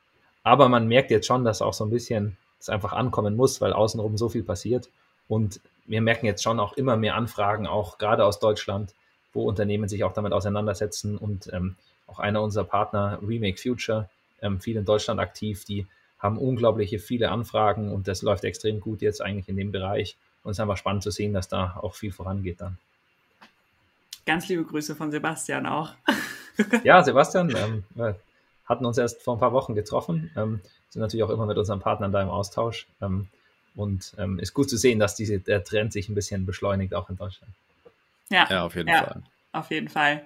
Aber 0.42 0.68
man 0.68 0.88
merkt 0.88 1.10
jetzt 1.10 1.26
schon, 1.26 1.44
dass 1.44 1.62
auch 1.62 1.74
so 1.74 1.84
ein 1.84 1.90
bisschen 1.90 2.36
es 2.58 2.68
einfach 2.68 2.92
ankommen 2.92 3.36
muss, 3.36 3.60
weil 3.60 3.72
außenrum 3.72 4.16
so 4.16 4.28
viel 4.28 4.42
passiert. 4.42 4.88
Und 5.28 5.60
wir 5.86 6.00
merken 6.00 6.26
jetzt 6.26 6.42
schon 6.42 6.60
auch 6.60 6.74
immer 6.74 6.96
mehr 6.96 7.14
Anfragen, 7.14 7.66
auch 7.66 7.98
gerade 7.98 8.24
aus 8.24 8.38
Deutschland, 8.38 8.94
wo 9.32 9.44
Unternehmen 9.44 9.88
sich 9.88 10.04
auch 10.04 10.12
damit 10.12 10.32
auseinandersetzen. 10.32 11.16
Und 11.16 11.52
ähm, 11.52 11.76
auch 12.06 12.18
einer 12.18 12.42
unserer 12.42 12.64
Partner, 12.64 13.18
Remake 13.26 13.60
Future, 13.60 14.08
ähm, 14.42 14.60
viel 14.60 14.76
in 14.76 14.84
Deutschland 14.84 15.20
aktiv, 15.20 15.64
die 15.64 15.86
haben 16.18 16.38
unglaubliche 16.38 16.98
viele 16.98 17.30
Anfragen 17.30 17.92
und 17.92 18.08
das 18.08 18.22
läuft 18.22 18.44
extrem 18.44 18.80
gut 18.80 19.02
jetzt 19.02 19.20
eigentlich 19.20 19.48
in 19.48 19.56
dem 19.56 19.70
Bereich. 19.70 20.16
Und 20.42 20.52
es 20.52 20.56
ist 20.56 20.60
einfach 20.60 20.76
spannend 20.76 21.02
zu 21.02 21.10
sehen, 21.10 21.32
dass 21.32 21.48
da 21.48 21.76
auch 21.80 21.94
viel 21.94 22.12
vorangeht 22.12 22.60
dann. 22.60 22.78
Ganz 24.24 24.48
liebe 24.48 24.64
Grüße 24.64 24.96
von 24.96 25.10
Sebastian 25.10 25.66
auch. 25.66 25.92
ja, 26.84 27.02
Sebastian, 27.02 27.50
ähm, 27.50 27.84
wir 27.94 28.18
hatten 28.64 28.84
uns 28.86 28.98
erst 28.98 29.22
vor 29.22 29.36
ein 29.36 29.40
paar 29.40 29.52
Wochen 29.52 29.74
getroffen, 29.74 30.30
ähm, 30.36 30.60
sind 30.88 31.02
natürlich 31.02 31.22
auch 31.24 31.30
immer 31.30 31.46
mit 31.46 31.58
unseren 31.58 31.80
Partnern 31.80 32.12
da 32.12 32.22
im 32.22 32.28
Austausch. 32.28 32.86
Und 33.76 34.14
ähm, 34.18 34.38
ist 34.38 34.54
gut 34.54 34.70
zu 34.70 34.76
sehen, 34.76 34.98
dass 34.98 35.14
diese, 35.14 35.38
der 35.38 35.62
Trend 35.62 35.92
sich 35.92 36.08
ein 36.08 36.14
bisschen 36.14 36.46
beschleunigt, 36.46 36.94
auch 36.94 37.10
in 37.10 37.16
Deutschland. 37.16 37.52
Ja, 38.30 38.46
ja 38.50 38.64
auf 38.64 38.74
jeden 38.74 38.88
ja. 38.88 39.04
Fall. 39.04 39.22
auf 39.52 39.70
jeden 39.70 39.88
Fall. 39.88 40.24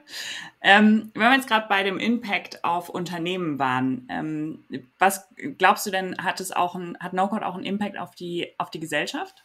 Ähm, 0.63 1.11
wenn 1.15 1.23
wir 1.23 1.35
jetzt 1.35 1.49
gerade 1.49 1.67
bei 1.69 1.83
dem 1.83 1.99
Impact 1.99 2.65
auf 2.65 2.89
Unternehmen 2.89 3.59
waren, 3.59 4.09
ähm, 4.09 4.65
was 4.99 5.29
glaubst 5.59 5.85
du 5.87 5.91
denn, 5.91 6.17
hat 6.19 6.41
es 6.41 6.53
auch 6.53 6.77
ein, 6.77 6.97
hat 7.01 7.13
NoCode 7.13 7.43
auch 7.43 7.55
einen 7.55 7.65
Impact 7.65 7.99
auf 7.99 8.15
die, 8.15 8.49
auf 8.57 8.71
die 8.71 8.81
Gesellschaft? 8.81 9.43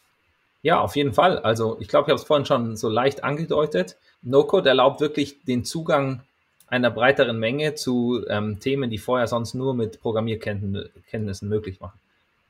Ja, 0.62 0.80
auf 0.80 0.96
jeden 0.96 1.14
Fall. 1.14 1.38
Also 1.40 1.78
ich 1.80 1.88
glaube, 1.88 2.06
ich 2.06 2.10
habe 2.10 2.20
es 2.20 2.26
vorhin 2.26 2.46
schon 2.46 2.76
so 2.76 2.90
leicht 2.90 3.24
angedeutet. 3.24 3.98
No-Code 4.24 4.68
erlaubt 4.68 5.00
wirklich 5.00 5.44
den 5.44 5.64
Zugang 5.64 6.24
einer 6.68 6.90
breiteren 6.90 7.38
Menge 7.38 7.76
zu 7.76 8.26
ähm, 8.28 8.60
Themen, 8.60 8.90
die 8.90 8.98
vorher 8.98 9.28
sonst 9.28 9.54
nur 9.54 9.76
mit 9.76 10.02
Programmierkenntnissen 10.02 11.48
möglich 11.48 11.80
waren. 11.82 11.94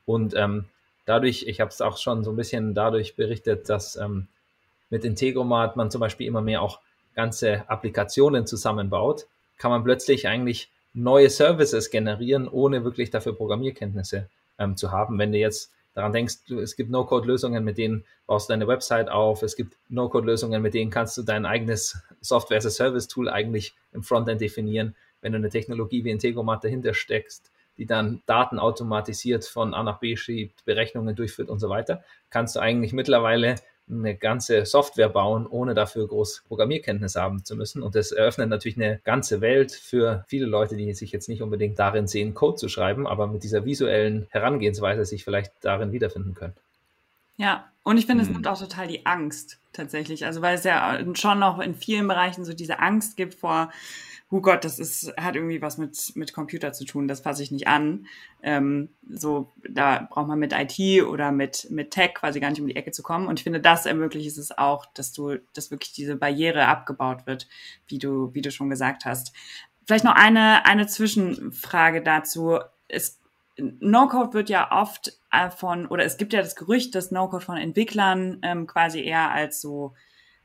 Und 0.06 0.34
ähm, 0.36 0.66
dadurch, 1.06 1.48
ich 1.48 1.62
habe 1.62 1.70
es 1.70 1.82
auch 1.82 1.98
schon 1.98 2.24
so 2.24 2.32
ein 2.32 2.36
bisschen 2.36 2.74
dadurch 2.74 3.16
berichtet, 3.16 3.70
dass 3.70 3.96
ähm, 3.96 4.28
mit 4.90 5.06
Integromat 5.06 5.76
man 5.76 5.92
zum 5.92 6.02
Beispiel 6.02 6.28
immer 6.28 6.42
mehr 6.42 6.62
auch 6.62 6.80
ganze 7.16 7.70
Applikationen 7.70 8.46
zusammenbaut, 8.46 9.28
kann 9.58 9.72
man 9.72 9.84
plötzlich 9.84 10.28
eigentlich 10.28 10.70
neue 10.94 11.30
Services 11.30 11.90
generieren, 11.90 12.48
ohne 12.48 12.84
wirklich 12.84 13.10
dafür 13.10 13.36
Programmierkenntnisse 13.36 14.28
ähm, 14.60 14.76
zu 14.76 14.92
haben. 14.92 15.18
Wenn 15.20 15.32
du 15.32 15.38
jetzt 15.38 15.72
daran 15.94 16.14
denkst, 16.14 16.46
du, 16.48 16.60
es 16.60 16.76
gibt 16.76 16.90
No-Code-Lösungen, 16.90 17.64
mit 17.64 17.78
denen 17.78 18.06
baust 18.28 18.50
du 18.50 18.54
deine 18.54 18.68
Website 18.68 19.10
auf. 19.10 19.44
Es 19.44 19.56
gibt 19.56 19.76
No-Code-Lösungen, 19.90 20.62
mit 20.62 20.74
denen 20.74 20.92
kannst 20.92 21.18
du 21.18 21.24
dein 21.24 21.46
eigenes 21.46 21.98
Software-as-a-Service-Tool 22.22 23.30
eigentlich 23.30 23.76
im 23.94 24.04
Frontend 24.04 24.42
definieren. 24.42 24.96
Wenn 25.22 25.32
du 25.32 25.38
eine 25.38 25.50
Technologie 25.50 26.04
wie 26.04 26.12
Integromat 26.12 26.64
dahinter 26.64 26.94
steckst, 26.94 27.52
die 27.78 27.86
dann 27.86 28.22
Daten 28.26 28.60
automatisiert 28.60 29.46
von 29.46 29.74
A 29.74 29.84
nach 29.84 30.00
B 30.00 30.16
schiebt, 30.16 30.66
Berechnungen 30.66 31.16
durchführt 31.16 31.50
und 31.50 31.60
so 31.60 31.70
weiter, 31.70 32.04
kannst 32.30 32.56
du 32.56 32.60
eigentlich 32.60 32.94
mittlerweile 32.94 33.56
eine 33.90 34.16
ganze 34.16 34.66
Software 34.66 35.10
bauen, 35.10 35.46
ohne 35.46 35.74
dafür 35.76 36.08
groß 36.08 36.44
Programmierkenntnis 36.48 37.16
haben 37.16 37.46
zu 37.46 37.56
müssen. 37.56 37.84
Und 37.84 37.96
das 37.96 38.12
eröffnet 38.12 38.50
natürlich 38.50 38.78
eine 38.78 39.00
ganze 39.04 39.42
Welt 39.42 39.72
für 39.72 40.26
viele 40.28 40.48
Leute, 40.48 40.76
die 40.76 40.92
sich 40.94 41.12
jetzt 41.12 41.30
nicht 41.30 41.44
unbedingt 41.44 41.78
darin 41.78 42.08
sehen, 42.08 42.34
Code 42.34 42.58
zu 42.58 42.68
schreiben, 42.68 43.06
aber 43.06 43.28
mit 43.28 43.44
dieser 43.44 43.66
visuellen 43.66 44.26
Herangehensweise 44.30 45.06
sich 45.06 45.24
vielleicht 45.24 45.54
darin 45.62 45.92
wiederfinden 45.92 46.34
können. 46.34 46.56
Ja, 47.38 47.72
und 47.84 47.98
ich 47.98 48.06
finde, 48.06 48.24
es 48.24 48.28
hm. 48.28 48.36
nimmt 48.36 48.48
auch 48.48 48.60
total 48.60 48.88
die 48.88 49.06
Angst 49.06 49.60
tatsächlich. 49.74 50.26
Also 50.26 50.42
weil 50.42 50.56
es 50.56 50.64
ja 50.64 51.00
schon 51.16 51.40
noch 51.40 51.60
in 51.60 51.76
vielen 51.76 52.08
Bereichen 52.08 52.46
so 52.46 52.54
diese 52.54 52.80
Angst 52.80 53.18
gibt 53.18 53.36
vor, 53.36 53.72
oh 54.32 54.42
Gott, 54.42 54.66
das 54.66 54.80
ist, 54.80 55.14
hat 55.18 55.36
irgendwie 55.36 55.62
was 55.62 55.78
mit, 55.78 56.14
mit 56.16 56.34
Computer 56.34 56.74
zu 56.74 56.86
tun, 56.86 57.08
das 57.08 57.22
fasse 57.22 57.44
ich 57.44 57.52
nicht 57.52 57.68
an. 57.68 58.08
Ähm, 58.42 58.90
so, 59.08 59.52
da 59.70 60.08
braucht 60.10 60.28
man 60.28 60.40
mit 60.40 60.54
IT 60.54 61.04
oder 61.06 61.32
mit, 61.32 61.68
mit 61.70 61.92
Tech 61.92 62.16
quasi 62.16 62.40
gar 62.40 62.50
nicht 62.50 62.60
um 62.60 62.68
die 62.68 62.76
Ecke 62.76 62.92
zu 62.92 63.04
kommen. 63.04 63.28
Und 63.28 63.40
ich 63.40 63.44
finde, 63.44 63.62
das 63.62 63.86
ermöglicht 63.86 64.38
es 64.38 64.58
auch, 64.58 64.88
dass 64.94 65.12
du, 65.14 65.38
dass 65.54 65.72
wirklich 65.72 65.94
diese 65.94 66.16
Barriere 66.16 66.68
abgebaut 66.68 67.28
wird, 67.28 67.48
wie 67.88 68.00
du, 68.00 68.34
wie 68.34 68.42
du 68.42 68.52
schon 68.52 68.70
gesagt 68.70 69.06
hast. 69.06 69.32
Vielleicht 69.86 70.06
noch 70.06 70.16
eine, 70.16 70.66
eine 70.66 70.88
Zwischenfrage 70.88 72.02
dazu. 72.02 72.58
Es, 72.88 73.20
No-Code 73.58 74.34
wird 74.34 74.50
ja 74.50 74.72
oft 74.72 75.18
äh, 75.32 75.50
von, 75.50 75.86
oder 75.88 76.04
es 76.04 76.18
gibt 76.18 76.34
ja 76.34 76.42
das 76.42 76.56
Gerücht, 76.56 76.96
dass 76.96 77.12
No-Code 77.12 77.46
von 77.46 77.58
Entwicklern 77.58 78.40
ähm, 78.42 78.68
quasi 78.68 79.02
eher 79.02 79.32
als 79.32 79.62
so, 79.62 79.94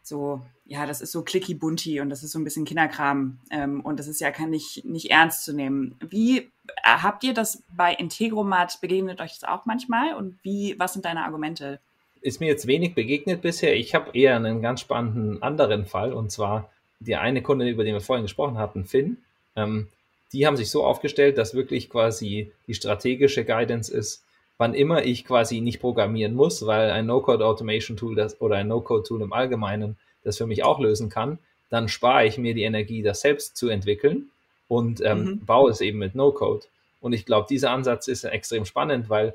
so 0.02 0.42
ja, 0.64 0.86
das 0.86 1.00
ist 1.00 1.10
so 1.10 1.22
clicky 1.22 1.54
bunti 1.54 2.00
und 2.00 2.10
das 2.10 2.22
ist 2.22 2.30
so 2.30 2.38
ein 2.38 2.44
bisschen 2.44 2.64
Kinderkram 2.64 3.40
ähm, 3.50 3.80
und 3.80 3.98
das 3.98 4.06
ist 4.06 4.20
ja 4.20 4.30
kann 4.30 4.50
nicht, 4.50 4.84
nicht 4.84 5.10
ernst 5.10 5.44
zu 5.44 5.52
nehmen. 5.52 5.96
Wie 6.08 6.38
äh, 6.38 6.48
habt 6.84 7.24
ihr 7.24 7.34
das 7.34 7.64
bei 7.74 7.92
Integromat 7.92 8.80
begegnet 8.80 9.20
euch 9.20 9.38
das 9.38 9.48
auch 9.48 9.66
manchmal 9.66 10.14
und 10.14 10.38
wie, 10.44 10.76
was 10.78 10.92
sind 10.92 11.04
deine 11.04 11.24
Argumente? 11.24 11.80
Ist 12.20 12.38
mir 12.38 12.46
jetzt 12.46 12.66
wenig 12.66 12.94
begegnet 12.94 13.42
bisher. 13.42 13.74
Ich 13.74 13.94
habe 13.94 14.16
eher 14.16 14.36
einen 14.36 14.62
ganz 14.62 14.82
spannenden 14.82 15.42
anderen 15.42 15.86
Fall 15.86 16.12
und 16.12 16.30
zwar 16.30 16.70
die 17.00 17.16
eine 17.16 17.42
Kunde, 17.42 17.68
über 17.68 17.82
den 17.82 17.94
wir 17.94 18.00
vorhin 18.00 18.24
gesprochen 18.24 18.58
hatten, 18.58 18.84
Finn. 18.84 19.16
Ähm, 19.56 19.88
die 20.32 20.46
haben 20.46 20.56
sich 20.56 20.70
so 20.70 20.84
aufgestellt, 20.84 21.38
dass 21.38 21.54
wirklich 21.54 21.90
quasi 21.90 22.52
die 22.66 22.74
strategische 22.74 23.44
Guidance 23.44 23.92
ist, 23.92 24.22
wann 24.58 24.74
immer 24.74 25.04
ich 25.04 25.24
quasi 25.24 25.60
nicht 25.60 25.80
programmieren 25.80 26.34
muss, 26.34 26.66
weil 26.66 26.90
ein 26.90 27.06
No-Code 27.06 27.44
Automation 27.44 27.96
Tool 27.96 28.14
das, 28.14 28.40
oder 28.40 28.56
ein 28.56 28.68
No-Code 28.68 29.04
Tool 29.04 29.22
im 29.22 29.32
Allgemeinen 29.32 29.96
das 30.22 30.36
für 30.36 30.46
mich 30.46 30.64
auch 30.64 30.78
lösen 30.78 31.08
kann, 31.08 31.38
dann 31.70 31.88
spare 31.88 32.26
ich 32.26 32.36
mir 32.36 32.52
die 32.52 32.64
Energie, 32.64 33.02
das 33.02 33.22
selbst 33.22 33.56
zu 33.56 33.68
entwickeln 33.68 34.30
und 34.68 35.00
ähm, 35.02 35.24
mhm. 35.24 35.46
baue 35.46 35.70
es 35.70 35.80
eben 35.80 35.98
mit 35.98 36.14
No-Code. 36.14 36.66
Und 37.00 37.14
ich 37.14 37.24
glaube, 37.24 37.46
dieser 37.48 37.70
Ansatz 37.70 38.06
ist 38.06 38.24
extrem 38.24 38.66
spannend, 38.66 39.08
weil 39.08 39.34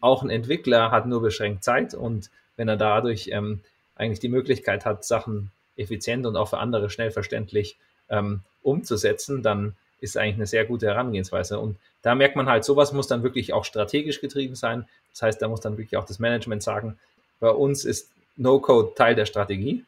auch 0.00 0.22
ein 0.22 0.30
Entwickler 0.30 0.90
hat 0.90 1.06
nur 1.06 1.20
beschränkt 1.20 1.64
Zeit 1.64 1.94
und 1.94 2.30
wenn 2.56 2.68
er 2.68 2.76
dadurch 2.76 3.28
ähm, 3.32 3.60
eigentlich 3.96 4.20
die 4.20 4.28
Möglichkeit 4.28 4.84
hat, 4.84 5.04
Sachen 5.04 5.50
effizient 5.76 6.26
und 6.26 6.36
auch 6.36 6.48
für 6.48 6.58
andere 6.58 6.90
schnell 6.90 7.10
verständlich 7.10 7.76
ähm, 8.08 8.40
umzusetzen, 8.62 9.42
dann 9.42 9.74
ist 10.04 10.16
eigentlich 10.16 10.36
eine 10.36 10.46
sehr 10.46 10.64
gute 10.64 10.86
Herangehensweise. 10.86 11.58
Und 11.58 11.76
da 12.02 12.14
merkt 12.14 12.36
man 12.36 12.48
halt, 12.48 12.64
sowas 12.64 12.92
muss 12.92 13.08
dann 13.08 13.22
wirklich 13.22 13.52
auch 13.52 13.64
strategisch 13.64 14.20
getrieben 14.20 14.54
sein. 14.54 14.86
Das 15.12 15.22
heißt, 15.22 15.42
da 15.42 15.48
muss 15.48 15.60
dann 15.60 15.76
wirklich 15.78 15.96
auch 15.96 16.04
das 16.04 16.18
Management 16.18 16.62
sagen, 16.62 16.98
bei 17.40 17.50
uns 17.50 17.84
ist 17.84 18.10
No-Code 18.36 18.94
Teil 18.94 19.14
der 19.14 19.26
Strategie 19.26 19.84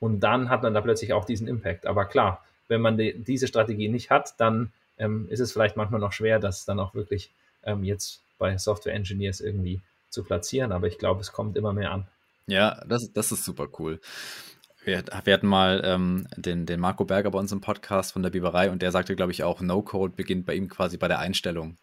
und 0.00 0.20
dann 0.20 0.50
hat 0.50 0.62
man 0.62 0.74
da 0.74 0.80
plötzlich 0.80 1.12
auch 1.12 1.24
diesen 1.24 1.48
Impact. 1.48 1.86
Aber 1.86 2.06
klar, 2.06 2.44
wenn 2.68 2.80
man 2.80 2.96
die, 2.96 3.14
diese 3.14 3.48
Strategie 3.48 3.88
nicht 3.88 4.10
hat, 4.10 4.34
dann 4.38 4.72
ähm, 4.98 5.26
ist 5.30 5.40
es 5.40 5.52
vielleicht 5.52 5.76
manchmal 5.76 6.00
noch 6.00 6.12
schwer, 6.12 6.38
das 6.38 6.64
dann 6.64 6.80
auch 6.80 6.94
wirklich 6.94 7.30
ähm, 7.64 7.84
jetzt 7.84 8.20
bei 8.38 8.56
Software 8.56 8.94
Engineers 8.94 9.40
irgendwie 9.40 9.80
zu 10.10 10.24
platzieren. 10.24 10.72
Aber 10.72 10.86
ich 10.86 10.98
glaube, 10.98 11.20
es 11.20 11.32
kommt 11.32 11.56
immer 11.56 11.72
mehr 11.72 11.92
an. 11.92 12.06
Ja, 12.46 12.82
das, 12.86 13.12
das 13.12 13.32
ist 13.32 13.44
super 13.44 13.68
cool. 13.78 14.00
Wir, 14.88 15.04
wir 15.24 15.34
hatten 15.34 15.46
mal 15.46 15.82
ähm, 15.84 16.26
den, 16.34 16.64
den 16.64 16.80
Marco 16.80 17.04
Berger 17.04 17.30
bei 17.30 17.38
uns 17.38 17.52
im 17.52 17.60
Podcast 17.60 18.14
von 18.14 18.22
der 18.22 18.30
Biberei 18.30 18.70
und 18.70 18.80
der 18.80 18.90
sagte, 18.90 19.14
glaube 19.16 19.32
ich, 19.32 19.44
auch 19.44 19.60
No-Code 19.60 20.14
beginnt 20.16 20.46
bei 20.46 20.54
ihm 20.54 20.70
quasi 20.70 20.96
bei 20.96 21.08
der 21.08 21.18
Einstellung, 21.18 21.76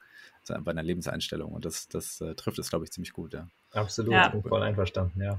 bei 0.47 0.71
einer 0.71 0.81
Lebenseinstellung. 0.81 1.51
Und 1.51 1.65
das, 1.65 1.87
das 1.87 2.19
äh, 2.21 2.33
trifft 2.33 2.57
es, 2.57 2.71
glaube 2.71 2.83
ich, 2.83 2.91
ziemlich 2.91 3.13
gut. 3.13 3.35
Ja. 3.35 3.47
Absolut, 3.73 4.11
ja. 4.11 4.29
bin 4.29 4.41
voll 4.41 4.63
einverstanden, 4.63 5.21
ja. 5.21 5.37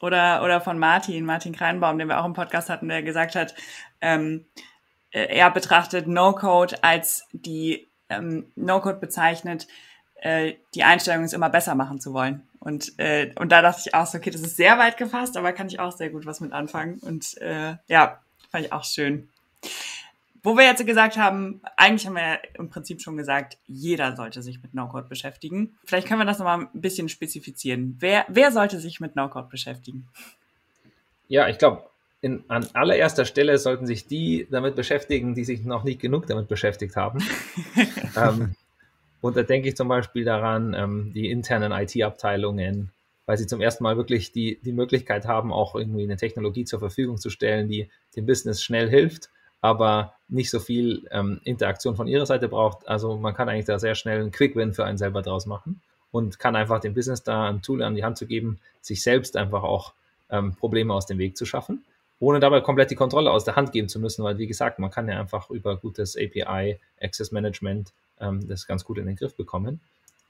Oder, 0.00 0.42
oder 0.42 0.60
von 0.60 0.80
Martin, 0.80 1.24
Martin 1.24 1.54
Kreinbaum, 1.54 1.96
den 1.96 2.08
wir 2.08 2.20
auch 2.20 2.26
im 2.26 2.32
Podcast 2.32 2.68
hatten, 2.70 2.88
der 2.88 3.04
gesagt 3.04 3.36
hat, 3.36 3.54
ähm, 4.00 4.44
äh, 5.12 5.26
er 5.26 5.52
betrachtet 5.52 6.08
No-Code 6.08 6.82
als 6.82 7.28
die 7.30 7.86
ähm, 8.08 8.50
No-Code 8.56 8.98
bezeichnet, 8.98 9.68
äh, 10.20 10.54
die 10.74 10.84
Einstellung 10.84 11.24
ist 11.24 11.34
immer 11.34 11.50
besser 11.50 11.74
machen 11.74 12.00
zu 12.00 12.12
wollen. 12.12 12.42
Und, 12.60 12.98
äh, 12.98 13.32
und 13.36 13.52
da 13.52 13.62
dachte 13.62 13.82
ich 13.86 13.94
auch 13.94 14.06
so, 14.06 14.18
okay, 14.18 14.30
das 14.30 14.40
ist 14.40 14.56
sehr 14.56 14.78
weit 14.78 14.96
gefasst, 14.96 15.36
aber 15.36 15.52
kann 15.52 15.68
ich 15.68 15.78
auch 15.78 15.92
sehr 15.92 16.10
gut 16.10 16.26
was 16.26 16.40
mit 16.40 16.52
anfangen. 16.52 16.98
Und 17.00 17.40
äh, 17.40 17.76
ja, 17.86 18.20
fand 18.50 18.66
ich 18.66 18.72
auch 18.72 18.84
schön. 18.84 19.28
Wo 20.42 20.56
wir 20.56 20.64
jetzt 20.64 20.84
gesagt 20.86 21.16
haben, 21.16 21.60
eigentlich 21.76 22.06
haben 22.06 22.14
wir 22.14 22.22
ja 22.22 22.38
im 22.54 22.70
Prinzip 22.70 23.02
schon 23.02 23.16
gesagt, 23.16 23.58
jeder 23.66 24.14
sollte 24.14 24.42
sich 24.42 24.62
mit 24.62 24.74
No-Code 24.74 25.08
beschäftigen. 25.08 25.76
Vielleicht 25.84 26.06
können 26.06 26.20
wir 26.20 26.24
das 26.24 26.38
nochmal 26.38 26.68
ein 26.72 26.80
bisschen 26.80 27.08
spezifizieren. 27.08 27.96
Wer, 27.98 28.24
wer 28.28 28.52
sollte 28.52 28.78
sich 28.78 29.00
mit 29.00 29.16
No-Code 29.16 29.48
beschäftigen? 29.48 30.06
Ja, 31.28 31.48
ich 31.48 31.58
glaube, 31.58 31.84
an 32.48 32.66
allererster 32.72 33.24
Stelle 33.24 33.58
sollten 33.58 33.86
sich 33.86 34.06
die 34.06 34.46
damit 34.50 34.76
beschäftigen, 34.76 35.34
die 35.34 35.44
sich 35.44 35.64
noch 35.64 35.84
nicht 35.84 36.00
genug 36.00 36.26
damit 36.26 36.48
beschäftigt 36.48 36.96
haben. 36.96 37.18
ähm, 38.16 38.54
und 39.26 39.36
da 39.36 39.42
denke 39.42 39.68
ich 39.68 39.76
zum 39.76 39.88
Beispiel 39.88 40.24
daran, 40.24 40.74
ähm, 40.74 41.12
die 41.14 41.30
internen 41.30 41.72
IT-Abteilungen, 41.72 42.90
weil 43.26 43.38
sie 43.38 43.46
zum 43.46 43.60
ersten 43.60 43.84
Mal 43.84 43.96
wirklich 43.96 44.32
die, 44.32 44.58
die 44.62 44.72
Möglichkeit 44.72 45.26
haben, 45.26 45.52
auch 45.52 45.74
irgendwie 45.74 46.04
eine 46.04 46.16
Technologie 46.16 46.64
zur 46.64 46.78
Verfügung 46.78 47.18
zu 47.18 47.30
stellen, 47.30 47.68
die 47.68 47.90
dem 48.14 48.26
Business 48.26 48.62
schnell 48.62 48.88
hilft 48.88 49.30
aber 49.66 50.14
nicht 50.28 50.50
so 50.50 50.60
viel 50.60 51.08
ähm, 51.10 51.40
Interaktion 51.44 51.96
von 51.96 52.06
ihrer 52.06 52.26
Seite 52.26 52.48
braucht. 52.48 52.86
Also 52.86 53.16
man 53.16 53.34
kann 53.34 53.48
eigentlich 53.48 53.64
da 53.64 53.78
sehr 53.78 53.96
schnell 53.96 54.20
einen 54.20 54.30
Quick-Win 54.30 54.74
für 54.74 54.84
einen 54.84 54.98
selber 54.98 55.22
draus 55.22 55.46
machen 55.46 55.80
und 56.12 56.38
kann 56.38 56.56
einfach 56.56 56.80
dem 56.80 56.94
Business 56.94 57.22
da 57.22 57.48
ein 57.48 57.62
Tool 57.62 57.82
an 57.82 57.94
die 57.94 58.04
Hand 58.04 58.16
zu 58.16 58.26
geben, 58.26 58.60
sich 58.80 59.02
selbst 59.02 59.36
einfach 59.36 59.62
auch 59.64 59.92
ähm, 60.30 60.54
Probleme 60.54 60.94
aus 60.94 61.06
dem 61.06 61.18
Weg 61.18 61.36
zu 61.36 61.46
schaffen, 61.46 61.84
ohne 62.20 62.40
dabei 62.40 62.60
komplett 62.60 62.90
die 62.90 62.96
Kontrolle 62.96 63.30
aus 63.30 63.44
der 63.44 63.56
Hand 63.56 63.72
geben 63.72 63.88
zu 63.88 63.98
müssen, 63.98 64.24
weil 64.24 64.38
wie 64.38 64.46
gesagt, 64.46 64.78
man 64.78 64.90
kann 64.90 65.08
ja 65.08 65.18
einfach 65.18 65.50
über 65.50 65.76
gutes 65.76 66.16
API, 66.16 66.78
Access 67.00 67.32
Management 67.32 67.92
ähm, 68.20 68.46
das 68.46 68.66
ganz 68.66 68.84
gut 68.84 68.98
in 68.98 69.06
den 69.06 69.16
Griff 69.16 69.36
bekommen. 69.36 69.80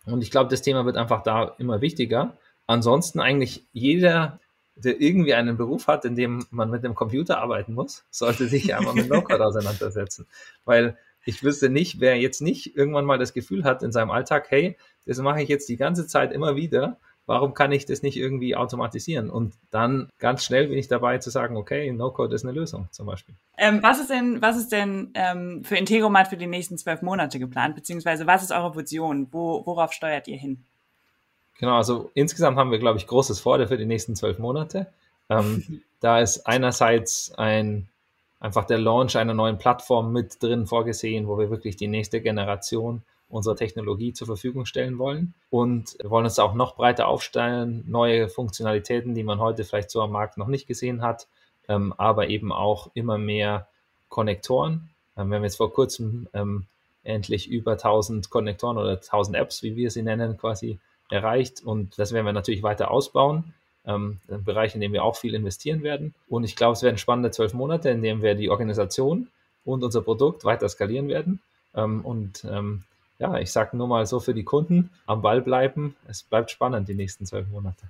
Und 0.05 0.22
ich 0.22 0.30
glaube, 0.30 0.51
das 0.51 0.62
Thema 0.62 0.84
wird 0.84 0.97
einfach 0.97 1.22
da 1.22 1.55
immer 1.59 1.80
wichtiger. 1.80 2.37
Ansonsten 2.66 3.20
eigentlich 3.20 3.64
jeder 3.72 4.39
der 4.76 5.01
irgendwie 5.01 5.34
einen 5.34 5.57
Beruf 5.57 5.87
hat, 5.87 6.05
in 6.05 6.14
dem 6.14 6.45
man 6.51 6.70
mit 6.70 6.84
dem 6.84 6.95
Computer 6.95 7.39
arbeiten 7.39 7.72
muss, 7.72 8.05
sollte 8.11 8.47
sich 8.47 8.74
einmal 8.74 8.95
mit 8.95 9.09
No-Code 9.09 9.45
auseinandersetzen. 9.45 10.26
Weil 10.64 10.99
ich 11.24 11.43
wüsste 11.43 11.70
nicht, 11.70 11.99
wer 11.99 12.16
jetzt 12.18 12.43
nicht 12.43 12.76
irgendwann 12.76 13.07
mal 13.07 13.18
das 13.18 13.32
Gefühl 13.32 13.64
hat 13.64 13.82
in 13.82 13.91
seinem 13.91 14.11
Alltag, 14.11 14.47
hey, 14.51 14.76
das 15.07 15.18
mache 15.18 15.43
ich 15.43 15.49
jetzt 15.49 15.68
die 15.68 15.76
ganze 15.76 16.07
Zeit 16.07 16.30
immer 16.30 16.57
wieder, 16.57 16.99
warum 17.27 17.55
kann 17.55 17.72
ich 17.72 17.85
das 17.87 18.03
nicht 18.03 18.16
irgendwie 18.16 18.57
automatisieren? 18.57 19.31
Und 19.31 19.55
dann 19.70 20.09
ganz 20.18 20.45
schnell 20.45 20.68
bin 20.68 20.79
ich 20.79 20.89
dabei 20.89 21.18
zu 21.18 21.31
sagen, 21.31 21.57
okay, 21.57 21.93
No-Code 21.93 22.35
ist 22.35 22.45
eine 22.45 22.53
Lösung 22.53 22.89
zum 22.93 23.07
Beispiel. 23.07 23.35
Ähm, 23.59 23.83
was 23.83 24.01
ist 24.01 24.11
denn, 24.11 24.41
was 24.41 24.57
ist 24.57 24.72
denn 24.72 25.11
ähm, 25.14 25.64
für 25.64 25.77
Integromat 25.77 26.29
für 26.29 26.37
die 26.37 26.47
nächsten 26.47 26.79
zwölf 26.79 27.03
Monate 27.03 27.39
geplant? 27.39 27.74
Beziehungsweise 27.74 28.27
was 28.27 28.43
ist 28.43 28.53
eure 28.53 28.77
Vision? 28.77 29.29
Wo, 29.33 29.66
worauf 29.66 29.93
steuert 29.93 30.29
ihr 30.29 30.39
hin? 30.39 30.64
Genau, 31.59 31.77
also 31.77 32.11
insgesamt 32.14 32.57
haben 32.57 32.70
wir, 32.70 32.79
glaube 32.79 32.99
ich, 32.99 33.07
großes 33.07 33.41
vor 33.41 33.66
für 33.66 33.77
die 33.77 33.87
nächsten 33.87 34.14
zwölf 34.14 34.39
Monate. 34.39 34.87
Ähm, 35.29 35.83
da 36.01 36.20
ist 36.20 36.47
einerseits 36.47 37.33
ein 37.37 37.89
einfach 38.39 38.66
der 38.66 38.79
Launch 38.79 39.16
einer 39.16 39.35
neuen 39.35 39.59
Plattform 39.59 40.12
mit 40.12 40.43
drin 40.43 40.66
vorgesehen, 40.66 41.27
wo 41.27 41.39
wir 41.39 41.51
wirklich 41.51 41.77
die 41.77 41.89
nächste 41.89 42.20
Generation 42.20 43.03
unserer 43.29 43.57
Technologie 43.57 44.12
zur 44.12 44.27
Verfügung 44.27 44.66
stellen 44.66 44.99
wollen. 44.99 45.35
Und 45.51 45.97
wir 46.01 46.11
wollen 46.11 46.24
uns 46.24 46.39
auch 46.39 46.55
noch 46.55 46.77
breiter 46.77 47.09
aufstellen, 47.09 47.85
neue 47.89 48.29
Funktionalitäten, 48.29 49.14
die 49.14 49.24
man 49.24 49.41
heute 49.41 49.64
vielleicht 49.64 49.91
so 49.91 50.01
am 50.01 50.12
Markt 50.12 50.39
noch 50.39 50.47
nicht 50.47 50.66
gesehen 50.66 51.03
hat, 51.03 51.27
ähm, 51.68 51.93
aber 51.97 52.29
eben 52.29 52.53
auch 52.53 52.91
immer 52.95 53.18
mehr 53.18 53.68
Konnektoren. 54.09 54.91
Ähm, 55.16 55.29
wir 55.29 55.37
haben 55.37 55.45
jetzt 55.45 55.57
vor 55.57 55.72
kurzem 55.72 56.29
ähm, 56.33 56.66
endlich 57.03 57.49
über 57.51 57.72
1000 57.72 58.31
Konnektoren 58.31 58.79
oder 58.79 58.93
1000 58.93 59.37
Apps, 59.37 59.62
wie 59.62 59.77
wir 59.77 59.91
sie 59.91 60.03
nennen, 60.03 60.37
quasi 60.39 60.79
erreicht. 61.11 61.62
Und 61.64 61.99
das 61.99 62.12
werden 62.12 62.27
wir 62.27 62.33
natürlich 62.33 62.62
weiter 62.62 62.91
ausbauen. 62.91 63.55
Ähm, 63.85 64.18
ein 64.29 64.45
Bereich, 64.45 64.74
in 64.74 64.81
dem 64.81 64.93
wir 64.93 65.05
auch 65.05 65.16
viel 65.16 65.35
investieren 65.35 65.83
werden. 65.83 66.14
Und 66.29 66.45
ich 66.45 66.57
glaube, 66.57 66.72
es 66.72 66.83
werden 66.83 66.99
spannende 66.99 67.31
zwölf 67.31 67.55
Monate, 67.55 67.91
in 67.91 68.03
denen 68.03 68.22
wir 68.22 68.35
die 68.35 68.51
Organisation 68.51 69.29
und 69.64 69.85
unser 69.85 70.03
Produkt 70.03 70.45
weiter 70.45 70.68
skalieren 70.68 71.09
werden. 71.09 71.41
Ähm, 71.74 72.05
und 72.05 72.45
ähm, 72.51 72.85
ja, 73.18 73.38
ich 73.38 73.50
sage 73.50 73.76
nur 73.76 73.88
mal 73.88 74.06
so 74.06 74.20
für 74.20 74.34
die 74.34 74.44
Kunden, 74.44 74.90
am 75.06 75.22
Ball 75.22 75.40
bleiben. 75.40 75.96
Es 76.08 76.22
bleibt 76.22 76.50
spannend 76.50 76.88
die 76.88 76.94
nächsten 76.94 77.26
zwölf 77.26 77.48
Monate. 77.48 77.86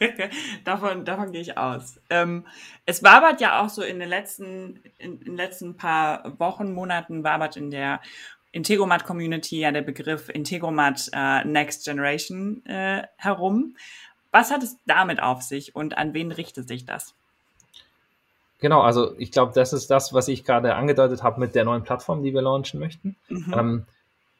davon, 0.64 1.04
davon 1.04 1.32
gehe 1.32 1.40
ich 1.40 1.58
aus. 1.58 2.00
Ähm, 2.10 2.46
es 2.86 3.02
wabert 3.02 3.40
ja 3.40 3.62
auch 3.62 3.68
so 3.68 3.82
in 3.82 3.98
den 3.98 4.08
letzten, 4.08 4.80
in, 4.98 5.18
in 5.18 5.24
den 5.24 5.36
letzten 5.36 5.76
paar 5.76 6.38
Wochen, 6.38 6.72
Monaten 6.72 7.24
wabert 7.24 7.56
in 7.56 7.70
der 7.70 8.00
Integromat 8.52 9.04
Community 9.04 9.60
ja 9.60 9.72
der 9.72 9.82
Begriff 9.82 10.28
Integromat 10.28 11.10
äh, 11.12 11.44
Next 11.44 11.84
Generation 11.84 12.64
äh, 12.66 13.02
herum. 13.16 13.76
Was 14.30 14.50
hat 14.50 14.62
es 14.62 14.76
damit 14.86 15.22
auf 15.22 15.42
sich 15.42 15.74
und 15.74 15.96
an 15.96 16.14
wen 16.14 16.32
richtet 16.32 16.68
sich 16.68 16.84
das? 16.84 17.14
Genau, 18.60 18.80
also 18.82 19.18
ich 19.18 19.32
glaube, 19.32 19.52
das 19.54 19.72
ist 19.72 19.90
das, 19.90 20.14
was 20.14 20.28
ich 20.28 20.44
gerade 20.44 20.76
angedeutet 20.76 21.22
habe 21.22 21.40
mit 21.40 21.54
der 21.54 21.64
neuen 21.64 21.82
Plattform, 21.82 22.22
die 22.22 22.32
wir 22.32 22.42
launchen 22.42 22.78
möchten. 22.78 23.16
Mhm. 23.28 23.54
Ähm, 23.56 23.86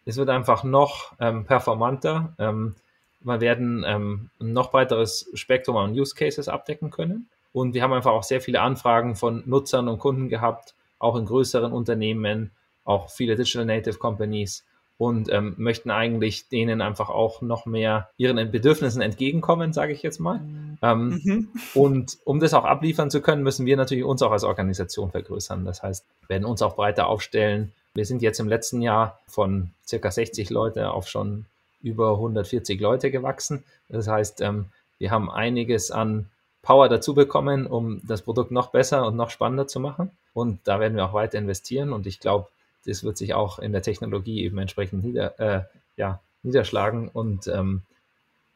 es 0.04 0.16
wird 0.16 0.30
einfach 0.30 0.64
noch 0.64 1.12
ähm, 1.20 1.44
performanter. 1.44 2.34
Ähm, 2.38 2.74
wir 3.20 3.40
werden 3.40 3.84
ähm, 3.86 4.30
ein 4.40 4.52
noch 4.52 4.70
breiteres 4.70 5.30
Spektrum 5.34 5.76
an 5.76 5.92
Use 5.92 6.14
Cases 6.14 6.48
abdecken 6.48 6.90
können. 6.90 7.28
Und 7.52 7.74
wir 7.74 7.82
haben 7.82 7.92
einfach 7.92 8.12
auch 8.12 8.22
sehr 8.22 8.40
viele 8.40 8.60
Anfragen 8.60 9.14
von 9.14 9.42
Nutzern 9.46 9.88
und 9.88 9.98
Kunden 9.98 10.28
gehabt, 10.28 10.74
auch 10.98 11.16
in 11.16 11.26
größeren 11.26 11.72
Unternehmen, 11.72 12.50
auch 12.84 13.10
viele 13.10 13.36
Digital 13.36 13.66
Native 13.66 13.98
Companies 13.98 14.64
und 14.98 15.32
ähm, 15.32 15.54
möchten 15.56 15.90
eigentlich 15.90 16.48
denen 16.48 16.80
einfach 16.80 17.10
auch 17.10 17.42
noch 17.42 17.66
mehr 17.66 18.10
ihren 18.16 18.50
Bedürfnissen 18.50 19.02
entgegenkommen, 19.02 19.72
sage 19.72 19.92
ich 19.92 20.02
jetzt 20.02 20.20
mal. 20.20 20.40
Ähm, 20.80 21.20
mhm. 21.24 21.48
Und 21.74 22.18
um 22.24 22.38
das 22.38 22.54
auch 22.54 22.64
abliefern 22.64 23.10
zu 23.10 23.20
können, 23.20 23.42
müssen 23.42 23.66
wir 23.66 23.76
natürlich 23.76 24.04
uns 24.04 24.22
auch 24.22 24.30
als 24.30 24.44
Organisation 24.44 25.10
vergrößern. 25.10 25.64
Das 25.64 25.82
heißt, 25.82 26.06
werden 26.28 26.44
uns 26.44 26.62
auch 26.62 26.76
breiter 26.76 27.08
aufstellen, 27.08 27.72
wir 27.94 28.06
sind 28.06 28.22
jetzt 28.22 28.40
im 28.40 28.48
letzten 28.48 28.82
Jahr 28.82 29.18
von 29.26 29.70
circa 29.86 30.10
60 30.10 30.50
Leute 30.50 30.90
auf 30.90 31.08
schon 31.08 31.46
über 31.82 32.12
140 32.12 32.80
Leute 32.80 33.10
gewachsen. 33.10 33.64
Das 33.88 34.08
heißt, 34.08 34.40
ähm, 34.40 34.66
wir 34.98 35.10
haben 35.10 35.30
einiges 35.30 35.90
an 35.90 36.30
Power 36.62 36.88
dazu 36.88 37.14
bekommen, 37.14 37.66
um 37.66 38.00
das 38.06 38.22
Produkt 38.22 38.50
noch 38.50 38.68
besser 38.70 39.06
und 39.06 39.16
noch 39.16 39.30
spannender 39.30 39.66
zu 39.66 39.80
machen. 39.80 40.10
Und 40.32 40.60
da 40.64 40.80
werden 40.80 40.96
wir 40.96 41.04
auch 41.04 41.12
weiter 41.12 41.38
investieren. 41.38 41.92
Und 41.92 42.06
ich 42.06 42.20
glaube, 42.20 42.48
das 42.86 43.04
wird 43.04 43.18
sich 43.18 43.34
auch 43.34 43.58
in 43.58 43.72
der 43.72 43.82
Technologie 43.82 44.44
eben 44.44 44.58
entsprechend 44.58 45.04
nieder, 45.04 45.38
äh, 45.40 45.62
ja, 45.96 46.20
niederschlagen. 46.42 47.08
Und 47.08 47.48
ähm, 47.48 47.82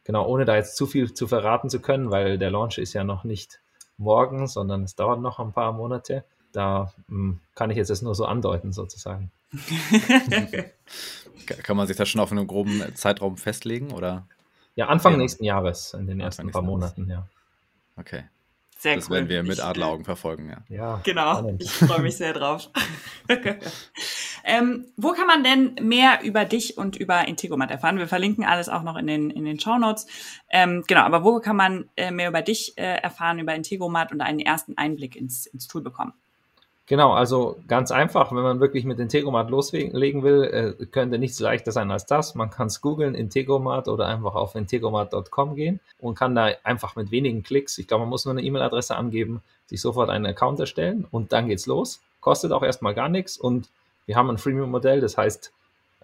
genau, 0.05 0.27
ohne 0.27 0.45
da 0.45 0.57
jetzt 0.57 0.77
zu 0.77 0.87
viel 0.87 1.13
zu 1.13 1.27
verraten 1.27 1.69
zu 1.69 1.81
können, 1.81 2.11
weil 2.11 2.39
der 2.39 2.51
Launch 2.51 2.79
ist 2.79 2.93
ja 2.93 3.05
noch 3.05 3.25
nicht 3.25 3.61
morgen, 3.99 4.47
sondern 4.47 4.85
es 4.85 4.95
dauert 4.95 5.21
noch 5.21 5.41
ein 5.41 5.53
paar 5.53 5.73
Monate 5.73 6.25
da 6.57 6.93
hm, 7.09 7.41
kann 7.55 7.71
ich 7.71 7.77
jetzt 7.77 7.91
das 7.91 8.03
nur 8.03 8.15
so 8.15 8.25
andeuten, 8.25 8.73
sozusagen. 8.73 9.31
kann 11.63 11.77
man 11.77 11.87
sich 11.87 11.97
das 11.97 12.09
schon 12.09 12.21
auf 12.21 12.33
einen 12.33 12.47
groben 12.47 12.83
Zeitraum 12.95 13.37
festlegen, 13.37 13.93
oder? 13.93 14.27
Ja, 14.75 14.89
Anfang 14.89 15.13
ja. 15.13 15.19
nächsten 15.19 15.45
Jahres, 15.45 15.95
in 15.95 16.07
den 16.07 16.21
ersten 16.21 16.51
paar 16.51 16.63
Monaten, 16.63 17.09
ja. 17.09 17.27
Okay. 17.97 18.25
Sehr 18.79 18.97
das 18.97 19.09
cool. 19.09 19.17
werden 19.17 19.29
wir 19.29 19.43
mit 19.43 19.61
Adleraugen 19.61 20.05
verfolgen, 20.05 20.51
ja. 20.51 20.59
Ja, 20.69 21.01
genau. 21.03 21.33
Spannend. 21.39 21.63
Ich 21.63 21.71
freue 21.71 22.03
mich 22.03 22.17
sehr 22.17 22.35
drauf. 22.35 22.69
ähm, 24.45 24.87
wo 24.97 25.13
kann 25.13 25.27
man 25.27 25.45
denn 25.45 25.77
mehr 25.81 26.21
über 26.23 26.45
dich 26.45 26.77
und 26.77 26.97
über 26.97 27.27
Integromat 27.27 27.71
erfahren? 27.71 27.99
Wir 27.99 28.09
verlinken 28.09 28.45
alles 28.45 28.69
auch 28.69 28.83
noch 28.83 28.97
in 28.97 29.07
den, 29.07 29.31
in 29.31 29.45
den 29.45 29.59
Show 29.59 29.79
Notes. 29.79 30.07
Ähm, 30.51 30.85
genau, 30.87 31.03
aber 31.03 31.25
wo 31.25 31.41
kann 31.41 31.57
man 31.57 31.89
äh, 31.97 32.11
mehr 32.11 32.29
über 32.29 32.43
dich 32.43 32.77
äh, 32.77 33.01
erfahren, 33.01 33.39
über 33.39 33.55
Integromat 33.55 34.13
und 34.13 34.21
einen 34.21 34.41
ersten 34.41 34.77
Einblick 34.77 35.17
ins, 35.17 35.47
ins 35.47 35.67
Tool 35.69 35.83
bekommen? 35.83 36.13
Genau, 36.89 37.13
also 37.13 37.57
ganz 37.67 37.91
einfach, 37.91 38.31
wenn 38.31 38.45
man 38.45 38.61
wirklich 38.61 38.85
mit 38.85 39.01
Integromat 39.01 39.51
loslegen 39.51 40.23
will, 40.23 40.77
äh, 40.79 40.87
könnte 40.87 41.19
nichts 41.19 41.41
leichter 41.41 41.73
sein 41.73 41.91
als 41.91 42.07
das. 42.07 42.37
Man 42.37 42.51
kann 42.51 42.69
es 42.69 42.81
googeln, 42.81 43.17
Integromat 43.17 43.89
oder 43.89 44.07
einfach 44.07 44.37
auf 44.37 44.55
integromat.com 44.55 45.57
gehen 45.57 45.81
und 45.99 46.15
kann 46.15 46.37
da 46.37 46.53
einfach 46.63 46.95
mit 46.95 47.11
wenigen 47.11 47.43
Klicks, 47.43 47.79
ich 47.79 47.89
glaube, 47.89 48.03
man 48.03 48.11
muss 48.11 48.25
nur 48.25 48.35
eine 48.35 48.43
E-Mail-Adresse 48.43 48.95
angeben, 48.95 49.43
sich 49.67 49.81
sofort 49.81 50.11
einen 50.11 50.27
Account 50.27 50.61
erstellen 50.61 51.05
und 51.11 51.33
dann 51.33 51.49
geht's 51.49 51.67
los. 51.67 52.01
Kostet 52.21 52.53
auch 52.53 52.63
erstmal 52.63 52.95
gar 52.95 53.09
nichts 53.09 53.37
und 53.37 53.69
wir 54.07 54.15
haben 54.15 54.31
ein 54.31 54.39
Freemium-Modell, 54.39 55.01
das 55.01 55.17
heißt, 55.19 55.53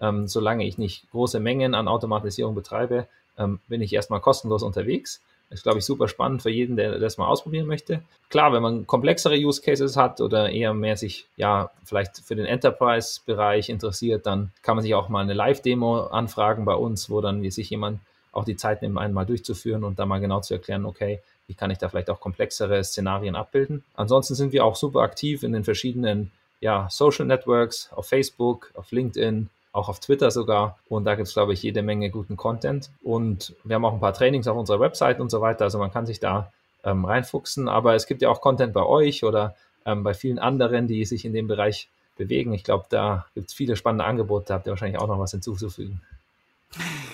ähm, 0.01 0.27
solange 0.27 0.65
ich 0.65 0.77
nicht 0.77 1.09
große 1.11 1.39
Mengen 1.39 1.75
an 1.75 1.87
Automatisierung 1.87 2.55
betreibe, 2.55 3.07
ähm, 3.37 3.59
bin 3.69 3.81
ich 3.81 3.93
erstmal 3.93 4.19
kostenlos 4.19 4.63
unterwegs. 4.63 5.21
Ist, 5.53 5.63
glaube 5.63 5.79
ich, 5.79 5.85
super 5.85 6.07
spannend 6.07 6.41
für 6.41 6.49
jeden, 6.49 6.75
der 6.75 6.97
das 6.97 7.17
mal 7.17 7.27
ausprobieren 7.27 7.67
möchte. 7.67 8.01
Klar, 8.29 8.53
wenn 8.53 8.63
man 8.63 8.87
komplexere 8.87 9.35
Use 9.35 9.61
Cases 9.61 9.95
hat 9.95 10.19
oder 10.19 10.49
eher 10.49 10.73
mehr 10.73 10.97
sich, 10.97 11.27
ja, 11.35 11.69
vielleicht 11.85 12.17
für 12.17 12.35
den 12.35 12.45
Enterprise-Bereich 12.45 13.69
interessiert, 13.69 14.25
dann 14.25 14.51
kann 14.63 14.75
man 14.75 14.83
sich 14.83 14.95
auch 14.95 15.09
mal 15.09 15.21
eine 15.21 15.33
Live-Demo 15.33 16.07
anfragen 16.07 16.65
bei 16.65 16.73
uns, 16.73 17.09
wo 17.09 17.21
dann 17.21 17.49
sich 17.51 17.69
jemand 17.69 17.99
auch 18.31 18.45
die 18.45 18.55
Zeit 18.55 18.81
nimmt, 18.81 18.97
einmal 18.97 19.27
durchzuführen 19.27 19.83
und 19.83 19.99
da 19.99 20.07
mal 20.07 20.19
genau 20.19 20.41
zu 20.41 20.55
erklären, 20.55 20.85
okay, 20.85 21.21
wie 21.47 21.53
kann 21.53 21.69
ich 21.69 21.77
da 21.77 21.87
vielleicht 21.87 22.09
auch 22.09 22.19
komplexere 22.19 22.83
Szenarien 22.83 23.35
abbilden. 23.35 23.83
Ansonsten 23.93 24.33
sind 24.33 24.53
wir 24.53 24.65
auch 24.65 24.75
super 24.75 25.01
aktiv 25.01 25.43
in 25.43 25.53
den 25.53 25.63
verschiedenen 25.63 26.31
ja, 26.59 26.87
Social 26.89 27.25
Networks, 27.25 27.91
auf 27.91 28.07
Facebook, 28.07 28.71
auf 28.73 28.91
LinkedIn, 28.91 29.49
auch 29.73 29.89
auf 29.89 29.99
Twitter 29.99 30.31
sogar. 30.31 30.77
Und 30.87 31.03
da 31.03 31.15
gibt 31.15 31.27
es, 31.27 31.33
glaube 31.33 31.51
ich, 31.53 31.61
jede 31.61 31.81
Menge 31.81 32.09
guten 32.09 32.37
Content. 32.37 32.89
Und 33.03 33.55
wir 33.63 33.75
haben 33.75 33.83
auch 33.83 33.93
ein 33.93 33.99
paar 33.99 34.13
Trainings 34.13 34.47
auf 34.47 34.55
unserer 34.55 34.79
Website 34.79 35.19
und 35.19 35.29
so 35.29 35.41
weiter. 35.41 35.65
Also 35.65 35.79
man 35.79 35.91
kann 35.91 36.05
sich 36.05 36.19
da 36.19 36.51
ähm, 36.85 37.03
reinfuchsen. 37.03 37.67
Aber 37.67 37.95
es 37.95 38.07
gibt 38.07 38.21
ja 38.21 38.29
auch 38.29 38.39
Content 38.39 38.71
bei 38.71 38.83
euch 38.83 39.23
oder 39.23 39.55
ähm, 39.85 40.03
bei 40.03 40.13
vielen 40.13 40.39
anderen, 40.39 40.87
die 40.87 41.03
sich 41.05 41.25
in 41.25 41.33
dem 41.33 41.47
Bereich 41.47 41.89
bewegen. 42.15 42.53
Ich 42.53 42.63
glaube, 42.63 42.85
da 42.89 43.25
gibt 43.33 43.49
es 43.49 43.53
viele 43.53 43.75
spannende 43.75 44.05
Angebote. 44.05 44.45
Da 44.47 44.53
habt 44.53 44.67
ihr 44.67 44.71
wahrscheinlich 44.71 45.01
auch 45.01 45.07
noch 45.07 45.19
was 45.19 45.31
hinzuzufügen. 45.31 46.01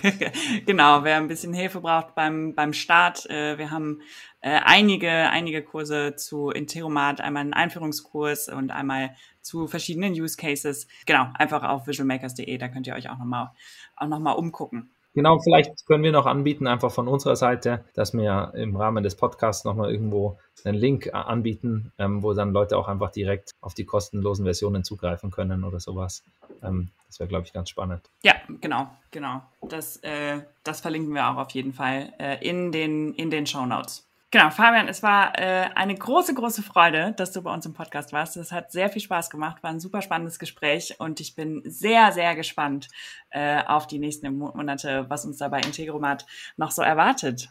genau, 0.66 1.04
wer 1.04 1.18
ein 1.18 1.28
bisschen 1.28 1.54
Hilfe 1.54 1.82
braucht 1.82 2.16
beim, 2.16 2.56
beim 2.56 2.74
Start, 2.74 3.30
äh, 3.30 3.58
wir 3.58 3.72
haben 3.72 4.02
äh, 4.42 4.60
einige, 4.64 5.10
einige 5.10 5.64
Kurse 5.64 6.16
zu 6.16 6.50
Interomat, 6.50 7.22
einmal 7.22 7.42
einen 7.42 7.54
Einführungskurs 7.54 8.50
und 8.50 8.72
einmal 8.72 9.16
zu 9.42 9.68
verschiedenen 9.68 10.14
Use 10.14 10.38
Cases. 10.38 10.88
Genau, 11.06 11.28
einfach 11.34 11.64
auf 11.64 11.88
visualmakers.de, 11.88 12.58
da 12.58 12.68
könnt 12.68 12.88
ihr 12.88 12.96
euch 12.96 13.10
auch 13.10 13.18
nochmal 13.18 13.52
auch 13.96 14.08
noch 14.08 14.20
mal 14.20 14.32
umgucken. 14.32 14.92
Genau, 15.14 15.40
vielleicht 15.40 15.86
können 15.88 16.04
wir 16.04 16.12
noch 16.12 16.26
anbieten, 16.26 16.68
einfach 16.68 16.92
von 16.92 17.08
unserer 17.08 17.36
Seite, 17.36 17.84
dass 17.96 18.14
wir 18.14 18.52
im 18.56 18.76
Rahmen 18.76 19.04
des 19.04 19.16
Podcasts 19.16 19.66
nochmal 19.66 19.92
irgendwo 19.92 20.38
einen 20.64 20.78
Link 20.78 21.14
anbieten, 21.14 21.92
ähm, 21.98 22.22
wo 22.22 22.34
dann 22.34 22.52
Leute 22.54 22.78
auch 22.78 22.88
einfach 22.88 23.12
direkt 23.12 23.54
auf 23.62 23.74
die 23.74 23.86
kostenlosen 23.86 24.46
Versionen 24.46 24.84
zugreifen 24.84 25.32
können 25.32 25.64
oder 25.64 25.80
sowas. 25.80 26.24
Ähm, 26.62 26.90
das 27.08 27.20
wäre, 27.20 27.28
glaube 27.28 27.46
ich, 27.46 27.54
ganz 27.54 27.70
spannend. 27.70 28.10
Ja, 28.24 28.36
genau, 28.62 28.90
genau. 29.10 29.42
Das, 29.68 29.98
äh, 29.98 30.42
das 30.64 30.82
verlinken 30.82 31.14
wir 31.14 31.28
auch 31.30 31.38
auf 31.38 31.52
jeden 31.52 31.74
Fall 31.74 32.14
äh, 32.20 32.38
in 32.48 32.72
den, 32.72 33.14
in 33.16 33.32
den 33.32 33.48
Show 33.48 33.66
Notes. 33.66 34.09
Genau, 34.32 34.52
Fabian, 34.52 34.88
es 34.88 35.02
war 35.02 35.40
äh, 35.40 35.70
eine 35.74 35.96
große, 35.96 36.36
große 36.36 36.62
Freude, 36.62 37.16
dass 37.18 37.32
du 37.32 37.42
bei 37.42 37.52
uns 37.52 37.66
im 37.66 37.74
Podcast 37.74 38.14
warst. 38.14 38.38
Es 38.38 38.52
hat 38.52 38.72
sehr 38.72 38.90
viel 38.90 39.02
Spaß 39.02 39.32
gemacht, 39.32 39.64
war 39.64 39.72
ein 39.72 39.80
super 39.80 40.04
spannendes 40.04 40.38
Gespräch 40.38 40.96
und 41.00 41.20
ich 41.20 41.34
bin 41.34 41.64
sehr, 41.66 42.12
sehr 42.12 42.36
gespannt 42.36 42.90
äh, 43.32 43.64
auf 43.66 43.88
die 43.88 43.98
nächsten 43.98 44.38
Monate, 44.38 45.06
was 45.10 45.26
uns 45.26 45.38
da 45.38 45.48
bei 45.48 45.60
Integromat 45.62 46.28
noch 46.58 46.70
so 46.70 46.84
erwartet. 46.84 47.50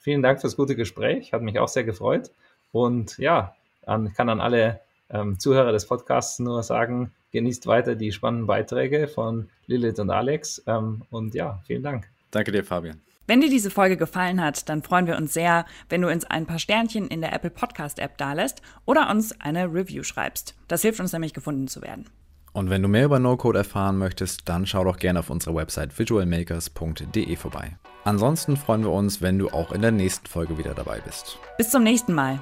Vielen 0.00 0.22
Dank 0.22 0.42
fürs 0.42 0.56
gute 0.56 0.76
Gespräch, 0.76 1.32
hat 1.32 1.40
mich 1.40 1.58
auch 1.58 1.68
sehr 1.68 1.84
gefreut. 1.84 2.30
Und 2.72 3.16
ja, 3.16 3.54
an, 3.86 4.12
kann 4.12 4.28
an 4.28 4.42
alle 4.42 4.80
ähm, 5.08 5.38
Zuhörer 5.38 5.72
des 5.72 5.86
Podcasts 5.86 6.38
nur 6.40 6.62
sagen, 6.62 7.10
genießt 7.32 7.66
weiter 7.66 7.94
die 7.94 8.12
spannenden 8.12 8.46
Beiträge 8.46 9.08
von 9.08 9.48
Lilith 9.66 9.98
und 9.98 10.10
Alex. 10.10 10.62
Ähm, 10.66 11.02
und 11.10 11.34
ja, 11.34 11.60
vielen 11.66 11.82
Dank. 11.82 12.06
Danke 12.30 12.52
dir, 12.52 12.64
Fabian. 12.64 13.00
Wenn 13.28 13.42
dir 13.42 13.50
diese 13.50 13.70
Folge 13.70 13.98
gefallen 13.98 14.42
hat, 14.42 14.70
dann 14.70 14.82
freuen 14.82 15.06
wir 15.06 15.18
uns 15.18 15.34
sehr, 15.34 15.66
wenn 15.90 16.00
du 16.00 16.10
uns 16.10 16.24
ein 16.24 16.46
paar 16.46 16.58
Sternchen 16.58 17.08
in 17.08 17.20
der 17.20 17.34
Apple 17.34 17.50
Podcast 17.50 17.98
App 17.98 18.16
dalässt 18.16 18.62
oder 18.86 19.10
uns 19.10 19.38
eine 19.38 19.66
Review 19.66 20.02
schreibst. 20.02 20.54
Das 20.66 20.80
hilft 20.80 20.98
uns 20.98 21.12
nämlich 21.12 21.34
gefunden 21.34 21.68
zu 21.68 21.82
werden. 21.82 22.06
Und 22.54 22.70
wenn 22.70 22.80
du 22.80 22.88
mehr 22.88 23.04
über 23.04 23.18
No-Code 23.18 23.58
erfahren 23.58 23.98
möchtest, 23.98 24.48
dann 24.48 24.64
schau 24.64 24.82
doch 24.82 24.96
gerne 24.96 25.18
auf 25.18 25.28
unserer 25.28 25.54
Website 25.54 25.98
visualmakers.de 25.98 27.36
vorbei. 27.36 27.76
Ansonsten 28.04 28.56
freuen 28.56 28.82
wir 28.82 28.92
uns, 28.92 29.20
wenn 29.20 29.38
du 29.38 29.50
auch 29.50 29.72
in 29.72 29.82
der 29.82 29.92
nächsten 29.92 30.26
Folge 30.26 30.56
wieder 30.56 30.72
dabei 30.72 31.00
bist. 31.00 31.38
Bis 31.58 31.68
zum 31.68 31.82
nächsten 31.82 32.14
Mal. 32.14 32.40